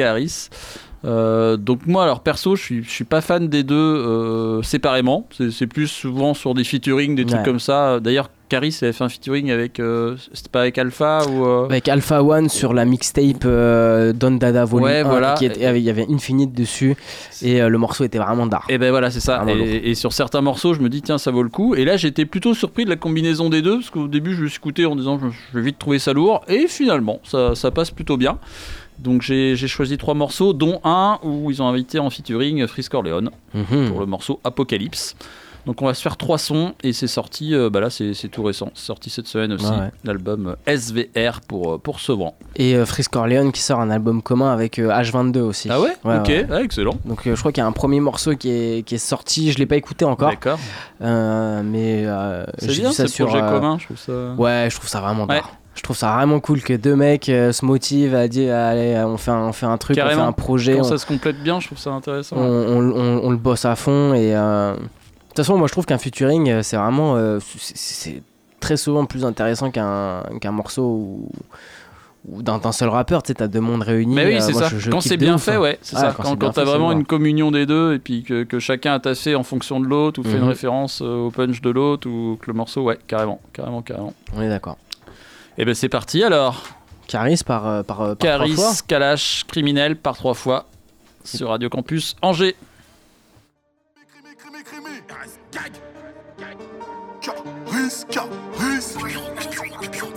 Euh, 1.03 1.55
donc 1.55 1.85
moi 1.85 2.03
alors 2.03 2.21
perso 2.21 2.55
je 2.55 2.63
suis, 2.63 2.83
je 2.83 2.89
suis 2.89 3.03
pas 3.03 3.21
fan 3.21 3.47
des 3.47 3.61
deux 3.61 4.59
séparément 4.63 5.27
c'est 5.51 5.67
plus 5.67 5.85
souvent 5.87 6.33
sur 6.33 6.55
des 6.55 6.63
featuring 6.63 7.15
des 7.15 7.25
trucs 7.27 7.43
comme 7.43 7.59
ça 7.59 7.99
d'ailleurs 7.99 8.31
Caris 8.49 8.77
avait 8.81 8.91
fait 8.93 9.03
un 9.03 9.09
featuring 9.09 9.51
avec. 9.51 9.79
euh, 9.79 10.15
C'était 10.33 10.49
pas 10.49 10.61
avec 10.61 10.77
Alpha 10.77 11.25
ou. 11.27 11.45
euh, 11.45 11.65
Avec 11.65 11.87
Alpha 11.87 12.23
One 12.23 12.49
sur 12.49 12.73
la 12.73 12.85
mixtape 12.85 13.43
euh, 13.45 14.13
Don 14.13 14.31
Dada 14.31 14.65
Volume 14.65 14.85
Ouais, 14.87 14.99
1, 14.99 15.03
voilà. 15.03 15.33
qui 15.33 15.45
était- 15.45 15.77
il 15.77 15.83
y 15.83 15.89
avait 15.89 16.05
Infinite 16.09 16.53
dessus 16.53 16.95
et 17.41 17.61
euh, 17.61 17.69
le 17.69 17.77
morceau 17.77 18.03
était 18.03 18.17
vraiment 18.19 18.45
d'art. 18.47 18.65
Et 18.69 18.77
ben 18.77 18.89
voilà, 18.91 19.09
c'est 19.11 19.19
ça. 19.19 19.43
Et, 19.47 19.89
et 19.91 19.95
sur 19.95 20.13
certains 20.13 20.41
morceaux, 20.41 20.73
je 20.73 20.79
me 20.81 20.89
dis, 20.89 21.01
tiens, 21.01 21.17
ça 21.17 21.31
vaut 21.31 21.43
le 21.43 21.49
coup. 21.49 21.75
Et 21.75 21.85
là, 21.85 21.97
j'étais 21.97 22.25
plutôt 22.25 22.53
surpris 22.53 22.85
de 22.85 22.89
la 22.89 22.95
combinaison 22.95 23.49
des 23.49 23.61
deux, 23.61 23.77
parce 23.79 23.89
qu'au 23.89 24.07
début, 24.07 24.35
je 24.35 24.43
me 24.43 24.47
suis 24.47 24.57
écouté 24.57 24.85
en 24.85 24.95
disant, 24.95 25.19
je, 25.19 25.57
vais 25.57 25.63
vite 25.65 25.79
trouver 25.79 25.99
ça 25.99 26.13
lourd. 26.13 26.41
Et 26.47 26.67
finalement, 26.67 27.19
ça, 27.23 27.55
ça 27.55 27.71
passe 27.71 27.91
plutôt 27.91 28.17
bien. 28.17 28.37
Donc 28.97 29.21
j'ai 29.23 29.55
choisi 29.57 29.97
trois 29.97 30.13
morceaux, 30.13 30.53
dont 30.53 30.79
un 30.85 31.19
où 31.21 31.51
ils 31.51 31.61
ont 31.61 31.67
invité 31.67 31.99
en 31.99 32.09
featuring 32.09 32.65
Frisk 32.65 32.91
Corleone 32.93 33.29
Mhm. 33.53 33.89
pour 33.89 33.99
le 33.99 34.05
morceau 34.05 34.39
Apocalypse. 34.45 35.15
Donc 35.65 35.81
on 35.81 35.85
va 35.87 35.93
se 35.95 36.01
faire 36.01 36.15
trois 36.17 36.37
sons 36.37 36.73
et 36.83 36.93
c'est 36.93 37.07
sorti, 37.07 37.55
euh, 37.55 37.69
bah 37.71 37.79
là 37.79 37.89
c'est 37.89 38.13
c'est 38.13 38.27
tout 38.27 38.43
récent, 38.43 38.69
c'est 38.75 38.85
sorti 38.85 39.09
cette 39.09 39.27
semaine 39.27 39.53
aussi, 39.53 39.65
Ouais, 39.65 39.71
ouais. 39.77 39.91
l'album 40.03 40.55
euh, 40.67 40.75
SVR 40.77 41.41
pour, 41.47 41.73
euh, 41.73 41.77
pour 41.79 41.99
Sevran. 41.99 42.35
Et 42.55 42.75
euh, 42.75 42.85
Frisk 42.85 43.11
Corleone 43.11 43.51
qui 43.51 43.61
sort 43.61 43.79
un 43.79 43.89
album 43.89 44.21
commun 44.21 44.51
avec 44.53 44.77
euh, 44.77 44.89
H22 44.89 45.39
aussi. 45.39 45.69
Ah 45.71 45.81
ouais, 45.81 45.93
Ok, 46.03 46.31
ah, 46.51 46.61
excellent. 46.61 46.97
Donc 47.05 47.25
euh, 47.25 47.35
je 47.35 47.39
crois 47.39 47.51
qu'il 47.51 47.61
y 47.61 47.63
a 47.63 47.67
un 47.67 47.71
premier 47.71 47.99
morceau 47.99 48.35
qui 48.35 48.49
est, 48.51 48.85
qui 48.85 48.95
est 48.95 48.99
sorti, 48.99 49.51
je 49.51 49.57
l'ai 49.57 49.65
pas 49.65 49.75
écouté 49.77 50.05
encore. 50.05 50.29
D'accord. 50.29 50.59
Euh, 51.01 51.61
mais 51.63 52.03
euh, 52.05 52.45
C'est 52.59 52.69
j'ai 52.71 52.81
bien, 52.81 52.89
vu 52.89 52.95
ça 52.95 53.07
ce 53.07 53.13
sur, 53.13 53.27
projet 53.27 53.43
euh, 53.43 53.49
commun, 53.49 53.77
je 53.79 53.85
trouve 53.85 53.97
ça- 53.97 54.33
Ouais, 54.37 54.67
je 54.69 54.75
trouve 54.75 54.89
ça 54.89 55.01
vraiment. 55.01 55.27
Je 55.73 55.81
trouve 55.81 55.97
ça 55.97 56.15
vraiment 56.15 56.39
cool 56.39 56.61
que 56.61 56.71
deux 56.71 56.95
mecs 56.95 57.27
euh, 57.27 57.51
se 57.51 57.65
motivent 57.65 58.15
à 58.15 58.29
dire 58.29 58.55
allez, 58.55 58.95
on 59.05 59.17
fait 59.17 59.31
un, 59.31 59.41
on 59.47 59.51
fait 59.51 59.65
un 59.65 59.77
truc, 59.77 59.97
on 60.01 60.07
fait 60.07 60.13
un 60.13 60.31
projet. 60.31 60.75
Quand 60.75 60.79
on- 60.81 60.83
ça 60.83 60.97
se 60.97 61.05
complète 61.05 61.41
bien, 61.43 61.59
je 61.59 61.65
trouve 61.67 61.77
ça 61.79 61.89
intéressant. 61.89 62.37
on, 62.37 62.43
on- 62.43 62.91
on- 62.95 63.21
on 63.25 63.29
le 63.31 63.35
bosse 63.35 63.65
à 63.65 63.75
fond 63.75 64.13
et 64.13 64.33
euh, 64.35 64.73
toute 65.35 65.45
façon 65.45 65.57
moi 65.57 65.67
je 65.67 65.71
trouve 65.73 65.85
qu'un 65.85 65.97
featuring 65.97 66.49
euh, 66.49 66.63
c'est 66.63 66.77
vraiment 66.77 67.15
euh, 67.17 67.39
c'est- 67.59 68.21
très 68.59 68.77
souvent 68.77 69.05
plus 69.05 69.25
intéressant 69.25 69.69
qu'un 69.69 70.23
qu'un 70.41 70.51
morceau 70.51 70.83
ou, 70.83 71.29
ou 72.27 72.41
d'un 72.41 72.71
seul 72.71 72.89
rappeur 72.89 73.21
tu 73.21 73.27
sais 73.27 73.33
t'as 73.35 73.47
deux 73.47 73.59
mondes 73.59 73.83
réunis 73.83 74.15
Mais 74.15 74.25
oui, 74.25 74.35
euh, 74.35 74.39
c'est 74.39 74.53
ça. 74.53 74.67
je- 74.69 74.77
je 74.79 74.89
quand 74.89 75.01
c'est 75.01 75.17
de 75.17 75.25
bien 75.25 75.35
ouf, 75.35 75.43
fait, 75.43 75.53
hein. 75.55 75.59
ouais, 75.59 75.77
c'est 75.83 75.95
ça. 75.97 76.15
quand 76.19 76.35
Quand, 76.37 76.49
t'as 76.51 76.63
vraiment 76.63 76.91
une 76.91 77.05
communion 77.05 77.51
des 77.51 77.65
deux 77.67 77.93
et 77.93 77.99
puis 77.99 78.23
que, 78.23 78.43
que 78.43 78.57
chacun 78.59 78.93
a 78.95 78.99
tassé 78.99 79.35
en 79.35 79.43
fonction 79.43 79.79
de 79.79 79.85
l'autre 79.85 80.19
ou 80.19 80.23
fait 80.23 80.31
une 80.37 80.41
Mhm. 80.43 80.47
référence 80.49 81.01
au 81.01 81.29
punch 81.29 81.61
de 81.61 81.69
l'autre 81.69 82.09
ou 82.09 82.37
que 82.41 82.47
le 82.47 82.53
morceau, 82.53 82.81
ouais, 82.83 82.97
carrément, 83.05 83.39
carrément, 83.53 83.81
carrément. 83.83 84.13
on 84.35 84.41
est 84.41 84.49
d'accord 84.49 84.77
Et 85.59 85.65
ben 85.65 85.75
c'est 85.75 85.89
parti 85.89 86.23
alors. 86.23 86.63
Caris 87.07 87.41
par 87.45 87.83
par, 87.83 87.97
par 87.97 88.17
Caris, 88.17 88.53
trois 88.53 88.71
fois. 88.73 88.81
Kalash, 88.87 89.43
criminel 89.47 89.95
par 89.95 90.15
trois 90.17 90.33
fois 90.33 90.65
sur 91.23 91.49
Radio 91.49 91.69
Campus 91.69 92.15
Angers. 92.23 92.55
Caris, 97.21 98.05
Caris 98.09 98.95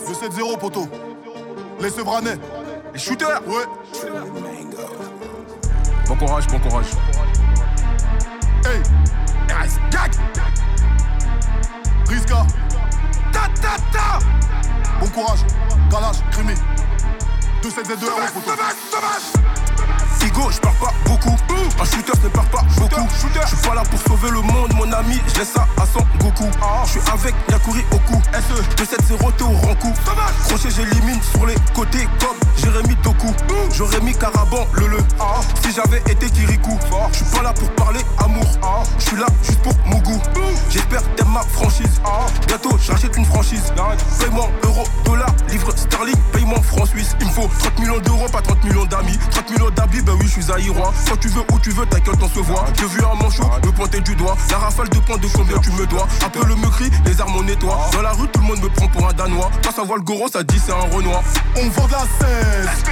2-7-0 0.06 0.58
poteau. 0.58 0.88
Les 1.80 1.90
Sevranais 1.90 2.38
Les 2.92 2.98
shooters. 2.98 3.40
Ouais. 3.46 3.64
Bon 6.06 6.16
courage, 6.16 6.46
bon 6.48 6.58
courage. 6.58 6.86
Hey. 8.64 8.82
RS, 9.48 9.78
gag 9.90 10.12
Riska 12.08 12.46
Ta 13.32 13.48
ta 13.60 13.76
ta. 13.92 14.18
Bon 15.00 15.08
courage. 15.08 15.40
Galage, 15.90 16.16
Crémé. 16.32 16.54
2-7-Z2 17.62 18.06
poteau 18.34 18.52
Figo, 20.38 20.50
je 20.50 20.58
parle 20.60 20.76
pas 20.76 20.92
beaucoup. 21.04 21.36
Un 21.80 21.84
shooter 21.84 22.12
ne 22.22 22.28
parle 22.28 22.48
pas 22.48 22.62
beaucoup. 22.76 23.06
Je 23.10 23.46
suis 23.48 23.68
pas 23.68 23.74
là 23.74 23.82
pour 23.82 24.00
sauver 24.00 24.30
le 24.30 24.40
monde, 24.40 24.72
mon 24.74 24.90
ami. 24.92 25.20
Laisse 25.36 25.52
ça 25.54 25.66
à 25.76 25.84
son 25.86 26.04
Goku. 26.18 26.48
Je 26.84 26.90
suis 26.90 27.00
avec 27.12 27.34
Yakuri 27.50 27.84
au 27.92 27.98
cou. 27.98 28.20
SE 28.32 28.62
2-7-0, 28.82 29.32
t'es 29.36 29.44
au 29.44 29.48
rang 29.48 29.74
coup. 29.76 29.92
Crochet, 30.48 30.70
j'élimine 30.70 31.20
sur 31.22 31.46
les 31.46 31.54
côtés 31.74 32.06
comme 32.20 32.36
Jérémy 32.56 32.96
Doku. 33.02 33.28
J'aurais 33.72 34.00
mis 34.00 34.14
Caraban, 34.14 34.66
le 34.72 34.86
le. 34.88 34.98
Si 35.62 35.72
j'avais 35.72 35.98
été 36.10 36.30
Kirikou. 36.30 36.78
Je 37.12 37.16
suis 37.16 37.36
pas 37.36 37.42
là 37.42 37.52
pour 37.52 37.70
parler 37.72 38.00
amour. 38.24 38.46
Je 38.98 39.04
suis 39.04 39.16
là 39.16 39.26
juste 39.42 39.62
pour 39.62 39.74
mon 39.86 39.98
goût. 39.98 40.20
J'espère 40.70 41.02
t'aimes 41.16 41.32
ma 41.32 41.42
franchise. 41.42 42.00
Bientôt, 42.46 42.76
j'achète 42.80 43.16
une 43.16 43.24
franchise. 43.24 43.72
Paiement 44.20 44.48
euro, 44.64 44.84
dollar, 45.04 45.34
livre 45.50 45.72
sterling, 45.76 46.16
paiement 46.32 46.62
franc 46.62 46.86
suisse. 46.86 47.16
Il 47.20 47.26
me 47.26 47.32
faut 47.32 47.48
30 47.58 47.78
millions 47.80 47.98
d'euros, 47.98 48.26
pas 48.30 48.42
30 48.42 48.64
millions 48.64 48.84
d'amis. 48.86 49.18
30 49.30 49.47
suis 50.40 50.52
zaïrois. 50.52 50.92
Quand 51.08 51.16
tu 51.16 51.28
veux, 51.28 51.42
où 51.52 51.58
tu 51.58 51.70
veux, 51.70 51.86
ta 51.86 52.00
gueule, 52.00 52.14
on 52.22 52.28
se 52.28 52.40
voit. 52.40 52.64
J'ai 52.78 52.86
vu 52.86 53.00
un 53.04 53.14
manchot 53.14 53.44
me 53.64 53.72
pointer 53.72 54.00
du 54.00 54.14
doigt. 54.14 54.36
La 54.50 54.58
rafale 54.58 54.88
de 54.88 54.98
points 54.98 55.18
de 55.18 55.26
combien 55.34 55.58
tu 55.58 55.70
me 55.72 55.86
dois. 55.86 56.06
Un 56.24 56.28
peu 56.28 56.44
le 56.46 56.54
me 56.54 56.68
crie, 56.68 56.90
les 57.04 57.20
armes 57.20 57.36
on 57.36 57.42
nettoie. 57.42 57.90
Dans 57.92 58.02
la 58.02 58.12
rue, 58.12 58.28
tout 58.28 58.40
le 58.40 58.46
monde 58.46 58.62
me 58.62 58.68
prend 58.68 58.88
pour 58.88 59.08
un 59.08 59.12
danois. 59.12 59.50
Quand 59.62 59.72
ça 59.72 59.82
voit 59.82 59.96
le 59.96 60.02
goro, 60.02 60.28
ça 60.28 60.42
dit 60.42 60.60
c'est 60.64 60.72
un 60.72 60.94
renoir. 60.94 61.22
On 61.56 61.68
vend 61.68 61.86
de 61.86 61.92
la 61.92 61.98
16, 61.98 62.08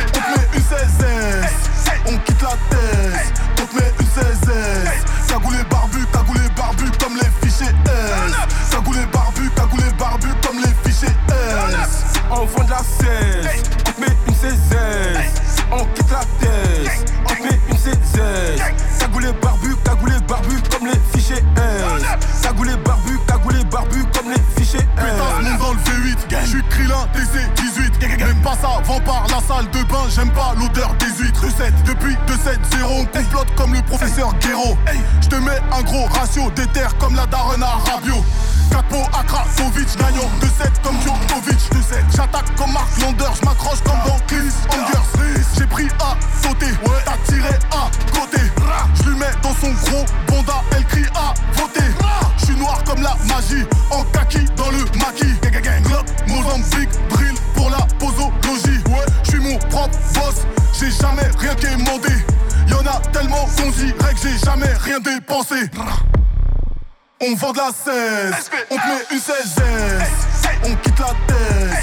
on 0.08 0.18
te 0.18 0.38
met 0.38 0.48
une 0.54 0.62
16 0.62 0.88
On 2.08 2.18
quitte 2.18 2.42
la 2.42 2.56
thèse, 2.70 3.32
on 3.60 3.66
te 3.66 3.76
met 3.76 3.92
une 4.00 4.06
16 4.06 4.36
Cagoulé 5.28 5.58
barbu, 5.70 5.98
cagoulé 6.12 6.40
barbu 6.56 6.84
comme 7.00 7.16
les 7.16 7.46
fichiers 7.46 7.74
S 7.84 8.70
Cagoulé 8.70 9.00
barbu, 9.12 9.50
cagoulé 9.56 9.84
barbu 9.98 10.28
comme 10.46 10.58
les 10.58 10.74
fichiers 10.90 11.14
S 11.28 12.04
On 12.30 12.44
vend 12.44 12.64
de 12.64 12.70
la 12.70 12.78
16, 12.78 13.35
pas 28.46 28.54
ça, 28.62 28.80
vend 28.84 29.00
par 29.00 29.26
la 29.28 29.40
salle 29.40 29.68
de 29.72 29.82
bain, 29.90 30.06
j'aime 30.08 30.30
pas 30.30 30.54
l'odeur 30.56 30.94
des 31.00 31.10
huîtres. 31.20 31.42
Recette, 31.42 31.74
depuis 31.84 32.14
2-7-0, 32.28 32.84
on 32.88 33.04
complote 33.06 33.48
comme 33.56 33.74
le 33.74 33.82
professeur 33.82 34.32
Guéraud. 34.38 34.78
Je 35.20 35.26
te 35.26 35.34
mets 35.34 35.60
un 35.76 35.82
gros 35.82 36.06
ratio 36.06 36.48
d'éther 36.52 36.96
comme 36.98 37.16
la 37.16 37.26
daronne 37.26 37.64
à 37.64 37.74
Rabio 37.90 38.14
Capo 38.70 39.02
à 39.18 39.24
Krasovic, 39.24 39.88
gagnant 39.98 40.30
2-7 40.40 40.70
comme 40.84 40.94
Djokovic 41.00 41.58
2-7, 41.72 42.16
j'attaque 42.16 42.54
comme 42.54 42.72
Mark 42.72 42.88
Lander, 43.00 43.24
je 43.40 43.44
m'accroche 43.44 43.80
comme 43.84 43.98
dans 44.06 44.18
Chris 44.28 44.54
Angers 44.70 45.42
J'ai 45.58 45.66
pris 45.66 45.88
à 45.98 46.16
sauter, 46.40 46.72
t'as 47.04 47.16
tiré 47.32 47.54
à 47.72 47.90
côté. 48.16 48.42
Je 48.94 49.10
lui 49.10 49.18
mets 49.18 49.34
dans 49.42 49.54
son 49.54 49.72
gros 49.90 50.04
bonda, 50.28 50.62
elle 50.76 50.84
crie 50.84 51.06
à 51.16 51.34
voter. 51.60 51.90
Je 52.38 52.44
suis 52.44 52.56
noir 52.56 52.78
comme 52.84 53.02
la 53.02 53.16
magie, 53.26 53.64
en 53.90 54.04
kaki 54.04 54.44
dans 54.56 54.70
le 54.70 54.84
maquis. 55.00 55.34
Glock, 55.82 56.06
Mozambique, 56.28 56.90
drill 57.10 57.34
pour 57.54 57.70
la 57.70 57.86
posologie 58.46 58.82
Ouais, 58.88 59.06
je 59.24 59.30
suis 59.30 59.40
mon 59.40 59.58
propre 59.58 59.98
boss, 60.14 60.46
j'ai 60.78 60.90
jamais 60.90 61.28
rien 61.38 61.54
quémandé 61.54 62.12
Y'en 62.68 62.84
a 62.86 63.00
tellement 63.12 63.46
qu'on 63.56 63.70
dirait 63.70 64.14
que 64.14 64.20
j'ai 64.22 64.38
jamais 64.44 64.72
rien 64.80 64.98
dépensé. 65.00 65.70
On 67.20 67.34
vend 67.34 67.52
de 67.52 67.58
la 67.58 67.70
16, 67.72 68.50
on 68.70 68.76
te 68.76 68.86
met 68.88 69.04
une 69.12 69.18
16 69.18 69.54
On 70.64 70.74
quitte 70.76 70.98
la 70.98 71.14
thèse, 71.26 71.75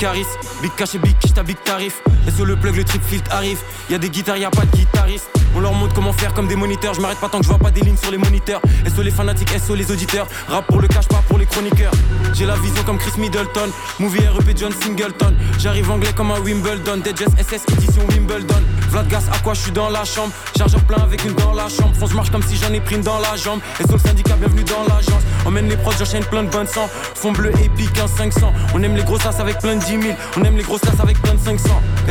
Caris. 0.00 0.26
Big 0.62 0.74
Cash 0.76 0.94
et 0.94 0.98
Big 0.98 1.18
Kita, 1.18 1.42
Big 1.42 1.58
Tarif 1.62 2.02
le 2.44 2.56
plug, 2.56 2.76
le 2.76 2.84
trip 2.84 3.02
filt 3.04 3.24
arrive 3.30 3.58
Y'a 3.88 3.98
des 3.98 4.10
guitares, 4.10 4.36
y'a 4.36 4.50
pas 4.50 4.64
de 4.64 4.76
guitariste 4.76 5.28
On 5.54 5.60
leur 5.60 5.72
montre 5.72 5.94
comment 5.94 6.12
faire 6.12 6.32
comme 6.32 6.46
des 6.46 6.56
moniteurs. 6.56 6.94
Je 6.94 7.00
m'arrête 7.00 7.18
pas 7.18 7.28
tant 7.28 7.38
que 7.38 7.44
je 7.44 7.48
vois 7.48 7.58
pas 7.58 7.70
des 7.70 7.80
lignes 7.80 7.96
sur 7.96 8.10
les 8.10 8.18
moniteurs. 8.18 8.60
SO 8.94 9.02
les 9.02 9.10
fanatiques, 9.10 9.50
SO 9.58 9.74
les 9.74 9.90
auditeurs. 9.90 10.26
Rap 10.48 10.66
pour 10.66 10.80
le 10.80 10.88
cash, 10.88 11.08
pas 11.08 11.22
pour 11.28 11.38
les 11.38 11.46
chroniqueurs. 11.46 11.92
J'ai 12.34 12.46
la 12.46 12.54
vision 12.56 12.82
comme 12.84 12.98
Chris 12.98 13.18
Middleton. 13.18 13.70
Movie 13.98 14.26
REP 14.26 14.56
John 14.56 14.72
Singleton. 14.80 15.34
J'arrive 15.58 15.90
anglais 15.90 16.12
comme 16.14 16.30
un 16.30 16.40
Wimbledon. 16.40 16.98
Dead 16.98 17.16
Jazz 17.16 17.34
SS 17.38 17.62
édition 17.74 18.02
Wimbledon. 18.10 18.62
Vlad 18.90 19.08
Gas, 19.08 19.24
à 19.32 19.38
quoi 19.38 19.54
je 19.54 19.60
suis 19.60 19.72
dans 19.72 19.88
la 19.88 20.04
chambre? 20.04 20.32
Chargeur 20.56 20.80
plein 20.84 21.02
avec 21.02 21.24
une 21.24 21.34
dans 21.34 21.52
la 21.54 21.68
chambre. 21.68 21.94
Fonce 21.98 22.14
marche 22.14 22.30
comme 22.30 22.42
si 22.42 22.56
j'en 22.56 22.72
ai 22.72 22.80
pris 22.80 22.96
une 22.96 23.02
dans 23.02 23.18
la 23.18 23.36
jambe. 23.36 23.60
SO 23.86 23.94
le 23.94 23.98
syndicat, 23.98 24.36
bienvenue 24.36 24.64
dans 24.64 24.82
l'agence. 24.94 25.22
Emmène 25.44 25.68
les 25.68 25.76
proches, 25.76 25.98
j'enchaîne 25.98 26.24
plein 26.24 26.42
de 26.42 26.48
bonnes 26.48 26.66
sang. 26.66 26.88
Fond 27.14 27.32
bleu 27.32 27.50
épique, 27.62 27.98
un 27.98 28.06
500. 28.06 28.52
On 28.74 28.82
aime 28.82 28.96
les 28.96 29.04
grosses 29.04 29.26
avec 29.26 29.58
plein 29.58 29.76
de 29.76 29.80
10 29.80 30.02
000. 30.02 30.02
On 30.36 30.44
aime 30.44 30.56
les 30.56 30.62
grosses 30.62 30.80
avec 31.02 31.20
plein 31.22 31.34
de 31.34 31.40
500. 31.40 31.68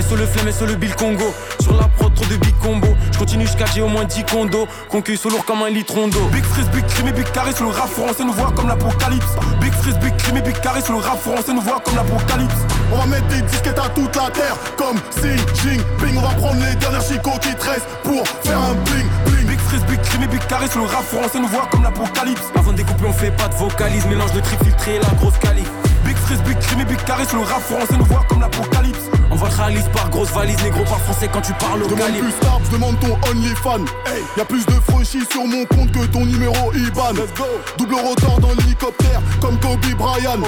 SO 0.08 0.16
le 0.20 0.26
flemme, 0.26 0.52
SO 0.52 0.66
le 0.66 0.76
Bill 0.76 0.94
Congo. 0.96 1.34
Sur 1.62 1.76
la 1.78 1.88
prod, 1.88 2.14
trop 2.14 2.26
de 2.26 2.36
big 2.36 2.56
combo. 2.60 2.88
Je 3.12 3.18
continue 3.18 3.46
jusqu'à 3.46 3.66
j'ai 3.74 3.82
au 3.82 3.88
moins 3.88 4.04
10 4.04 4.26
condos. 4.26 4.68
Concueille 4.90 5.18
sous 5.18 5.30
lourd 5.30 5.46
comme 5.46 5.62
un 5.64 5.70
litron 5.70 6.08
d'eau. 6.08 6.26
Big 6.32 6.44
Freeze, 6.44 6.70
Big 6.70 6.86
Crime 6.88 7.08
et 7.08 7.12
Big 7.14 7.30
Carré 7.32 7.54
sur 7.54 7.66
le 7.66 7.72
rap 7.72 7.90
français 7.90 8.24
nous 8.24 8.34
voit 8.34 8.52
comme 8.56 8.68
l'apocalypse. 8.68 9.34
Big 9.62 9.74
Freeze, 9.74 9.98
Big 10.00 10.16
Crime 10.18 10.38
et 10.38 10.42
Big 10.42 10.60
Carré 10.60 10.82
sur 10.82 10.94
le 10.94 11.00
rap 11.00 11.20
français 11.20 11.54
nous 11.54 11.62
voit 11.62 11.80
comme 11.80 11.96
l'apocalypse. 11.96 12.56
On 12.92 12.98
va 12.98 13.06
mettre 13.06 13.28
des 13.28 13.42
disquettes 13.44 13.80
à 13.80 13.90
toute 13.90 14.16
la 14.16 14.30
terre 14.30 14.56
comme 14.78 14.98
Xi 15.12 15.38
Jinping. 15.62 16.18
On 16.18 16.22
va 16.22 16.34
prendre 16.36 16.62
les 16.66 16.76
dernières 16.76 17.02
chicots 17.02 17.40
qui 17.42 17.56
te 17.56 17.66
restent 17.66 17.88
pour 18.04 18.28
faire 18.44 18.60
un 18.60 18.74
bling 18.74 19.08
bling. 19.26 19.48
Big 19.48 19.60
Freeze, 19.60 19.86
Big 19.86 20.02
Crime 20.02 20.24
et 20.24 20.28
Big 20.28 20.46
Carré 20.48 20.68
sur 20.68 20.82
le 20.82 20.88
rap 20.88 21.04
français 21.04 21.40
nous 21.40 21.48
voit 21.48 21.68
comme 21.72 21.84
l'apocalypse. 21.84 22.44
Avant 22.56 22.72
de 22.72 22.78
découper, 22.78 23.06
on 23.08 23.14
fait 23.14 23.32
pas 23.32 23.48
de 23.48 23.56
vocalise. 23.56 24.06
Mélange 24.08 24.34
de 24.34 24.42
tri 24.42 24.58
filtré 24.64 24.96
et 24.96 25.00
la 25.00 25.14
grosse 25.20 25.38
calife. 25.38 25.72
Big 26.04 26.18
Freeze, 26.18 26.42
Big 26.42 26.60
Crime 26.60 26.82
et 26.82 26.86
Big 26.86 27.02
Carré 27.06 27.26
sur 27.26 27.38
le 27.38 27.44
rap 27.44 27.62
français 27.62 27.96
nous 27.98 28.06
voit 28.06 28.26
comme 28.28 28.42
l'apocalypse. 28.42 29.19
On 29.32 29.36
va 29.36 29.48
réalise 29.48 29.88
par 29.94 30.10
grosse 30.10 30.30
valise, 30.32 30.62
négro 30.64 30.84
par 30.86 31.00
français 31.02 31.30
quand 31.32 31.42
tu 31.42 31.54
parles 31.54 31.84
au 31.84 31.88
Demande 31.88 32.00
calibre. 32.00 32.26
plus 32.26 32.40
tard, 32.40 32.60
je 32.66 32.72
demande 32.72 33.00
ton 33.00 33.18
OnlyFan. 33.30 33.86
Hey, 34.08 34.24
y 34.38 34.42
a 34.42 34.46
plus 34.46 34.66
de 34.66 34.74
franchis 34.90 35.24
sur 35.32 35.46
mon 35.46 35.66
compte 35.66 35.92
que 35.92 36.06
ton 36.08 36.26
numéro 36.26 36.74
IBAN. 36.74 37.14
Let's 37.14 37.34
go. 37.38 37.46
Double 37.78 37.96
rotor 37.96 38.40
dans 38.40 38.54
l'hélicoptère, 38.54 39.22
comme 39.40 39.60
Kobe 39.60 39.86
Bryant. 39.98 40.42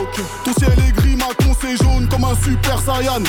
Ton 0.45 0.53
ciel 0.57 0.73
est 0.87 0.91
gris, 0.93 1.15
ma 1.15 1.25
con 1.43 1.55
c'est 1.61 1.77
jaune 1.77 2.07
comme 2.09 2.23
un 2.23 2.35
super 2.35 2.79
saiyan. 2.79 3.23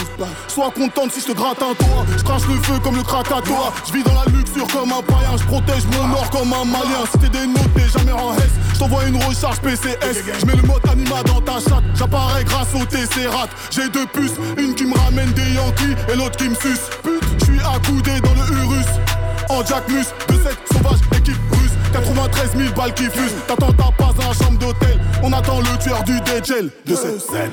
Sois 0.49 0.71
contente 0.71 1.13
si 1.13 1.21
je 1.21 1.27
te 1.27 1.33
gratte 1.33 1.61
un 1.63 1.75
toit. 1.75 2.07
Je 2.17 2.23
crache 2.23 2.47
le 2.49 2.55
feu 2.63 2.79
comme 2.83 2.97
le 2.97 3.03
Krakatoa. 3.03 3.73
Je 3.87 3.93
vis 3.93 4.03
dans 4.03 4.15
la 4.15 4.25
luxure 4.33 4.67
comme 4.69 4.93
un 4.93 5.03
païen. 5.03 5.37
Je 5.37 5.45
protège 5.45 5.85
mon 5.93 6.13
or 6.15 6.31
comme 6.31 6.53
un 6.53 6.65
malien. 6.65 7.05
Si 7.13 7.19
t'es 7.19 7.29
dénoté, 7.29 7.83
jamais 7.93 8.13
en 8.13 8.35
S. 8.37 8.51
Je 8.73 8.79
t'envoie 8.79 9.05
une 9.05 9.23
recharge 9.23 9.61
PCS. 9.61 10.25
Je 10.41 10.47
mets 10.47 10.57
le 10.57 10.63
mode 10.63 10.83
anima 10.91 11.23
dans 11.25 11.41
ta 11.43 11.61
chatte. 11.61 11.85
J'apparais 11.95 12.45
grâce 12.45 12.75
au 12.75 12.85
TC-Rat. 12.87 13.49
J'ai 13.71 13.89
deux 13.91 14.07
puces, 14.07 14.37
une 14.57 14.75
qui 14.75 14.87
me 14.87 14.97
ramène 14.97 15.31
des 15.33 15.42
Yankees 15.51 15.97
et 16.13 16.17
l'autre 16.17 16.37
qui 16.37 16.49
me 16.49 16.55
suce. 16.55 16.91
Pute, 17.03 17.25
je 17.41 17.45
suis 17.45 17.61
accoudé 17.61 18.21
dans 18.21 18.35
le 18.35 18.65
Urus. 18.65 18.87
En 19.49 19.65
Jack 19.65 19.89
Mus, 19.89 20.07
de 20.29 20.35
cette 20.43 20.59
sauvage 20.73 21.01
équipe 21.17 21.37
russe 21.53 21.73
93 21.93 22.51
000 22.57 22.75
balles 22.75 22.95
qui 22.95 23.05
fusent. 23.05 23.35
T'attends 23.47 23.73
ta 23.73 23.91
passe 23.97 24.15
dans 24.15 24.29
la 24.29 24.35
chambre 24.35 24.59
d'hôtel. 24.59 24.99
On 25.23 25.33
attend 25.33 25.59
le 25.61 25.79
tueur 25.79 26.03
du 26.05 26.19
DJL 26.19 26.71
de 26.87 26.95
cette 26.95 27.21
scène. 27.21 27.51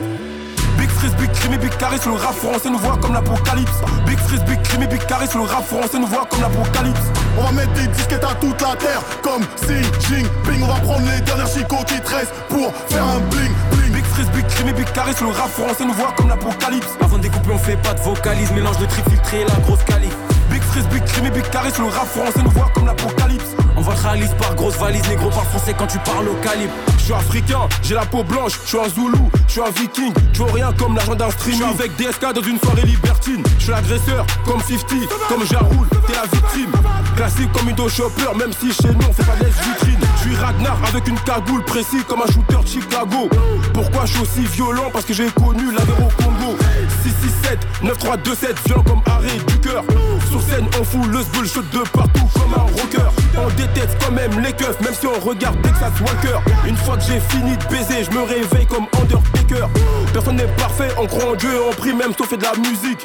Big 0.77 0.89
Freeze, 0.89 1.15
Big 1.15 1.31
Crime 1.33 1.53
et 1.53 1.57
Big 1.57 1.75
Carré 1.75 1.97
sur 1.97 2.11
le 2.11 2.17
rap 2.17 2.33
français 2.33 2.69
nous 2.69 2.77
voit 2.77 2.97
comme 2.97 3.13
l'apocalypse. 3.13 3.81
Big 4.05 4.17
Freeze, 4.17 4.43
Big 4.45 4.61
Crime 4.61 4.83
et 4.83 4.87
Big 4.87 5.05
Carré 5.05 5.27
sur 5.27 5.39
le 5.39 5.45
rap 5.45 5.65
français 5.65 5.99
nous 5.99 6.07
voit 6.07 6.25
comme 6.29 6.41
l'apocalypse. 6.41 7.01
On 7.37 7.43
va 7.43 7.51
mettre 7.51 7.73
des 7.73 7.87
disquettes 7.87 8.23
à 8.23 8.33
toute 8.35 8.61
la 8.61 8.75
terre 8.77 9.01
Comme 9.21 9.43
Xi 9.57 9.83
Jinping. 10.07 10.63
On 10.63 10.67
va 10.67 10.79
prendre 10.79 11.05
les 11.13 11.21
dernières 11.21 11.47
chicots 11.47 11.83
qui 11.85 11.99
te 11.99 12.09
restent 12.09 12.33
Pour 12.47 12.73
faire 12.87 13.03
un 13.03 13.19
bling 13.29 13.51
bling 13.71 13.98
Big 14.33 14.47
Crime 14.47 14.71
Big 14.73 14.91
Carré 14.91 15.13
le 15.21 15.27
rap 15.27 15.49
français 15.49 15.85
nous 15.85 15.93
voit 15.93 16.13
comme 16.17 16.27
l'apocalypse 16.27 16.97
Avant 17.01 17.17
de 17.17 17.23
découper, 17.23 17.51
on 17.53 17.57
fait 17.57 17.77
pas 17.77 17.93
de 17.93 17.99
vocalise. 18.01 18.51
Mélange 18.51 18.77
de 18.77 18.85
tri 18.85 19.01
filtré 19.09 19.41
et 19.41 19.45
la 19.45 19.55
grosse 19.65 19.83
calife. 19.83 20.15
Big 20.49 20.61
Big 20.91 21.03
Crime 21.05 21.29
Big 21.29 21.49
Carré 21.49 21.69
le 21.77 21.85
rap 21.85 22.07
français 22.07 22.41
nous 22.43 22.51
voit 22.51 22.69
comme 22.73 22.85
l'apocalypse 22.85 23.55
On 23.77 23.81
va 23.81 23.93
réalise 23.93 24.33
par 24.39 24.55
grosse 24.55 24.77
valise, 24.77 25.07
négro 25.07 25.29
par 25.29 25.45
français 25.45 25.75
quand 25.77 25.87
tu 25.87 25.99
parles 25.99 26.27
au 26.27 26.35
calibre. 26.35 26.73
Je 26.97 27.03
suis 27.03 27.13
africain, 27.13 27.67
j'ai 27.81 27.95
la 27.95 28.05
peau 28.05 28.23
blanche, 28.23 28.53
je 28.63 28.69
suis 28.69 28.77
un 28.77 28.89
Zoulou, 28.89 29.29
je 29.47 29.51
suis 29.51 29.61
un 29.61 29.71
viking, 29.71 30.13
je 30.33 30.43
veux 30.43 30.51
rien 30.51 30.71
comme 30.77 30.95
l'argent 30.95 31.15
d'un 31.15 31.29
streaming. 31.31 31.59
Je 31.59 31.65
suis 31.65 31.79
avec 31.79 31.95
DSK 31.95 32.33
dans 32.33 32.41
une 32.41 32.59
soirée 32.59 32.83
libertine, 32.83 33.43
je 33.57 33.63
suis 33.63 33.71
l'agresseur 33.71 34.25
comme 34.45 34.61
50, 34.61 34.89
comme 35.27 35.45
Jaroul, 35.45 35.87
t'es 36.07 36.13
la 36.13 36.23
victime. 36.23 36.71
Classique 37.15 37.51
comme 37.53 37.69
Indo 37.69 37.89
Chopper, 37.89 38.35
même 38.37 38.51
si 38.53 38.73
chez 38.73 38.89
nous 38.89 39.07
on 39.07 39.13
fait 39.13 39.23
pas 39.23 39.35
de 39.35 39.45
vitrine. 39.45 40.08
Je 40.21 40.27
suis 40.27 40.35
Ragnar 40.35 40.77
avec 40.85 41.07
une 41.07 41.19
cagoule 41.21 41.63
précis 41.63 42.03
comme 42.05 42.21
un 42.21 42.31
shooter 42.31 42.61
de 42.61 42.67
Chicago. 42.67 43.29
Pourquoi 43.73 44.05
je 44.05 44.13
suis 44.13 44.21
aussi 44.21 44.41
violent? 44.41 44.89
Parce 44.91 45.05
que 45.05 45.13
j'ai 45.13 45.29
connu 45.31 45.71
la 45.71 45.83
guerre 45.85 46.05
au 46.05 46.21
Congo. 46.21 46.57
667, 47.03 47.59
9327, 47.83 48.57
violent 48.65 48.83
comme 48.83 49.01
arrêt 49.05 49.37
du 49.47 49.59
cœur. 49.59 49.83
Sur 50.29 50.41
scène, 50.41 50.65
on 50.79 50.83
fout 50.83 51.07
le 51.07 51.23
bullshit 51.33 51.67
de 51.71 51.79
partout 51.89 52.27
comme 52.33 52.53
un 52.53 52.65
rocker. 52.79 53.09
On 53.37 53.47
déteste 53.55 53.97
quand 54.03 54.11
même 54.11 54.39
les 54.41 54.53
keufs, 54.53 54.79
même 54.81 54.93
si 54.93 55.07
on 55.07 55.19
regarde 55.19 55.59
Texas 55.63 55.91
Walker. 56.01 56.37
Une 56.67 56.77
fois 56.77 56.97
que 56.97 57.03
j'ai 57.03 57.19
fini 57.19 57.57
de 57.57 57.63
baiser, 57.65 58.03
je 58.03 58.11
me 58.11 58.21
réveille 58.21 58.67
comme 58.67 58.85
Undertaker. 59.01 59.67
Personne 60.13 60.35
n'est 60.35 60.47
parfait, 60.57 60.89
on 60.97 61.07
croit 61.07 61.31
en 61.31 61.35
Dieu 61.35 61.49
et 61.51 61.69
on 61.69 61.73
prie 61.73 61.93
même 61.93 62.13
si 62.13 62.21
on 62.21 62.25
fait 62.25 62.37
de 62.37 62.43
la 62.43 62.53
musique. 62.57 63.01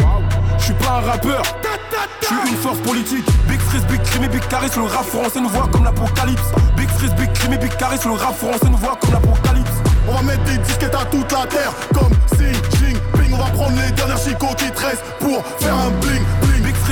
Je 0.58 0.64
suis 0.64 0.74
pas 0.74 0.98
un 0.98 1.10
rappeur, 1.10 1.42
je 2.20 2.26
suis 2.26 2.50
une 2.50 2.56
force 2.56 2.78
politique. 2.78 3.26
Big 3.48 3.60
Freeze, 3.60 3.86
Big 3.86 4.02
Crime 4.02 4.26
Big 4.26 4.46
Carré 4.48 4.68
sur 4.68 4.82
le 4.82 4.88
rap 4.88 5.04
français 5.04 5.40
nous 5.40 5.48
voit 5.48 5.68
comme 5.72 5.84
l'apocalypse. 5.84 6.52
Big 6.76 6.88
Freeze, 6.90 7.14
Big 7.14 7.32
Crime 7.32 7.56
Big 7.56 7.74
Carré 7.76 7.96
sur 7.96 8.10
le 8.10 8.16
rap 8.16 8.36
français 8.36 8.68
nous 8.70 8.76
voit 8.76 8.98
comme 9.00 9.12
l'apocalypse. 9.12 9.72
On 10.08 10.12
va 10.12 10.22
mettre 10.22 10.44
des 10.44 10.58
disquettes 10.58 10.94
à 10.94 11.04
toute 11.06 11.32
la 11.32 11.46
terre 11.46 11.72
comme 11.94 12.12
Xi 12.32 12.52
Jinping. 12.78 13.32
On 13.32 13.38
va 13.38 13.50
prendre 13.50 13.76
les 13.80 13.92
dernières 13.92 14.18
chicots 14.18 14.54
qui 14.58 14.70
te 14.70 14.80
restent 14.80 15.04
pour 15.20 15.42
faire 15.58 15.74
un 15.74 15.90
bling 16.00 16.22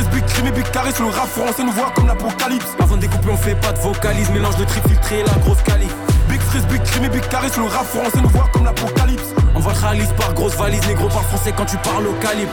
Big 0.00 0.24
Crime 0.24 0.46
et 0.46 0.92
sur 0.92 1.04
le 1.04 1.10
rap 1.10 1.28
français 1.28 1.62
nous 1.62 1.72
voit 1.72 1.90
comme 1.94 2.06
l'apocalypse. 2.06 2.74
Avant 2.80 2.96
de 2.96 3.02
découper, 3.02 3.28
on 3.30 3.36
fait 3.36 3.54
pas 3.54 3.72
de 3.72 3.78
vocalise. 3.78 4.30
Mélange 4.30 4.56
de 4.56 4.64
tri 4.64 4.80
filtré 4.88 5.20
et 5.20 5.22
la 5.22 5.34
grosse 5.34 5.62
calife. 5.62 5.94
Big 6.28 6.40
Big 6.68 6.82
Crime 6.82 7.04
et 7.04 7.48
sur 7.50 7.62
le 7.62 7.68
rap 7.68 7.84
français 7.84 8.20
nous 8.22 8.28
voit 8.30 8.48
comme 8.52 8.64
l'apocalypse. 8.64 9.34
On 9.54 9.60
va 9.60 9.72
réalise 9.72 10.12
par 10.16 10.32
grosse 10.32 10.56
valise, 10.56 10.86
négro 10.86 11.08
par 11.08 11.22
français 11.24 11.52
quand 11.54 11.66
tu 11.66 11.76
parles 11.78 12.06
au 12.06 12.14
calibre. 12.14 12.52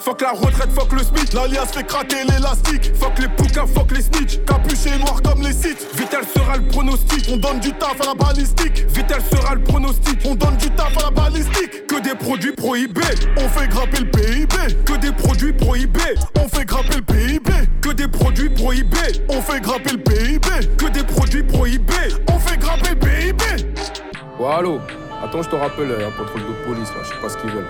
Fuck 0.00 0.22
la 0.22 0.30
retraite, 0.30 0.70
fuck 0.72 0.92
le 0.92 1.02
SMIC, 1.02 1.34
l'alias 1.34 1.66
fait 1.66 1.84
craquer 1.84 2.24
l'élastique. 2.24 2.90
Fuck 2.98 3.18
les 3.18 3.28
poucas, 3.28 3.66
fuck 3.66 3.90
les 3.92 4.00
snitch, 4.00 4.38
capuché 4.46 4.96
noir 4.98 5.20
comme 5.22 5.42
les 5.42 5.52
sites. 5.52 5.86
Vital 5.94 6.24
sera 6.24 6.56
le 6.56 6.66
pronostic, 6.68 7.26
on 7.30 7.36
donne 7.36 7.60
du 7.60 7.70
taf 7.74 8.00
à 8.00 8.06
la 8.06 8.14
balistique. 8.14 8.86
Vital 8.88 9.20
sera 9.30 9.56
le 9.56 9.62
pronostic, 9.62 10.18
on 10.24 10.34
donne 10.34 10.56
du 10.56 10.70
taf 10.70 10.96
à 10.96 11.02
la 11.04 11.10
balistique. 11.10 11.86
Que 11.86 12.00
des 12.00 12.14
produits 12.14 12.52
prohibés, 12.52 13.02
on 13.36 13.48
fait 13.50 13.68
grimper 13.68 14.00
le 14.00 14.10
PIB. 14.10 14.54
Que 14.86 14.96
des 14.96 15.12
produits 15.12 15.52
prohibés, 15.52 16.14
on 16.36 16.48
fait 16.48 16.64
grimper 16.64 16.96
le 16.96 17.02
PIB. 17.02 17.52
Que 17.82 17.90
des 17.90 18.08
produits 18.08 18.50
prohibés, 18.50 19.22
on 19.28 19.42
fait 19.42 19.60
grimper 19.60 19.92
le 19.92 19.98
PIB. 19.98 20.76
Que 20.78 20.86
des 20.86 21.04
produits 21.04 21.42
prohibés, 21.42 22.14
on 22.32 22.38
fait 22.38 22.56
grimper 22.56 22.90
le 22.90 22.96
PIB. 22.96 23.44
Allô 24.50 24.80
Attends, 25.22 25.42
je 25.42 25.50
te 25.50 25.56
rappelle, 25.56 25.92
un 25.92 26.10
contrôle 26.12 26.40
de 26.40 26.64
police 26.64 26.88
là, 26.88 27.02
je 27.02 27.08
sais 27.08 27.20
pas 27.20 27.28
ce 27.28 27.36
qu'ils 27.36 27.50
veulent. 27.50 27.66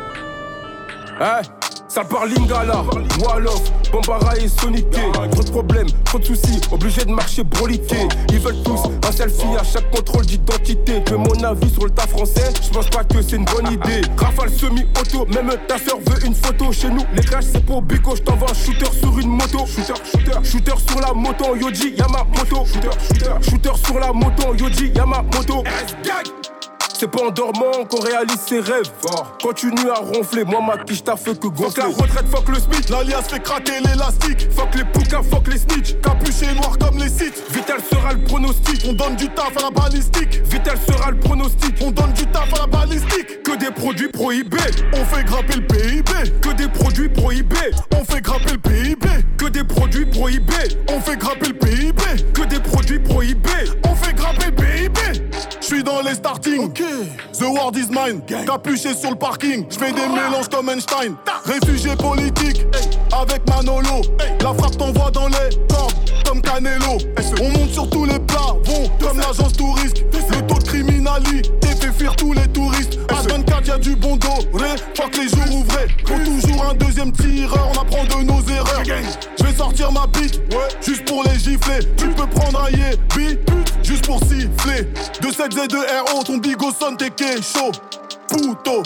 Hein? 1.20 1.42
Ça 1.90 2.04
parle 2.04 2.30
Lingala, 2.30 2.84
Wolof, 3.18 3.62
Bambara 3.90 4.36
et 4.38 4.46
Soniqué 4.48 5.00
Trop 5.32 5.42
de 5.42 5.50
problèmes, 5.50 5.88
trop 6.04 6.18
de 6.18 6.24
soucis, 6.24 6.60
obligé 6.70 7.04
de 7.04 7.10
marcher 7.10 7.42
broliqué 7.42 8.06
Ils 8.30 8.38
veulent 8.38 8.62
tous 8.62 8.80
un 9.06 9.12
selfie 9.12 9.56
à 9.58 9.64
chaque 9.64 9.90
contrôle 9.90 10.24
d'identité. 10.24 11.02
Que 11.04 11.14
mon 11.14 11.42
avis 11.42 11.68
sur 11.70 11.84
le 11.84 11.90
tas 11.90 12.06
français, 12.06 12.52
je 12.62 12.70
pense 12.70 12.88
pas 12.88 13.02
que 13.02 13.20
c'est 13.20 13.36
une 13.36 13.44
bonne 13.44 13.72
idée. 13.72 14.02
Rafale 14.16 14.50
semi-auto, 14.50 15.26
même 15.26 15.50
ta 15.66 15.78
soeur 15.78 15.98
veut 16.06 16.24
une 16.24 16.34
photo. 16.34 16.70
Chez 16.72 16.90
nous, 16.90 17.04
les 17.14 17.22
clashs 17.22 17.46
c'est 17.52 17.64
pour 17.64 17.82
Bico, 17.82 18.14
je 18.14 18.22
t'envoie 18.22 18.50
un 18.50 18.54
shooter 18.54 18.90
sur 18.98 19.18
une 19.18 19.30
moto. 19.30 19.66
Shooter, 19.66 19.94
shooter, 20.04 20.44
shooter 20.44 20.74
sur 20.88 21.00
la 21.00 21.12
moto, 21.12 21.56
Yoji, 21.56 21.94
y'a 21.96 22.06
ma 22.06 22.24
moto. 22.24 22.64
Shooter, 22.66 22.90
shooter, 23.08 23.50
shooter 23.50 23.76
sur 23.84 23.98
la 23.98 24.12
moto, 24.12 24.54
Yoji, 24.54 24.92
y'a 24.94 25.06
ma 25.06 25.22
moto 25.22 25.64
c'est 27.00 27.10
pas 27.10 27.22
en 27.22 27.30
dormant 27.30 27.86
qu'on 27.88 28.00
réalise 28.00 28.40
ses 28.46 28.60
rêves. 28.60 28.90
Continue 29.42 29.88
à 29.88 30.00
ronfler, 30.00 30.44
moi 30.44 30.60
ma 30.60 30.84
quiche 30.84 31.02
t'a 31.02 31.16
fait 31.16 31.38
que 31.40 31.46
gonfler. 31.46 31.64
Fuck 31.64 31.78
la 31.78 31.86
retraite, 31.86 32.26
fuck 32.30 32.48
le 32.48 32.56
SMIC, 32.56 32.90
l'alias 32.90 33.22
fait 33.22 33.40
craquer 33.40 33.80
l'élastique. 33.80 34.52
Fuck 34.54 34.74
les 34.74 34.84
poucas, 34.84 35.22
fuck 35.22 35.48
les 35.48 35.56
snitch, 35.56 35.98
capuché 36.02 36.52
noir 36.56 36.76
comme 36.78 36.98
les 36.98 37.08
sites. 37.08 37.42
Vital 37.52 37.80
sera 37.90 38.12
le 38.12 38.22
pronostic, 38.24 38.84
on 38.86 38.92
donne 38.92 39.16
du 39.16 39.30
taf 39.30 39.56
à 39.56 39.62
la 39.62 39.70
balistique. 39.70 40.42
Vital 40.44 40.76
sera 40.86 41.12
le 41.12 41.18
pronostic, 41.18 41.74
on 41.80 41.90
donne 41.90 42.12
du 42.12 42.26
taf 42.26 42.52
à 42.52 42.58
la 42.58 42.66
balistique. 42.66 43.42
Que 43.44 43.56
des 43.56 43.70
produits 43.70 44.08
prohibés, 44.08 44.58
on 44.92 45.04
fait 45.06 45.24
grimper 45.24 45.56
le 45.56 45.66
PIB. 45.66 46.12
Que 46.42 46.52
des 46.52 46.68
produits 46.68 47.08
prohibés, 47.08 47.70
on 47.98 48.04
fait 48.04 48.20
grimper 48.20 48.52
le 48.52 48.58
PIB. 48.58 49.08
Que 49.38 49.46
des 49.46 49.64
produits 49.64 50.04
prohibés, 50.04 50.76
on 50.90 51.00
fait 51.00 51.16
grimper 51.16 51.48
le 51.48 51.54
PIB. 51.54 52.02
Que 52.34 52.42
des 52.42 52.60
produits 52.60 52.98
prohibés, 52.98 53.70
on 53.88 53.89
Je 55.70 55.76
suis 55.76 55.84
dans 55.84 56.00
les 56.00 56.14
starting. 56.14 56.72
The 56.72 57.42
world 57.42 57.76
is 57.76 57.90
mine. 57.90 58.22
Capuché 58.44 58.92
sur 58.92 59.10
le 59.10 59.16
parking. 59.16 59.66
Je 59.70 59.78
fais 59.78 59.92
des 59.92 60.08
mélanges 60.08 60.48
comme 60.48 60.68
Einstein. 60.68 61.14
Réfugié 61.44 61.94
politique. 61.94 62.66
Avec 63.12 63.48
Manolo. 63.48 64.02
La 64.40 64.52
frappe 64.52 64.76
t'envoie 64.76 65.12
dans 65.12 65.28
les 65.28 65.56
cordes. 65.68 65.94
comme 66.26 66.42
Canelo. 66.42 66.98
On 67.40 67.48
monte 67.58 67.70
sur 67.70 67.88
tous 67.88 68.04
les 68.04 68.18
plats, 68.18 68.56
bon, 68.64 68.90
comme 69.00 69.18
l'agence 69.18 69.52
touriste. 69.52 70.04
De 71.00 71.04
criminalité 71.06 71.68
fait 71.80 71.92
fuir 71.92 72.14
tous 72.14 72.34
les 72.34 72.46
touristes. 72.48 72.98
H24, 73.08 73.66
y'a 73.66 73.78
du 73.78 73.96
bon 73.96 74.16
dos, 74.16 74.28
fuck 74.94 75.16
les 75.16 75.28
jours 75.28 75.60
ouvrés. 75.60 75.88
Faut 76.06 76.18
toujours 76.18 76.66
un 76.66 76.74
deuxième 76.74 77.10
tireur, 77.12 77.70
on 77.74 77.80
apprend 77.80 78.04
de 78.04 78.24
nos 78.24 78.42
erreurs. 78.42 78.82
Je 78.84 79.44
vais 79.44 79.54
sortir 79.54 79.90
ma 79.92 80.06
bite, 80.06 80.42
juste 80.82 81.06
pour 81.06 81.24
les 81.24 81.38
gifler. 81.38 81.78
Tu 81.96 82.08
peux 82.08 82.26
prendre 82.26 82.64
un 82.64 82.70
yébi, 82.70 83.38
juste 83.82 84.04
pour 84.04 84.18
siffler. 84.20 84.88
De 85.22 85.32
7 85.32 85.52
Z 85.54 85.68
de 85.68 86.12
RO, 86.12 86.22
ton 86.22 86.36
bigot 86.36 86.72
sonne, 86.78 86.98
t'es 86.98 87.10
chaud. 87.40 87.72
Puto. 88.28 88.82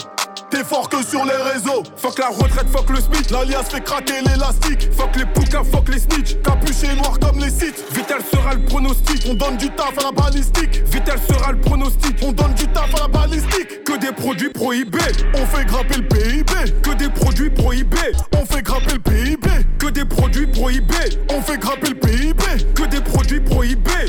T'es 0.55 0.63
fort 0.63 0.87
que 0.87 1.03
sur 1.03 1.25
les 1.25 1.35
réseaux. 1.51 1.83
Fuck 1.97 2.17
la 2.17 2.29
retraite, 2.29 2.67
fuck 2.71 2.89
le 2.89 3.01
SMIC. 3.01 3.29
L'alias 3.29 3.63
fait 3.63 3.83
craquer 3.83 4.21
l'élastique. 4.25 4.87
Fuck 4.93 5.17
les 5.17 5.25
poucas, 5.25 5.65
fuck 5.69 5.89
les 5.89 5.99
snitch. 5.99 6.41
Capuché 6.43 6.95
noir 6.95 7.19
comme 7.19 7.39
les 7.39 7.49
sites. 7.49 7.83
Vital 7.91 8.21
sera 8.33 8.53
le 8.53 8.63
pronostic. 8.63 9.25
On 9.29 9.33
donne 9.33 9.57
du 9.57 9.69
taf 9.71 9.97
à 9.97 10.03
la 10.03 10.11
balistique. 10.13 10.81
Vital 10.85 11.19
sera 11.27 11.51
le 11.51 11.59
pronostic. 11.59 12.15
On 12.21 12.31
donne 12.31 12.53
du 12.53 12.67
taf 12.67 12.89
à 12.95 13.01
la 13.01 13.07
balistique. 13.09 13.83
Que 13.83 13.99
des 13.99 14.13
produits 14.13 14.49
prohibés. 14.49 14.99
On 15.33 15.45
fait 15.45 15.65
grimper 15.65 15.97
le 15.97 16.07
PIB. 16.07 16.81
Que 16.81 16.91
des 16.91 17.09
produits 17.09 17.49
prohibés. 17.49 18.13
On 18.37 18.45
fait 18.45 18.61
grimper 18.61 18.93
le 18.93 18.99
PIB. 18.99 19.49
Que 19.77 19.87
des 19.87 20.05
produits 20.05 20.47
prohibés. 20.47 21.19
On 21.31 21.41
fait 21.41 21.57
grimper 21.57 21.89
le 21.89 21.95
PIB. 21.95 22.43
Que 22.73 22.83
des 22.83 23.01
produits 23.01 23.41
prohibés. 23.41 24.05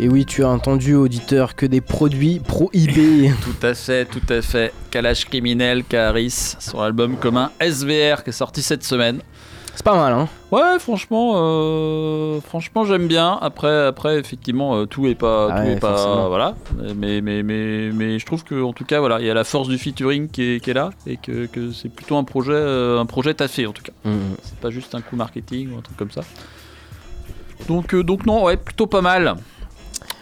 Et 0.00 0.08
oui, 0.08 0.24
tu 0.24 0.44
as 0.44 0.48
entendu, 0.48 0.94
auditeur, 0.94 1.56
que 1.56 1.66
des 1.66 1.80
produits 1.80 2.38
prohibés. 2.38 3.32
Tout 3.42 3.66
à 3.66 3.74
fait, 3.74 4.04
tout 4.04 4.22
à 4.32 4.40
fait. 4.42 4.72
Calage 4.92 5.24
criminel, 5.24 5.82
Caris, 5.82 6.54
son 6.60 6.80
album 6.80 7.16
commun 7.16 7.50
SVR 7.60 8.22
qui 8.22 8.30
est 8.30 8.32
sorti 8.32 8.62
cette 8.62 8.84
semaine. 8.84 9.20
C'est 9.74 9.84
pas 9.84 9.96
mal, 9.96 10.12
hein 10.12 10.28
Ouais, 10.52 10.78
franchement, 10.78 11.34
euh, 11.36 12.40
franchement, 12.40 12.84
j'aime 12.84 13.06
bien. 13.08 13.38
Après, 13.40 13.86
après, 13.86 14.18
effectivement, 14.18 14.76
euh, 14.76 14.86
tout 14.86 15.06
est 15.06 15.14
pas, 15.16 15.48
Ah 15.50 15.60
tout 15.60 15.66
ouais, 15.66 15.72
est 15.74 15.80
pas, 15.80 16.28
voilà. 16.28 16.54
Mais, 16.96 17.20
mais, 17.20 17.42
mais, 17.42 17.90
mais 17.92 18.18
je 18.20 18.26
trouve 18.26 18.44
que, 18.44 18.60
en 18.60 18.72
tout 18.72 18.84
cas, 18.84 19.00
voilà, 19.00 19.20
il 19.20 19.26
y 19.26 19.30
a 19.30 19.34
la 19.34 19.44
force 19.44 19.68
du 19.68 19.78
featuring 19.78 20.28
qui 20.28 20.42
est, 20.42 20.60
qui 20.60 20.70
est 20.70 20.74
là 20.74 20.90
et 21.06 21.16
que, 21.16 21.46
que 21.46 21.72
c'est 21.72 21.88
plutôt 21.88 22.16
un 22.16 22.24
projet, 22.24 22.52
euh, 22.54 23.00
un 23.00 23.06
projet 23.06 23.34
taffé 23.34 23.66
en 23.66 23.72
tout 23.72 23.82
cas. 23.82 23.92
Mhm. 24.04 24.36
C'est 24.42 24.58
pas 24.58 24.70
juste 24.70 24.94
un 24.94 25.00
coup 25.00 25.16
marketing 25.16 25.72
ou 25.72 25.78
un 25.78 25.82
truc 25.82 25.96
comme 25.96 26.10
ça. 26.10 26.22
Donc, 27.68 27.94
euh, 27.94 28.02
donc 28.02 28.26
non, 28.26 28.44
ouais, 28.44 28.56
plutôt 28.56 28.86
pas 28.86 29.00
mal. 29.00 29.36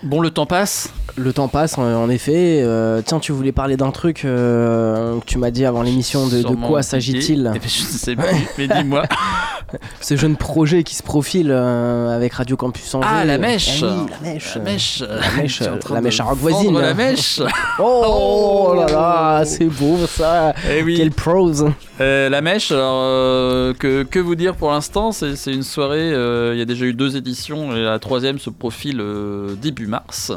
Bon, 0.06 0.20
le 0.20 0.30
temps 0.30 0.46
passe. 0.46 0.92
Le 1.16 1.32
temps 1.32 1.48
passe, 1.48 1.78
en, 1.78 2.08
effet. 2.10 2.62
Euh, 2.62 3.02
tiens, 3.04 3.18
tu 3.18 3.32
voulais 3.32 3.50
parler 3.50 3.76
d'un 3.76 3.90
truc 3.90 4.24
euh, 4.24 5.18
que 5.18 5.24
tu 5.24 5.38
m'as 5.38 5.50
dit 5.50 5.64
avant 5.64 5.82
l'émission. 5.82 6.28
De, 6.28 6.42
quoi 6.54 6.82
s'agit-il 6.82 7.50
Je 7.60 7.82
ne 7.82 7.88
sais 7.88 8.14
plus, 8.14 8.46
mais 8.56 8.68
dis-moi. 8.68 9.02
Ce 10.00 10.16
jeune 10.16 10.36
projet 10.36 10.82
qui 10.84 10.94
se 10.94 11.02
profile 11.02 11.50
euh, 11.50 12.14
avec 12.14 12.34
Radio 12.34 12.56
Campus 12.56 12.94
Angers. 12.94 13.08
Ah, 13.10 13.24
la 13.24 13.38
mèche. 13.38 13.82
Oui, 13.82 13.88
la 14.10 14.32
mèche. 14.32 14.54
La 14.56 14.62
mèche. 14.62 15.00
La 15.00 15.42
mèche, 15.42 15.60
la 15.90 16.00
mèche 16.00 16.20
à 16.20 16.24
rock 16.24 16.38
voisine. 16.38 16.78
la 16.78 16.94
mèche. 16.94 17.40
Oh, 17.78 18.72
là 18.74 18.86
là, 18.86 19.44
c'est 19.44 19.66
beau 19.66 19.98
ça. 20.06 20.54
Eh 20.70 20.82
oui. 20.82 20.96
Quelle 20.96 21.10
prose. 21.10 21.66
Euh, 22.00 22.28
la 22.28 22.40
mèche, 22.40 22.72
alors 22.72 23.00
euh, 23.02 23.74
que, 23.74 24.02
que 24.02 24.18
vous 24.18 24.34
dire 24.34 24.56
pour 24.56 24.70
l'instant 24.70 25.12
C'est 25.12 25.36
c'est 25.36 25.52
une 25.52 25.62
soirée, 25.62 26.12
euh, 26.12 26.52
il 26.54 26.58
y 26.58 26.62
a 26.62 26.64
déjà 26.64 26.84
eu 26.84 26.92
deux 26.94 27.16
éditions 27.16 27.74
et 27.76 27.82
la 27.82 27.98
troisième 27.98 28.38
se 28.38 28.50
profile 28.50 29.00
euh, 29.00 29.54
début 29.60 29.86
mars. 29.86 30.32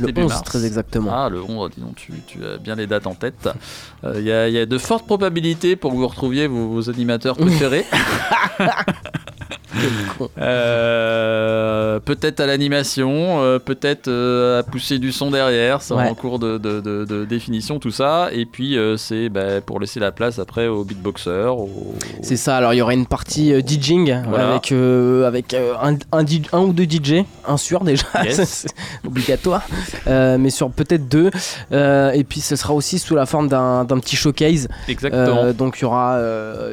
Le 0.00 0.06
Début 0.06 0.22
11, 0.22 0.30
mars. 0.32 0.42
très 0.44 0.64
exactement. 0.64 1.10
Ah, 1.14 1.28
le 1.28 1.40
11, 1.42 1.70
dis 1.74 1.80
donc, 1.80 1.94
tu, 1.96 2.12
tu 2.26 2.44
as 2.44 2.58
bien 2.58 2.74
les 2.74 2.86
dates 2.86 3.06
en 3.06 3.14
tête. 3.14 3.48
Euh, 4.04 4.14
Il 4.18 4.24
y, 4.24 4.32
a- 4.32 4.48
il 4.48 4.54
y 4.54 4.58
a 4.58 4.66
de 4.66 4.78
fortes 4.78 5.06
probabilités 5.06 5.76
pour 5.76 5.92
que 5.92 5.96
vous 5.96 6.08
retrouviez 6.08 6.46
vos, 6.46 6.68
vos 6.68 6.90
animateurs 6.90 7.36
préférés. 7.36 7.84
Euh, 10.38 11.98
peut-être 12.00 12.40
à 12.40 12.46
l'animation, 12.46 13.42
euh, 13.42 13.58
peut-être 13.58 14.08
euh, 14.08 14.60
à 14.60 14.62
pousser 14.62 14.98
du 14.98 15.12
son 15.12 15.30
derrière, 15.30 15.82
c'est 15.82 15.94
Ouais. 15.94 16.08
en 16.08 16.14
cours 16.14 16.38
de, 16.38 16.58
de- 16.58 16.80
de- 16.80 17.04
de 17.04 17.24
définition 17.24 17.78
tout 17.78 17.90
ça. 17.90 18.28
Et 18.32 18.46
puis 18.46 18.76
c'est 18.96 19.28
bah, 19.28 19.60
pour 19.64 19.80
laisser 19.80 20.00
la 20.00 20.12
place 20.12 20.38
après 20.38 20.66
aux 20.66 20.84
beatboxers. 20.84 21.56
Aux... 21.56 21.94
C'est 22.22 22.36
ça, 22.36 22.56
alors 22.56 22.72
il 22.74 22.78
y 22.78 22.82
aura 22.82 22.94
une 22.94 23.06
partie 23.06 23.52
DJing 23.64 24.22
Voilà. 24.28 24.50
avec, 24.52 24.72
avec 24.72 25.54
un, 25.54 25.96
un 26.12 26.26
DJ 26.26 26.42
un 26.52 26.60
ou 26.60 26.72
deux 26.72 26.84
DJ, 26.84 27.24
un 27.46 27.56
sûr 27.56 27.84
déjà, 27.84 28.04
Yes. 28.24 28.42
c'est 28.44 28.68
obligatoire, 29.06 29.62
mais 30.06 30.50
sur 30.50 30.70
peut-être 30.70 31.08
deux. 31.08 31.30
Et 31.72 32.24
puis 32.24 32.40
ce 32.40 32.56
sera 32.56 32.74
aussi 32.74 32.98
sous 32.98 33.14
la 33.14 33.26
forme 33.26 33.48
d'un 33.48 33.84
petit 34.00 34.16
showcase. 34.16 34.68
Exactement. 34.88 35.52
Donc 35.52 35.78
il 35.78 35.82
y 35.82 35.84
aura, 35.84 36.18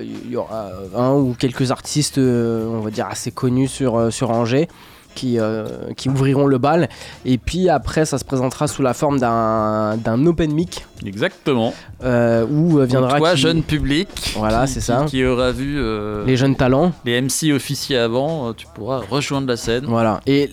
il 0.01 0.31
y 0.31 0.35
aura 0.35 0.69
un 0.95 1.11
ou 1.13 1.35
quelques 1.37 1.71
artistes, 1.71 2.19
on 2.67 2.79
va 2.81 2.89
dire 2.91 3.07
assez 3.09 3.31
connus 3.31 3.67
sur, 3.67 3.97
euh, 3.97 4.09
sur 4.11 4.29
Angers. 4.31 4.67
Qui, 5.13 5.41
euh, 5.41 5.65
qui 5.97 6.07
ouvriront 6.07 6.47
le 6.47 6.57
bal 6.57 6.87
et 7.25 7.37
puis 7.37 7.67
après 7.67 8.05
ça 8.05 8.17
se 8.17 8.23
présentera 8.23 8.69
sous 8.69 8.81
la 8.81 8.93
forme 8.93 9.19
d'un 9.19 9.97
d'un 9.97 10.25
open 10.25 10.53
mic 10.53 10.85
Exactement. 11.05 11.73
euh, 12.05 12.45
où 12.49 12.79
euh, 12.79 12.85
viendra 12.85 13.17
Toi, 13.17 13.31
qui- 13.33 13.41
jeune 13.41 13.61
public, 13.61 14.07
Voilà, 14.37 14.65
qui- 14.67 14.71
c'est 14.71 14.79
ça. 14.79 15.03
qui 15.09 15.25
aura 15.25 15.51
vu 15.51 15.75
euh, 15.77 16.23
les 16.25 16.37
jeunes 16.37 16.55
talents 16.55 16.93
les 17.03 17.19
MC 17.21 17.51
officiers 17.51 17.97
avant, 17.97 18.47
euh, 18.47 18.53
tu 18.53 18.67
pourras 18.73 19.01
rejoindre 19.09 19.47
la 19.49 19.57
scène. 19.57 19.83
Voilà. 19.85 20.21
Et 20.27 20.49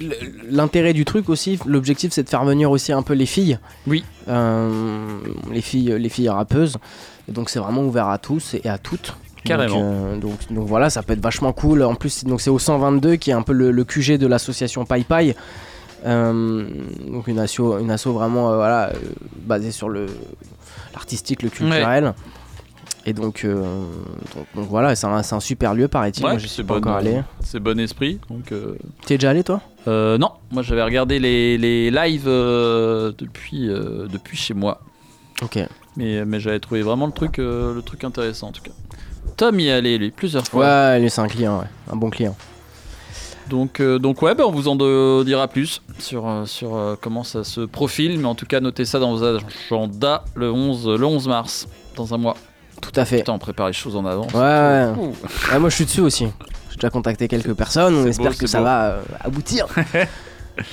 l'intérêt 0.51 0.93
du 0.93 1.05
truc 1.05 1.29
aussi, 1.29 1.61
l'objectif 1.65 2.11
c'est 2.13 2.25
de 2.25 2.29
faire 2.29 2.45
venir 2.45 2.69
aussi 2.73 2.91
un 2.93 3.03
peu 3.03 3.15
les 3.15 3.27
filles. 3.27 3.61
Oui. 3.87 4.05
Euh, 4.27 5.07
les 5.53 5.61
filles, 5.61 5.95
les 6.01 6.09
filles 6.09 6.31
rappeuses. 6.31 6.79
Et 7.29 7.33
donc 7.33 7.49
c'est 7.49 7.61
vraiment 7.61 7.83
ouvert 7.85 8.09
à 8.09 8.19
tous 8.19 8.55
et 8.55 8.69
à 8.69 8.77
toutes. 8.79 9.15
Carrément. 9.49 9.81
Donc, 9.81 9.85
euh, 9.85 10.17
donc, 10.17 10.53
donc 10.53 10.69
voilà, 10.69 10.91
ça 10.91 11.03
peut 11.03 11.13
être 11.13 11.23
vachement 11.23 11.53
cool. 11.53 11.83
En 11.83 11.95
plus, 11.95 12.25
donc 12.25 12.41
c'est 12.41 12.51
au 12.51 12.59
122 12.59 13.17
qui 13.17 13.31
est 13.31 13.35
un 13.35 13.43
peu 13.43 13.53
le, 13.53 13.71
le 13.71 13.85
QG 13.85 14.19
de 14.19 14.27
l'association 14.27 14.85
Pai 14.85 15.05
Pai. 15.05 15.35
Euh, 16.07 16.69
donc 17.11 17.27
une 17.27 17.39
asso, 17.39 17.79
une 17.81 17.91
asso 17.91 18.07
vraiment 18.07 18.51
euh, 18.51 18.57
voilà, 18.57 18.93
basée 19.45 19.73
sur 19.73 19.89
le 19.89 20.07
l'artistique, 20.95 21.43
le 21.43 21.51
culturel. 21.51 22.15
Et 23.07 23.13
donc, 23.15 23.45
euh, 23.45 23.63
donc, 24.35 24.47
donc 24.55 24.69
voilà, 24.69 24.95
c'est 24.95 25.07
un, 25.07 25.41
super 25.41 25.73
lieu, 25.73 25.89
paraît-il. 25.89 26.25
Ouais, 26.25 26.33
Moi, 26.33 26.41
suis 26.41 26.63
pas 26.63 26.75
bon, 26.75 26.81
encore 26.81 26.97
allé. 26.97 27.23
C'est 27.41 27.61
bon 27.61 27.79
esprit. 27.81 28.19
Donc, 28.29 28.53
euh, 28.53 28.77
T'es 29.07 29.17
déjà 29.17 29.31
allé, 29.31 29.43
toi? 29.45 29.63
Euh, 29.87 30.19
non, 30.19 30.33
moi 30.51 30.63
j'avais 30.63 30.83
regardé 30.83 31.19
les, 31.19 31.57
les 31.57 31.91
lives 31.91 32.27
depuis, 32.27 33.69
depuis 33.69 34.37
chez 34.37 34.53
moi. 34.53 34.83
Ok. 35.41 35.59
Mais, 35.97 36.25
mais 36.27 36.39
j'avais 36.39 36.61
trouvé 36.61 36.83
vraiment 36.83 37.07
le 37.07 37.13
truc, 37.13 37.39
le 37.39 37.81
truc 37.85 38.05
intéressant 38.05 38.49
en 38.49 38.53
tout 38.53 38.63
cas. 38.63 38.73
Tom 39.39 39.59
y 39.59 39.69
est 39.69 39.73
allé 39.73 39.97
lui 39.97 40.11
plusieurs 40.11 40.45
fois. 40.47 40.65
Ouais, 40.67 41.01
lui, 41.01 41.09
c'est 41.09 41.21
un 41.23 41.29
client, 41.29 41.61
ouais. 41.61 41.67
un 41.91 41.97
bon 41.97 42.11
client. 42.11 42.37
Donc, 43.49 43.81
euh, 43.81 43.99
donc 43.99 44.21
ouais, 44.21 44.35
bah, 44.35 44.45
on 44.47 44.51
vous 44.53 44.69
en 44.69 44.77
de- 44.77 45.23
dira 45.25 45.49
plus 45.49 45.81
sur, 45.99 46.29
euh, 46.29 46.45
sur 46.45 46.77
euh, 46.77 46.97
comment 47.01 47.25
ça 47.25 47.45
se 47.45 47.63
profile. 47.63 48.19
Mais 48.19 48.27
en 48.27 48.35
tout 48.35 48.45
cas, 48.45 48.61
notez 48.61 48.85
ça 48.85 48.99
dans 48.99 49.15
vos 49.17 49.25
agendas 49.25 50.23
le 50.35 50.53
11, 50.53 50.87
le 50.89 51.07
11 51.07 51.29
mars, 51.29 51.67
dans 51.97 52.13
un 52.13 52.19
mois. 52.19 52.37
Tout 52.83 52.93
à 52.95 53.05
fait. 53.07 53.19
Putain, 53.19 53.33
on 53.33 53.39
prépare 53.39 53.69
les 53.69 53.73
choses 53.73 53.97
en 53.97 54.05
avance. 54.05 54.33
Ouais, 54.35 54.41
ouais. 54.41 55.59
Moi 55.59 55.71
je 55.71 55.75
suis 55.75 55.85
dessus 55.87 56.01
aussi. 56.03 56.27
J'ai 56.71 56.77
déjà 56.77 56.91
contacté 56.91 57.27
quelques 57.27 57.55
personnes, 57.55 57.95
on 57.95 58.07
espère 58.07 58.33
beau, 58.33 58.37
que 58.39 58.47
ça 58.47 58.59
beau. 58.59 58.65
va 58.65 58.99
aboutir. 59.21 59.67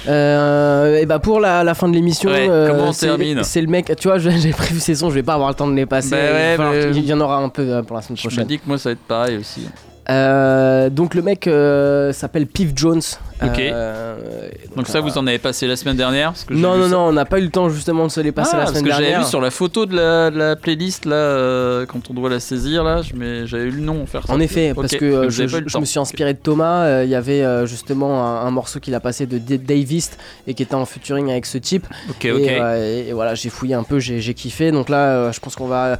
Euh, 0.08 0.98
et 1.02 1.06
bah 1.06 1.20
pour 1.20 1.40
la, 1.40 1.64
la 1.64 1.74
fin 1.74 1.88
de 1.88 1.94
l'émission, 1.94 2.30
Ouais, 2.30 2.48
euh, 2.50 2.70
comment 2.72 2.90
on 2.90 2.92
c'est- 2.94 3.08
termine 3.08 3.44
c'est 3.44 3.62
le 3.62 3.68
mec, 3.68 3.92
tu 4.00 4.08
vois, 4.08 4.18
j'ai 4.20 4.52
prévu 4.52 4.80
ces 4.80 4.96
sons, 4.96 5.10
je 5.10 5.16
vais 5.16 5.24
pas 5.24 5.34
avoir 5.34 5.50
le 5.50 5.56
temps 5.56 5.68
de 5.68 5.74
les 5.76 5.86
passer. 5.86 6.12
Bah 6.12 6.18
ouais, 6.18 6.56
il, 6.94 6.94
mais- 6.94 7.00
y 7.02 7.14
en 7.14 7.22
aura 7.22 7.38
un 7.38 7.50
peu 7.50 7.62
euh, 7.64 7.82
pour 7.84 7.96
la 7.96 8.02
semaine 8.02 8.18
Je 8.18 8.24
me 8.28 8.30
prochaine. 8.30 8.48
dis 8.48 8.58
que 8.60 8.64
moi 8.68 8.78
ça 8.78 8.90
va 8.90 8.94
être 8.94 9.00
pareil 9.08 9.38
aussi. 9.38 9.68
Euh, 10.08 10.90
donc 10.92 11.16
le 11.16 11.24
mec 11.24 11.48
euh, 11.48 12.14
s'appelle 12.14 12.46
Piff 12.46 12.72
Jones. 12.76 13.02
Ok. 13.44 13.60
Euh, 13.60 14.50
Donc 14.78 14.88
ça, 14.88 15.02
vous 15.02 15.18
en 15.18 15.28
avez 15.28 15.40
passé 15.40 15.68
la 15.68 15.76
semaine 15.76 15.98
dernière 15.98 16.30
parce 16.32 16.46
que 16.46 16.54
non, 16.54 16.78
non, 16.78 16.84
ça. 16.86 16.90
non, 16.92 17.00
on 17.08 17.12
n'a 17.12 17.26
pas 17.26 17.40
eu 17.40 17.44
le 17.44 17.50
temps 17.50 17.70
justement 17.70 18.06
de 18.06 18.12
se 18.12 18.22
les 18.22 18.32
passer 18.32 18.52
Ah, 18.54 18.58
la 18.58 18.64
parce 18.64 18.72
semaine 18.72 18.84
que 18.86 18.90
dernière. 18.90 19.10
j'avais 19.12 19.24
vu 19.24 19.30
sur 19.30 19.42
la 19.42 19.52
photo 19.52 19.86
de 19.86 19.96
la, 19.96 20.32
de 20.32 20.38
la 20.38 20.56
playlist 20.56 21.06
là, 21.06 21.16
euh, 21.16 21.86
quand 21.86 22.10
on 22.10 22.14
doit 22.14 22.30
la 22.30 22.40
saisir 22.40 22.84
là, 22.84 23.02
j'avais 23.04 23.66
eu 23.66 23.72
le 23.72 23.82
nom 23.82 24.06
faire 24.06 24.26
ça. 24.26 24.34
En 24.34 24.40
effet, 24.40 24.74
parce 24.74 24.94
Ok, 24.94 25.00
que 25.00 25.06
euh, 25.06 25.30
je, 25.30 25.78
me 25.80 25.86
suis 25.86 26.00
inspiré 26.00 26.34
de 26.34 26.40
Thomas. 26.40 27.04
Il 27.04 27.10
y 27.10 27.16
avait 27.16 27.44
justement 27.68 28.26
un, 28.26 28.46
un 28.48 28.52
morceau 28.52 28.80
qu'il 28.80 28.96
a 28.96 29.00
passé 29.02 29.26
de 29.26 29.38
D- 29.38 29.58
Davis 29.58 30.12
et 30.48 30.54
qui 30.54 30.64
était 30.64 30.76
en 30.76 30.86
featuring 30.86 31.30
avec 31.30 31.46
ce 31.46 31.58
type. 31.58 31.86
Ok, 32.10 32.26
et, 32.26 32.32
ok. 32.32 32.40
et- 32.42 33.10
et 33.10 33.14
voilà, 33.14 33.36
j'ai 33.36 33.50
fouillé 33.50 33.76
un 33.76 33.84
peu, 33.84 34.00
j'ai 34.00 34.34
kiffé. 34.34 34.72
Donc 34.72 34.88
là, 34.90 35.32
je 35.32 35.40
pense 35.42 35.56
qu'on 35.56 35.68
va 35.68 35.98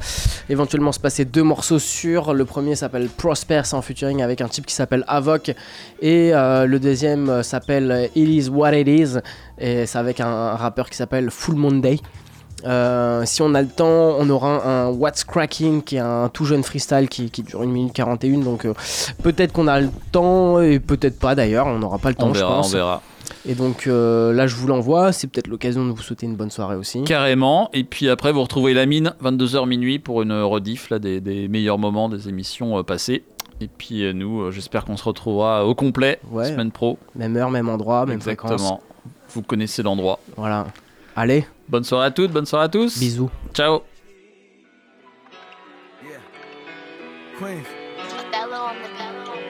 éventuellement 0.48 0.92
se 0.92 1.00
passer 1.00 1.24
deux 1.24 1.42
morceaux 1.42 1.78
sur. 1.78 2.32
Le 2.32 2.44
premier 2.44 2.76
s'appelle 2.76 3.08
Prosper, 3.08 3.60
c'est 3.64 3.74
en 3.76 3.82
featuring 3.82 4.22
avec 4.22 4.40
un 4.40 4.48
type 4.48 4.64
qui 4.66 4.74
s'appelle 4.74 5.04
Avoc. 5.06 5.52
Et 6.00 6.30
le 6.32 6.76
deuxième 6.78 7.25
euh, 7.28 7.42
s'appelle 7.42 8.10
It 8.14 8.28
Is 8.46 8.48
What 8.48 8.74
It 8.76 8.88
Is. 8.88 9.18
Et 9.58 9.86
c'est 9.86 9.98
avec 9.98 10.20
un, 10.20 10.26
un 10.28 10.56
rappeur 10.56 10.88
qui 10.90 10.96
s'appelle 10.96 11.30
Full 11.30 11.54
Monday. 11.56 11.98
Euh, 12.64 13.22
si 13.26 13.42
on 13.42 13.54
a 13.54 13.60
le 13.62 13.68
temps, 13.68 14.16
on 14.18 14.28
aura 14.30 14.66
un 14.66 14.88
What's 14.88 15.24
Cracking 15.24 15.82
qui 15.82 15.96
est 15.96 16.00
un 16.00 16.28
tout 16.32 16.44
jeune 16.46 16.62
freestyle 16.62 17.08
qui, 17.08 17.30
qui 17.30 17.42
dure 17.42 17.60
1 17.62 17.66
minute 17.66 17.92
41. 17.92 18.38
Donc 18.38 18.64
euh, 18.64 18.72
peut-être 19.22 19.52
qu'on 19.52 19.68
a 19.68 19.78
le 19.80 19.90
temps 20.10 20.60
et 20.60 20.80
peut-être 20.80 21.18
pas 21.18 21.34
d'ailleurs. 21.34 21.66
On 21.66 21.78
n'aura 21.78 21.98
pas 21.98 22.08
le 22.08 22.14
temps, 22.14 22.28
On 22.28 22.34
je 22.34 22.38
verra, 22.40 22.54
pense. 22.56 22.68
on 22.72 22.76
verra. 22.76 23.02
Et 23.48 23.54
donc 23.54 23.86
euh, 23.86 24.32
là, 24.32 24.46
je 24.46 24.56
vous 24.56 24.66
l'envoie. 24.66 25.12
C'est 25.12 25.26
peut-être 25.28 25.46
l'occasion 25.48 25.84
de 25.86 25.90
vous 25.90 26.02
souhaiter 26.02 26.26
une 26.26 26.36
bonne 26.36 26.50
soirée 26.50 26.76
aussi. 26.76 27.02
Carrément. 27.04 27.70
Et 27.72 27.84
puis 27.84 28.08
après, 28.08 28.32
vous 28.32 28.42
retrouvez 28.42 28.74
la 28.74 28.86
mine 28.86 29.14
22h 29.22 29.66
minuit 29.68 29.98
pour 29.98 30.22
une 30.22 30.32
rediff 30.32 30.90
là, 30.90 30.98
des, 30.98 31.20
des 31.20 31.48
meilleurs 31.48 31.78
moments 31.78 32.08
des 32.08 32.28
émissions 32.28 32.78
euh, 32.78 32.82
passées. 32.82 33.24
Et 33.60 33.68
puis 33.68 34.04
euh, 34.04 34.12
nous, 34.12 34.42
euh, 34.42 34.50
j'espère 34.50 34.84
qu'on 34.84 34.96
se 34.96 35.04
retrouvera 35.04 35.64
au 35.66 35.74
complet 35.74 36.18
Ouais. 36.30 36.48
semaine 36.50 36.70
pro. 36.72 36.98
Même 37.14 37.36
heure, 37.36 37.50
même 37.50 37.68
endroit, 37.68 38.04
même 38.06 38.20
fréquence. 38.20 38.52
Exactement. 38.52 38.80
Vous 39.30 39.42
connaissez 39.42 39.82
l'endroit. 39.82 40.18
Voilà. 40.36 40.66
Allez. 41.14 41.46
Bonne 41.68 41.84
soirée 41.84 42.06
à 42.06 42.10
toutes, 42.10 42.32
bonne 42.32 42.46
soirée 42.46 42.66
à 42.66 42.68
tous. 42.68 42.98
Bisous. 42.98 43.30
Ciao. 43.54 43.80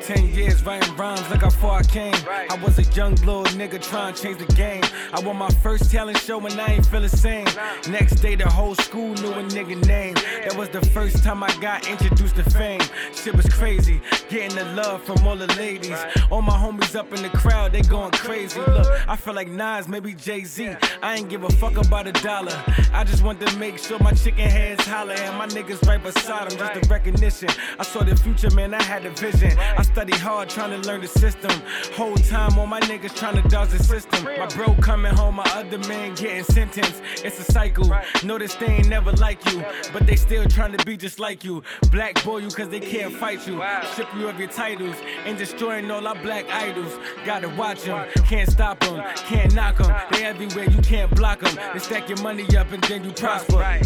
Ten 0.06 0.32
years 0.32 0.64
writing 0.64 0.94
rhymes, 0.94 1.28
look 1.30 1.40
how 1.40 1.50
far 1.50 1.80
I 1.80 1.82
came. 1.82 2.14
I 2.28 2.56
was 2.62 2.78
a 2.78 2.84
young 2.94 3.16
little 3.16 3.42
nigga 3.58 3.82
trying 3.82 4.14
to 4.14 4.22
change 4.22 4.38
the 4.38 4.46
game. 4.54 4.84
I 5.12 5.18
won 5.18 5.36
my 5.36 5.50
first 5.64 5.90
talent 5.90 6.18
show 6.18 6.38
and 6.46 6.60
I 6.60 6.74
ain't 6.74 6.86
feel 6.86 7.00
the 7.00 7.08
same. 7.08 7.44
Next 7.88 8.14
day, 8.22 8.36
the 8.36 8.48
whole 8.48 8.76
school 8.76 9.14
knew 9.14 9.32
a 9.32 9.42
nigga 9.42 9.84
name. 9.84 10.14
That 10.14 10.54
was 10.56 10.68
the 10.68 10.80
first 10.90 11.24
time 11.24 11.42
I 11.42 11.48
got 11.60 11.88
introduced 11.88 12.36
to 12.36 12.44
fame. 12.44 12.82
Shit 13.16 13.34
was 13.34 13.46
crazy, 13.46 14.00
getting 14.28 14.56
the 14.56 14.64
love 14.74 15.02
from 15.02 15.26
all 15.26 15.34
the 15.34 15.48
ladies. 15.54 15.98
All 16.30 16.40
my 16.40 16.56
homies 16.56 16.94
up 16.94 17.12
in 17.12 17.20
the 17.24 17.30
crowd, 17.30 17.72
they 17.72 17.82
going 17.82 18.12
crazy. 18.12 18.60
Look, 18.60 18.86
I 19.08 19.16
feel 19.16 19.34
like 19.34 19.48
Nas, 19.48 19.88
maybe 19.88 20.14
Jay 20.14 20.44
Z. 20.44 20.76
I 21.02 21.16
ain't 21.16 21.28
give 21.28 21.42
a 21.42 21.50
fuck 21.50 21.76
about 21.84 22.06
a 22.06 22.12
dollar. 22.12 22.56
I 22.92 23.02
just 23.02 23.24
want 23.24 23.40
to 23.40 23.56
make 23.58 23.76
sure 23.78 23.98
my 23.98 24.12
chicken 24.12 24.48
heads 24.48 24.86
holler 24.86 25.14
and 25.14 25.36
my 25.36 25.48
niggas 25.48 25.84
right 25.84 26.00
beside 26.00 26.48
them. 26.48 26.58
Just 26.58 26.86
a 26.86 26.88
recognition. 26.88 27.48
I 27.76 27.82
saw 27.82 28.04
the 28.04 28.14
future, 28.14 28.50
man. 28.52 28.72
I 28.72 28.82
had 28.84 29.04
a 29.04 29.10
vision. 29.10 29.58
I 29.58 29.82
studied 29.96 30.16
hard 30.16 30.46
trying 30.50 30.70
to 30.70 30.86
learn 30.86 31.00
the 31.00 31.08
system. 31.08 31.50
Whole 31.94 32.16
time, 32.16 32.58
all 32.58 32.66
my 32.66 32.80
niggas 32.80 33.16
trying 33.16 33.42
to 33.42 33.48
dodge 33.48 33.70
the 33.70 33.82
system. 33.82 34.24
My 34.24 34.44
bro 34.48 34.74
coming 34.74 35.14
home, 35.14 35.36
my 35.36 35.50
other 35.54 35.78
man 35.88 36.14
getting 36.14 36.44
sentenced. 36.44 37.00
It's 37.24 37.40
a 37.40 37.50
cycle. 37.50 37.90
Notice 38.22 38.54
they 38.56 38.66
ain't 38.66 38.90
never 38.90 39.12
like 39.12 39.42
you, 39.50 39.64
but 39.94 40.06
they 40.06 40.16
still 40.16 40.44
trying 40.44 40.76
to 40.76 40.84
be 40.84 40.98
just 40.98 41.18
like 41.18 41.44
you. 41.44 41.62
Black 41.90 42.22
boy 42.22 42.38
you 42.38 42.50
cause 42.50 42.68
they 42.68 42.80
can't 42.80 43.14
fight 43.14 43.48
you. 43.48 43.62
Strip 43.92 44.08
you 44.16 44.28
of 44.28 44.38
your 44.38 44.50
titles 44.50 44.96
and 45.24 45.38
destroying 45.38 45.90
all 45.90 46.06
our 46.06 46.20
black 46.22 46.44
idols. 46.50 46.92
Gotta 47.24 47.48
watch 47.48 47.84
them, 47.84 48.06
can't 48.26 48.50
stop 48.50 48.80
them, 48.80 49.02
can't 49.30 49.54
knock 49.54 49.78
them. 49.78 49.98
They 50.10 50.26
everywhere, 50.26 50.68
you 50.68 50.82
can't 50.82 51.10
block 51.16 51.40
them. 51.40 51.56
They 51.72 51.78
stack 51.78 52.10
your 52.10 52.20
money 52.20 52.44
up 52.54 52.70
and 52.70 52.84
then 52.84 53.02
you 53.02 53.12
prosper. 53.12 53.80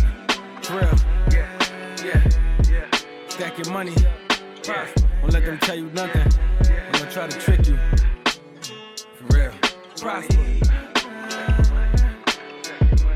For 0.63 0.73
real. 0.73 0.95
Yeah. 1.31 2.91
Stack 3.29 3.59
your 3.59 3.73
money. 3.73 3.95
Prosper. 4.65 5.10
Don't 5.21 5.33
let 5.33 5.45
them 5.45 5.59
tell 5.59 5.77
you 5.77 5.91
nothing. 5.91 6.27
I'm 6.63 6.93
gonna 6.93 7.11
try 7.11 7.27
to 7.27 7.39
trick 7.39 7.67
you. 7.67 7.79
For 9.17 9.27
real. 9.37 9.53
Prosper. 9.99 10.35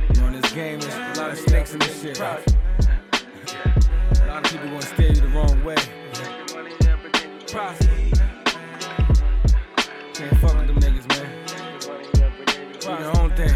You 0.09 0.21
know, 0.21 0.27
in 0.27 0.33
this 0.41 0.53
game, 0.53 0.81
there's 0.81 0.95
a 0.95 1.21
lot 1.21 1.31
of 1.31 1.39
snakes 1.39 1.73
in 1.73 1.79
this 1.81 2.03
shit. 2.03 2.21
A 2.21 2.43
lot 4.27 4.45
of 4.45 4.53
people 4.53 4.69
gonna 4.69 4.83
steer 4.83 5.13
you 5.13 5.21
the 5.21 5.29
wrong 5.29 5.65
way. 5.65 5.77
Prosper. 7.47 7.91
Can't 10.13 10.39
fuck 10.41 10.55
with 10.59 10.67
them 10.67 10.79
niggas, 10.81 11.07
man. 11.09 11.29
Do 12.81 12.89
your 13.03 13.17
own 13.19 13.31
thing. 13.35 13.55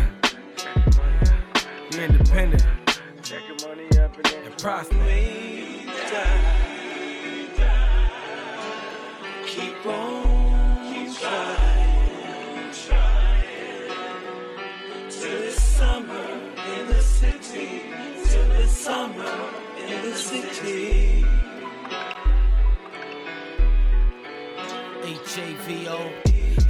Be 1.90 1.99
independent. 2.05 2.64
And 4.44 4.57
prosper. 4.59 5.47
H-A-V-O. 25.04 26.28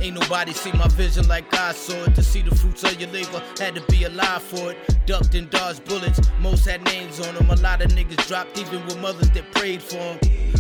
Ain't 0.09 0.19
nobody 0.19 0.55
see 0.55 0.73
my 0.73 0.89
vision 0.89 1.29
like 1.29 1.53
I 1.53 1.73
saw 1.73 2.05
it. 2.05 2.15
To 2.15 2.23
see 2.23 2.41
the 2.41 2.55
fruits 2.55 2.83
of 2.83 2.99
your 2.99 3.11
labor, 3.11 3.43
had 3.59 3.75
to 3.75 3.83
be 3.93 4.05
alive 4.05 4.43
for 4.43 4.73
it. 4.73 4.79
Ducked 5.05 5.35
and 5.35 5.51
dodged 5.51 5.85
bullets, 5.85 6.19
most 6.41 6.65
had 6.65 6.83
names 6.85 7.21
on 7.21 7.35
them. 7.35 7.51
A 7.51 7.57
lot 7.57 7.83
of 7.83 7.91
niggas 7.91 8.27
dropped 8.27 8.59
even 8.59 8.83
with 8.87 8.99
mothers 9.01 9.29
that 9.33 9.53
prayed 9.53 9.83
for 9.83 9.97
them. 9.97 10.19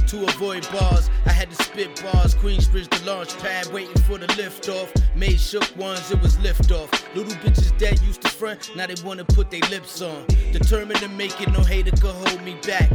To 0.09 0.25
avoid 0.25 0.69
bars, 0.71 1.09
I 1.25 1.31
had 1.31 1.51
to 1.51 1.63
spit 1.65 2.03
bars. 2.03 2.35
Queensbridge, 2.35 2.91
the 2.91 3.11
launch 3.11 3.39
pad, 3.39 3.73
waiting 3.73 3.97
for 4.03 4.19
the 4.19 4.27
liftoff. 4.37 4.91
Made 5.17 5.41
shook 5.41 5.75
ones, 5.79 6.11
it 6.11 6.21
was 6.21 6.37
liftoff. 6.37 6.93
Little 7.15 7.33
bitches 7.41 7.79
that 7.79 8.03
used 8.03 8.21
to 8.21 8.29
front, 8.29 8.71
now 8.77 8.87
they 8.87 8.97
wanna 9.03 9.25
put 9.25 9.51
their 9.51 9.67
lips 9.71 10.03
on. 10.03 10.27
Determined 10.53 11.01
to 11.01 11.09
make 11.09 11.41
it, 11.41 11.51
no 11.53 11.61
hater 11.61 11.93
could 11.93 12.15
hold 12.15 12.43
me 12.45 12.59
back. 12.67 12.91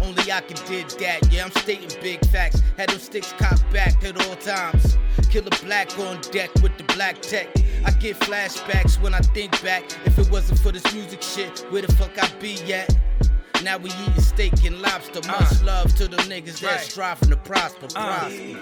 Only 0.00 0.32
I 0.32 0.40
can 0.40 0.56
did 0.66 0.88
that, 1.00 1.30
yeah, 1.30 1.44
I'm 1.44 1.50
stating 1.50 1.90
big 2.00 2.24
facts. 2.28 2.62
Had 2.78 2.88
them 2.88 2.98
sticks 2.98 3.34
cocked 3.34 3.70
back 3.74 4.02
at 4.04 4.16
all 4.26 4.36
times. 4.36 4.96
Killer 5.30 5.50
black 5.62 5.98
on 5.98 6.20
deck 6.32 6.50
with 6.62 6.76
the 6.78 6.84
black 6.94 7.20
tech. 7.20 7.48
I 7.84 7.90
get 7.92 8.18
flashbacks 8.20 9.00
when 9.00 9.14
I 9.14 9.20
think 9.20 9.60
back. 9.62 9.84
If 10.06 10.18
it 10.18 10.30
wasn't 10.30 10.60
for 10.60 10.72
this 10.72 10.92
music 10.94 11.22
shit, 11.22 11.66
where 11.70 11.82
the 11.82 11.92
fuck 11.94 12.10
I'd 12.22 12.38
be 12.40 12.54
at? 12.72 12.96
Now 13.62 13.76
we 13.76 13.90
eating 13.90 14.20
steak 14.22 14.64
and 14.64 14.80
lobster. 14.80 15.20
Much 15.26 15.62
love 15.62 15.94
to 15.96 16.06
the 16.08 16.16
niggas 16.18 16.60
that 16.60 16.66
Right. 16.76 16.80
striving 16.80 17.30
to 17.30 17.36
prosper. 17.36 17.86
Uh. 17.96 18.18
prosper. 18.18 18.58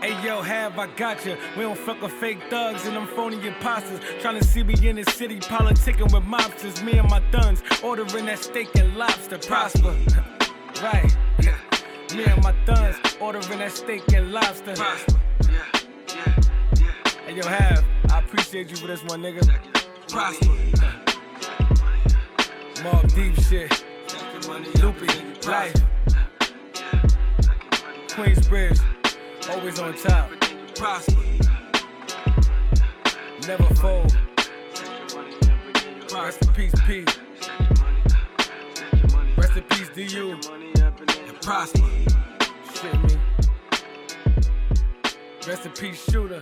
Hey 0.00 0.22
yo, 0.22 0.42
have 0.42 0.78
I 0.78 0.86
got 0.96 1.24
you? 1.24 1.36
We 1.56 1.62
don't 1.62 1.78
fuck 1.78 2.02
with 2.02 2.12
fake 2.12 2.38
thugs 2.50 2.84
and 2.84 2.94
them 2.94 3.06
phony 3.16 3.36
imposters. 3.46 4.00
Trying 4.20 4.38
to 4.38 4.44
see 4.44 4.62
me 4.62 4.74
in 4.86 4.96
the 4.96 5.04
city, 5.10 5.40
politicking 5.40 6.12
with 6.12 6.24
mobsters. 6.24 6.82
Me 6.84 6.98
and 6.98 7.08
my 7.08 7.20
thuns, 7.30 7.62
ordering 7.82 8.26
that 8.26 8.38
steak 8.38 8.68
and 8.76 8.96
lobster. 8.96 9.38
Prosper. 9.38 9.94
right. 10.82 11.16
Me 12.14 12.22
and 12.24 12.40
my 12.44 12.52
thuns, 12.64 12.96
ordering 13.18 13.58
that 13.58 13.72
steak 13.72 14.02
and 14.12 14.30
lobster. 14.30 14.74
Prosper. 14.74 15.20
Hey 17.26 17.36
yo, 17.36 17.46
have. 17.46 17.82
I 18.10 18.18
appreciate 18.18 18.68
you 18.68 18.76
for 18.76 18.86
this 18.86 19.02
one, 19.04 19.22
nigga. 19.22 19.40
Prosper. 20.08 20.46
Mob 22.82 23.08
deep 23.14 23.34
shit. 23.40 23.84
Loopy, 24.82 25.06
life. 25.48 25.74
Queensbridge, 28.08 28.78
always 29.48 29.80
on 29.80 29.96
top. 29.96 30.30
Prosper. 30.74 31.22
Never 33.48 33.74
fold. 33.76 34.14
Rest 36.12 36.42
in 36.42 36.52
peace, 36.52 36.74
P. 36.86 37.04
Rest 39.38 39.56
in 39.56 39.62
peace, 39.70 39.88
DU. 39.94 40.38
And 40.76 41.40
prosper. 41.40 41.88
Shit 42.74 43.02
me. 43.02 43.16
Rest 45.46 45.64
in 45.64 45.72
peace, 45.72 46.04
shooter. 46.10 46.38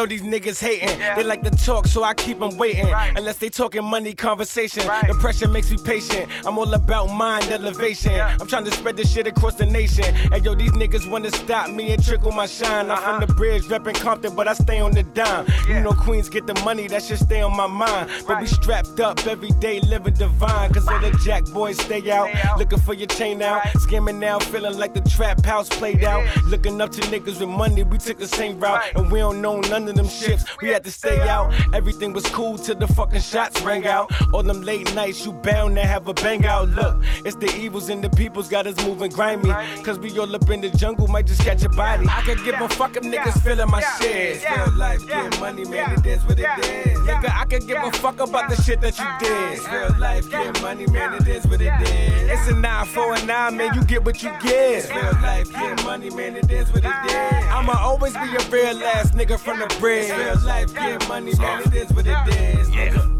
Know 0.00 0.06
these 0.06 0.22
niggas 0.22 0.60
hating. 0.60 0.98
They 0.98 1.22
like 1.22 1.42
to 1.42 1.50
talk, 1.50 1.86
so 1.86 2.02
I 2.02 2.14
keep 2.14 2.38
them 2.38 2.56
waiting. 2.56 2.88
Unless 3.16 3.36
they 3.36 3.50
talking 3.50 3.84
money 3.84 4.14
conversation. 4.14 4.82
The 5.06 5.14
pressure 5.20 5.48
makes 5.48 5.70
me 5.70 5.76
patient. 5.84 6.30
I'm 6.46 6.58
all 6.58 6.72
about 6.72 7.08
mind 7.08 7.50
elevation. 7.50 8.18
I'm 8.18 8.46
trying 8.46 8.64
to 8.64 8.70
spread 8.70 8.96
this 8.96 9.12
shit 9.12 9.26
across 9.26 9.56
the 9.56 9.66
nation. 9.66 10.04
And 10.32 10.44
yo, 10.44 10.54
these 10.54 10.72
niggas 10.72 11.10
wanna 11.10 11.30
stop 11.30 11.70
me 11.70 11.92
and 11.92 12.02
trickle 12.02 12.32
my 12.32 12.46
shine. 12.46 12.90
I'm 12.90 13.02
from 13.02 13.20
the 13.20 13.34
bridge, 13.34 13.64
reppin' 13.64 13.94
Compton, 13.94 14.34
but 14.34 14.48
I 14.48 14.54
stay 14.54 14.80
on 14.80 14.92
the 14.92 15.02
dime. 15.02 15.46
You 15.68 15.80
know, 15.80 15.92
Queens 15.92 16.28
get 16.30 16.46
the 16.46 16.54
money, 16.64 16.88
that 16.88 17.02
shit 17.02 17.18
stay 17.18 17.42
on 17.42 17.54
my 17.54 17.66
mind. 17.66 18.10
But 18.26 18.40
we 18.40 18.46
strapped 18.46 19.00
up 19.00 19.26
every 19.26 19.50
day, 19.60 19.80
living 19.80 20.14
divine. 20.14 20.72
Cause 20.72 20.88
all 20.88 21.00
the 21.00 21.10
jack 21.24 21.44
boys 21.46 21.78
stay 21.78 22.10
out, 22.10 22.30
looking 22.58 22.80
for 22.80 22.94
your 22.94 23.08
chain 23.08 23.38
now. 23.38 23.60
Scamming 23.84 24.18
now, 24.18 24.38
feeling 24.38 24.78
like 24.78 24.94
the 24.94 25.02
trap 25.10 25.44
house 25.44 25.68
played 25.68 26.04
out. 26.04 26.24
Looking 26.46 26.80
up 26.80 26.90
to 26.92 27.02
niggas 27.02 27.40
with 27.40 27.50
money, 27.50 27.82
we 27.82 27.98
took 27.98 28.18
the 28.18 28.28
same 28.28 28.58
route, 28.58 28.82
and 28.94 29.10
we 29.10 29.18
don't 29.18 29.42
know 29.42 29.60
none 29.60 29.89
of 29.90 29.96
them 29.96 30.06
shits. 30.06 30.46
We 30.62 30.68
had 30.68 30.84
to 30.84 30.90
stay 30.90 31.20
out. 31.28 31.52
Everything 31.74 32.12
was 32.12 32.26
cool 32.26 32.56
till 32.56 32.76
the 32.76 32.86
fucking 32.86 33.20
shots 33.20 33.60
rang 33.62 33.86
out. 33.86 34.10
All 34.32 34.42
them 34.42 34.62
late 34.62 34.94
nights, 34.94 35.24
you 35.24 35.32
bound 35.32 35.76
to 35.76 35.82
have 35.82 36.08
a 36.08 36.14
bang 36.14 36.46
out. 36.46 36.68
Look, 36.70 36.96
it's 37.24 37.36
the 37.36 37.54
evils 37.56 37.88
and 37.88 38.02
the 38.02 38.10
people's 38.10 38.48
got 38.48 38.66
us 38.66 38.76
moving 38.86 39.10
grimy. 39.10 39.50
Cause 39.82 39.98
we 39.98 40.16
all 40.18 40.34
up 40.34 40.48
in 40.48 40.60
the 40.60 40.70
jungle, 40.70 41.08
might 41.08 41.26
just 41.26 41.42
catch 41.42 41.62
a 41.64 41.68
body. 41.68 42.06
I 42.08 42.22
could 42.22 42.42
give 42.44 42.60
a 42.60 42.68
fuck 42.68 42.96
if 42.96 43.02
niggas 43.02 43.42
feeling 43.42 43.70
my 43.70 43.82
shit. 44.00 44.42
Real 44.48 44.72
life, 44.76 45.06
get 45.06 45.38
money, 45.40 45.64
man, 45.64 45.98
it 45.98 46.06
is 46.06 46.22
what 46.24 46.38
it 46.38 46.58
is. 46.64 46.98
Nigga, 47.00 47.30
I 47.34 47.44
could 47.44 47.66
give 47.66 47.82
a 47.82 47.90
fuck 47.92 48.20
about 48.20 48.48
the 48.48 48.62
shit 48.62 48.80
that 48.80 48.98
you 48.98 49.06
did. 49.18 49.58
Real 49.72 49.98
life, 49.98 50.30
get 50.30 50.60
money, 50.62 50.86
man, 50.86 51.14
it 51.14 51.28
is 51.28 51.46
what 51.46 51.60
it 51.60 51.72
is. 51.82 52.30
It's 52.30 52.48
a 52.48 52.54
9 52.54 52.86
4 52.86 53.14
and 53.14 53.26
9, 53.26 53.56
man, 53.56 53.74
you 53.74 53.84
get 53.84 54.04
what 54.04 54.22
you 54.22 54.30
get. 54.40 54.88
Real 54.94 55.12
life, 55.22 55.50
get 55.52 55.84
money, 55.84 56.10
man, 56.10 56.36
it 56.36 56.50
is 56.50 56.72
what 56.72 56.84
it 56.84 57.10
is. 57.10 57.44
I'ma 57.50 57.74
always 57.78 58.12
be 58.14 58.36
a 58.36 58.50
real 58.50 58.82
ass 58.84 59.10
nigga 59.12 59.38
from 59.38 59.58
the 59.58 59.66
bridge. 59.80 60.10
Real 60.10 60.38
life, 60.44 60.74
get 60.74 61.08
money, 61.08 61.34
man, 61.36 61.62
it 61.66 61.74
is 61.74 61.92
what 61.92 62.06
it 62.06 62.28
is. 62.28 62.68
Nigga. 62.68 63.19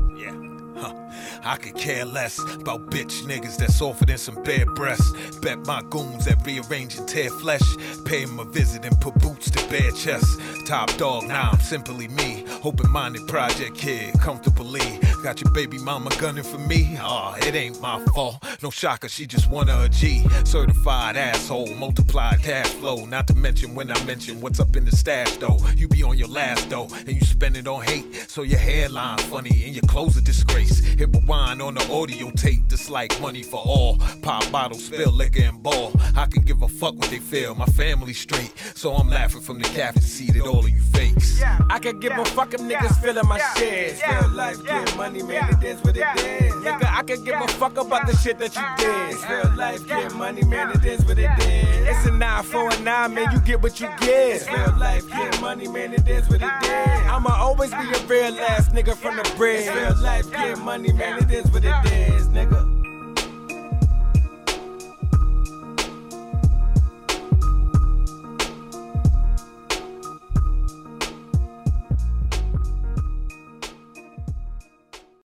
I 1.44 1.56
could 1.56 1.74
care 1.74 2.04
less 2.04 2.38
about 2.38 2.90
bitch 2.90 3.22
niggas 3.22 3.56
that's 3.56 3.80
offered 3.80 4.10
in 4.10 4.18
some 4.18 4.42
bare 4.42 4.66
breasts. 4.66 5.12
Bet 5.38 5.58
my 5.66 5.82
goons 5.90 6.24
that 6.26 6.44
rearrange 6.46 6.96
and 6.98 7.08
tear 7.08 7.30
flesh. 7.30 7.62
Pay 8.04 8.24
'em 8.24 8.38
a 8.38 8.44
visit 8.44 8.84
and 8.84 9.00
put 9.00 9.14
boots 9.14 9.50
to 9.50 9.68
bare 9.68 9.90
chests. 9.92 10.36
Top 10.66 10.94
dog, 10.96 11.26
now 11.26 11.50
I'm 11.52 11.60
simply 11.60 12.08
me. 12.08 12.44
Open 12.62 12.90
minded 12.90 13.26
project 13.26 13.76
kid, 13.76 14.18
comfortably. 14.20 15.00
Got 15.22 15.40
your 15.40 15.52
baby 15.52 15.78
mama 15.78 16.10
gunning 16.18 16.44
for 16.44 16.58
me? 16.58 16.96
Aw, 16.98 17.34
it 17.46 17.54
ain't 17.54 17.80
my 17.80 18.00
fault. 18.14 18.36
No 18.62 18.70
shocker, 18.70 19.08
she 19.08 19.26
just 19.26 19.50
wanted 19.50 19.74
a 19.74 19.88
G. 19.88 20.26
Certified 20.44 21.16
asshole, 21.16 21.74
multiplied 21.74 22.42
cash 22.42 22.68
flow. 22.68 23.04
Not 23.06 23.26
to 23.28 23.34
mention 23.34 23.74
when 23.74 23.90
I 23.90 24.02
mention 24.04 24.40
what's 24.40 24.60
up 24.60 24.76
in 24.76 24.84
the 24.84 24.96
stash 24.96 25.36
though. 25.36 25.58
You 25.76 25.88
be 25.88 26.02
on 26.02 26.16
your 26.16 26.28
last 26.28 26.68
though, 26.70 26.88
and 27.06 27.08
you 27.08 27.22
spend 27.22 27.56
it 27.56 27.66
on 27.66 27.82
hate. 27.82 28.30
So 28.30 28.42
your 28.42 28.58
hairline 28.58 29.18
funny 29.18 29.64
and 29.64 29.74
your 29.74 29.86
clothes 29.88 30.16
a 30.16 30.22
disgrace. 30.22 30.78
Hit 30.78 31.10
rewind 31.30 31.62
on 31.62 31.74
the 31.74 31.92
audio 31.92 32.30
tape, 32.30 32.68
this 32.68 32.90
like 32.90 33.18
money 33.20 33.42
for 33.42 33.60
all. 33.64 33.98
Pop 34.22 34.50
bottles, 34.50 34.84
spill 34.84 35.12
liquor 35.12 35.42
and 35.42 35.62
ball. 35.62 35.92
I 36.16 36.26
can 36.26 36.42
give 36.42 36.62
a 36.62 36.68
fuck 36.68 36.94
what 36.96 37.10
they 37.10 37.18
feel, 37.18 37.54
my 37.54 37.66
family 37.66 38.12
straight. 38.12 38.52
So 38.74 38.94
I'm 38.94 39.08
laughing 39.08 39.40
from 39.40 39.58
the 39.58 39.68
captain 39.68 40.02
seat 40.02 40.36
at 40.36 40.42
all 40.42 40.60
of 40.60 40.70
you 40.70 40.80
fakes. 40.80 41.40
I 41.42 41.78
could 41.78 42.00
give 42.00 42.12
a 42.18 42.24
fuck 42.24 42.52
if 42.54 42.60
niggas 42.60 43.00
feeling 43.02 43.28
my 43.28 43.38
shit. 43.56 44.00
Real 44.06 44.30
life, 44.30 44.64
get 44.64 44.96
money, 44.96 45.22
man, 45.22 45.54
it 45.54 45.64
is 45.64 45.80
what 45.84 45.96
it 45.96 46.06
is. 46.18 46.52
Nigga, 46.54 46.86
I 46.90 47.02
could 47.02 47.24
give 47.24 47.40
a 47.40 47.48
fuck 47.48 47.76
about 47.78 48.06
the 48.06 48.16
shit 48.16 48.38
that 48.38 48.54
you 48.56 48.62
did. 48.76 49.30
Real 49.30 49.56
life, 49.56 49.86
get 49.86 50.14
money, 50.14 50.42
man, 50.44 50.70
it 50.72 50.84
is 50.84 51.04
what 51.04 51.18
it 51.18 51.30
is. 51.38 51.86
It's 51.88 52.06
a 52.06 52.12
9 52.12 52.42
4 52.42 52.72
and 52.72 52.84
9, 52.84 53.14
man, 53.14 53.32
you 53.32 53.40
get 53.40 53.62
what 53.62 53.80
you 53.80 53.88
get. 54.00 54.46
Real 54.50 54.76
life, 54.78 55.08
get 55.08 55.40
money, 55.40 55.68
man, 55.68 55.94
it 55.94 56.08
is 56.08 56.28
what 56.28 56.42
it 56.42 56.64
is. 56.64 57.06
I'ma 57.06 57.30
always 57.36 57.70
be 57.70 57.76
a 57.76 58.06
real 58.06 58.38
ass 58.40 58.68
nigga 58.70 58.96
from 58.96 59.16
the 59.16 59.22
bridge. 59.36 59.68
Real 59.74 59.96
life, 60.02 60.30
get 60.30 60.58
money, 60.58 60.92
man, 60.92 61.19
it 61.22 61.30
is 61.30 61.50
what 61.52 61.64
it 61.64 61.92
is, 61.92 62.28
nigga. 62.28 62.79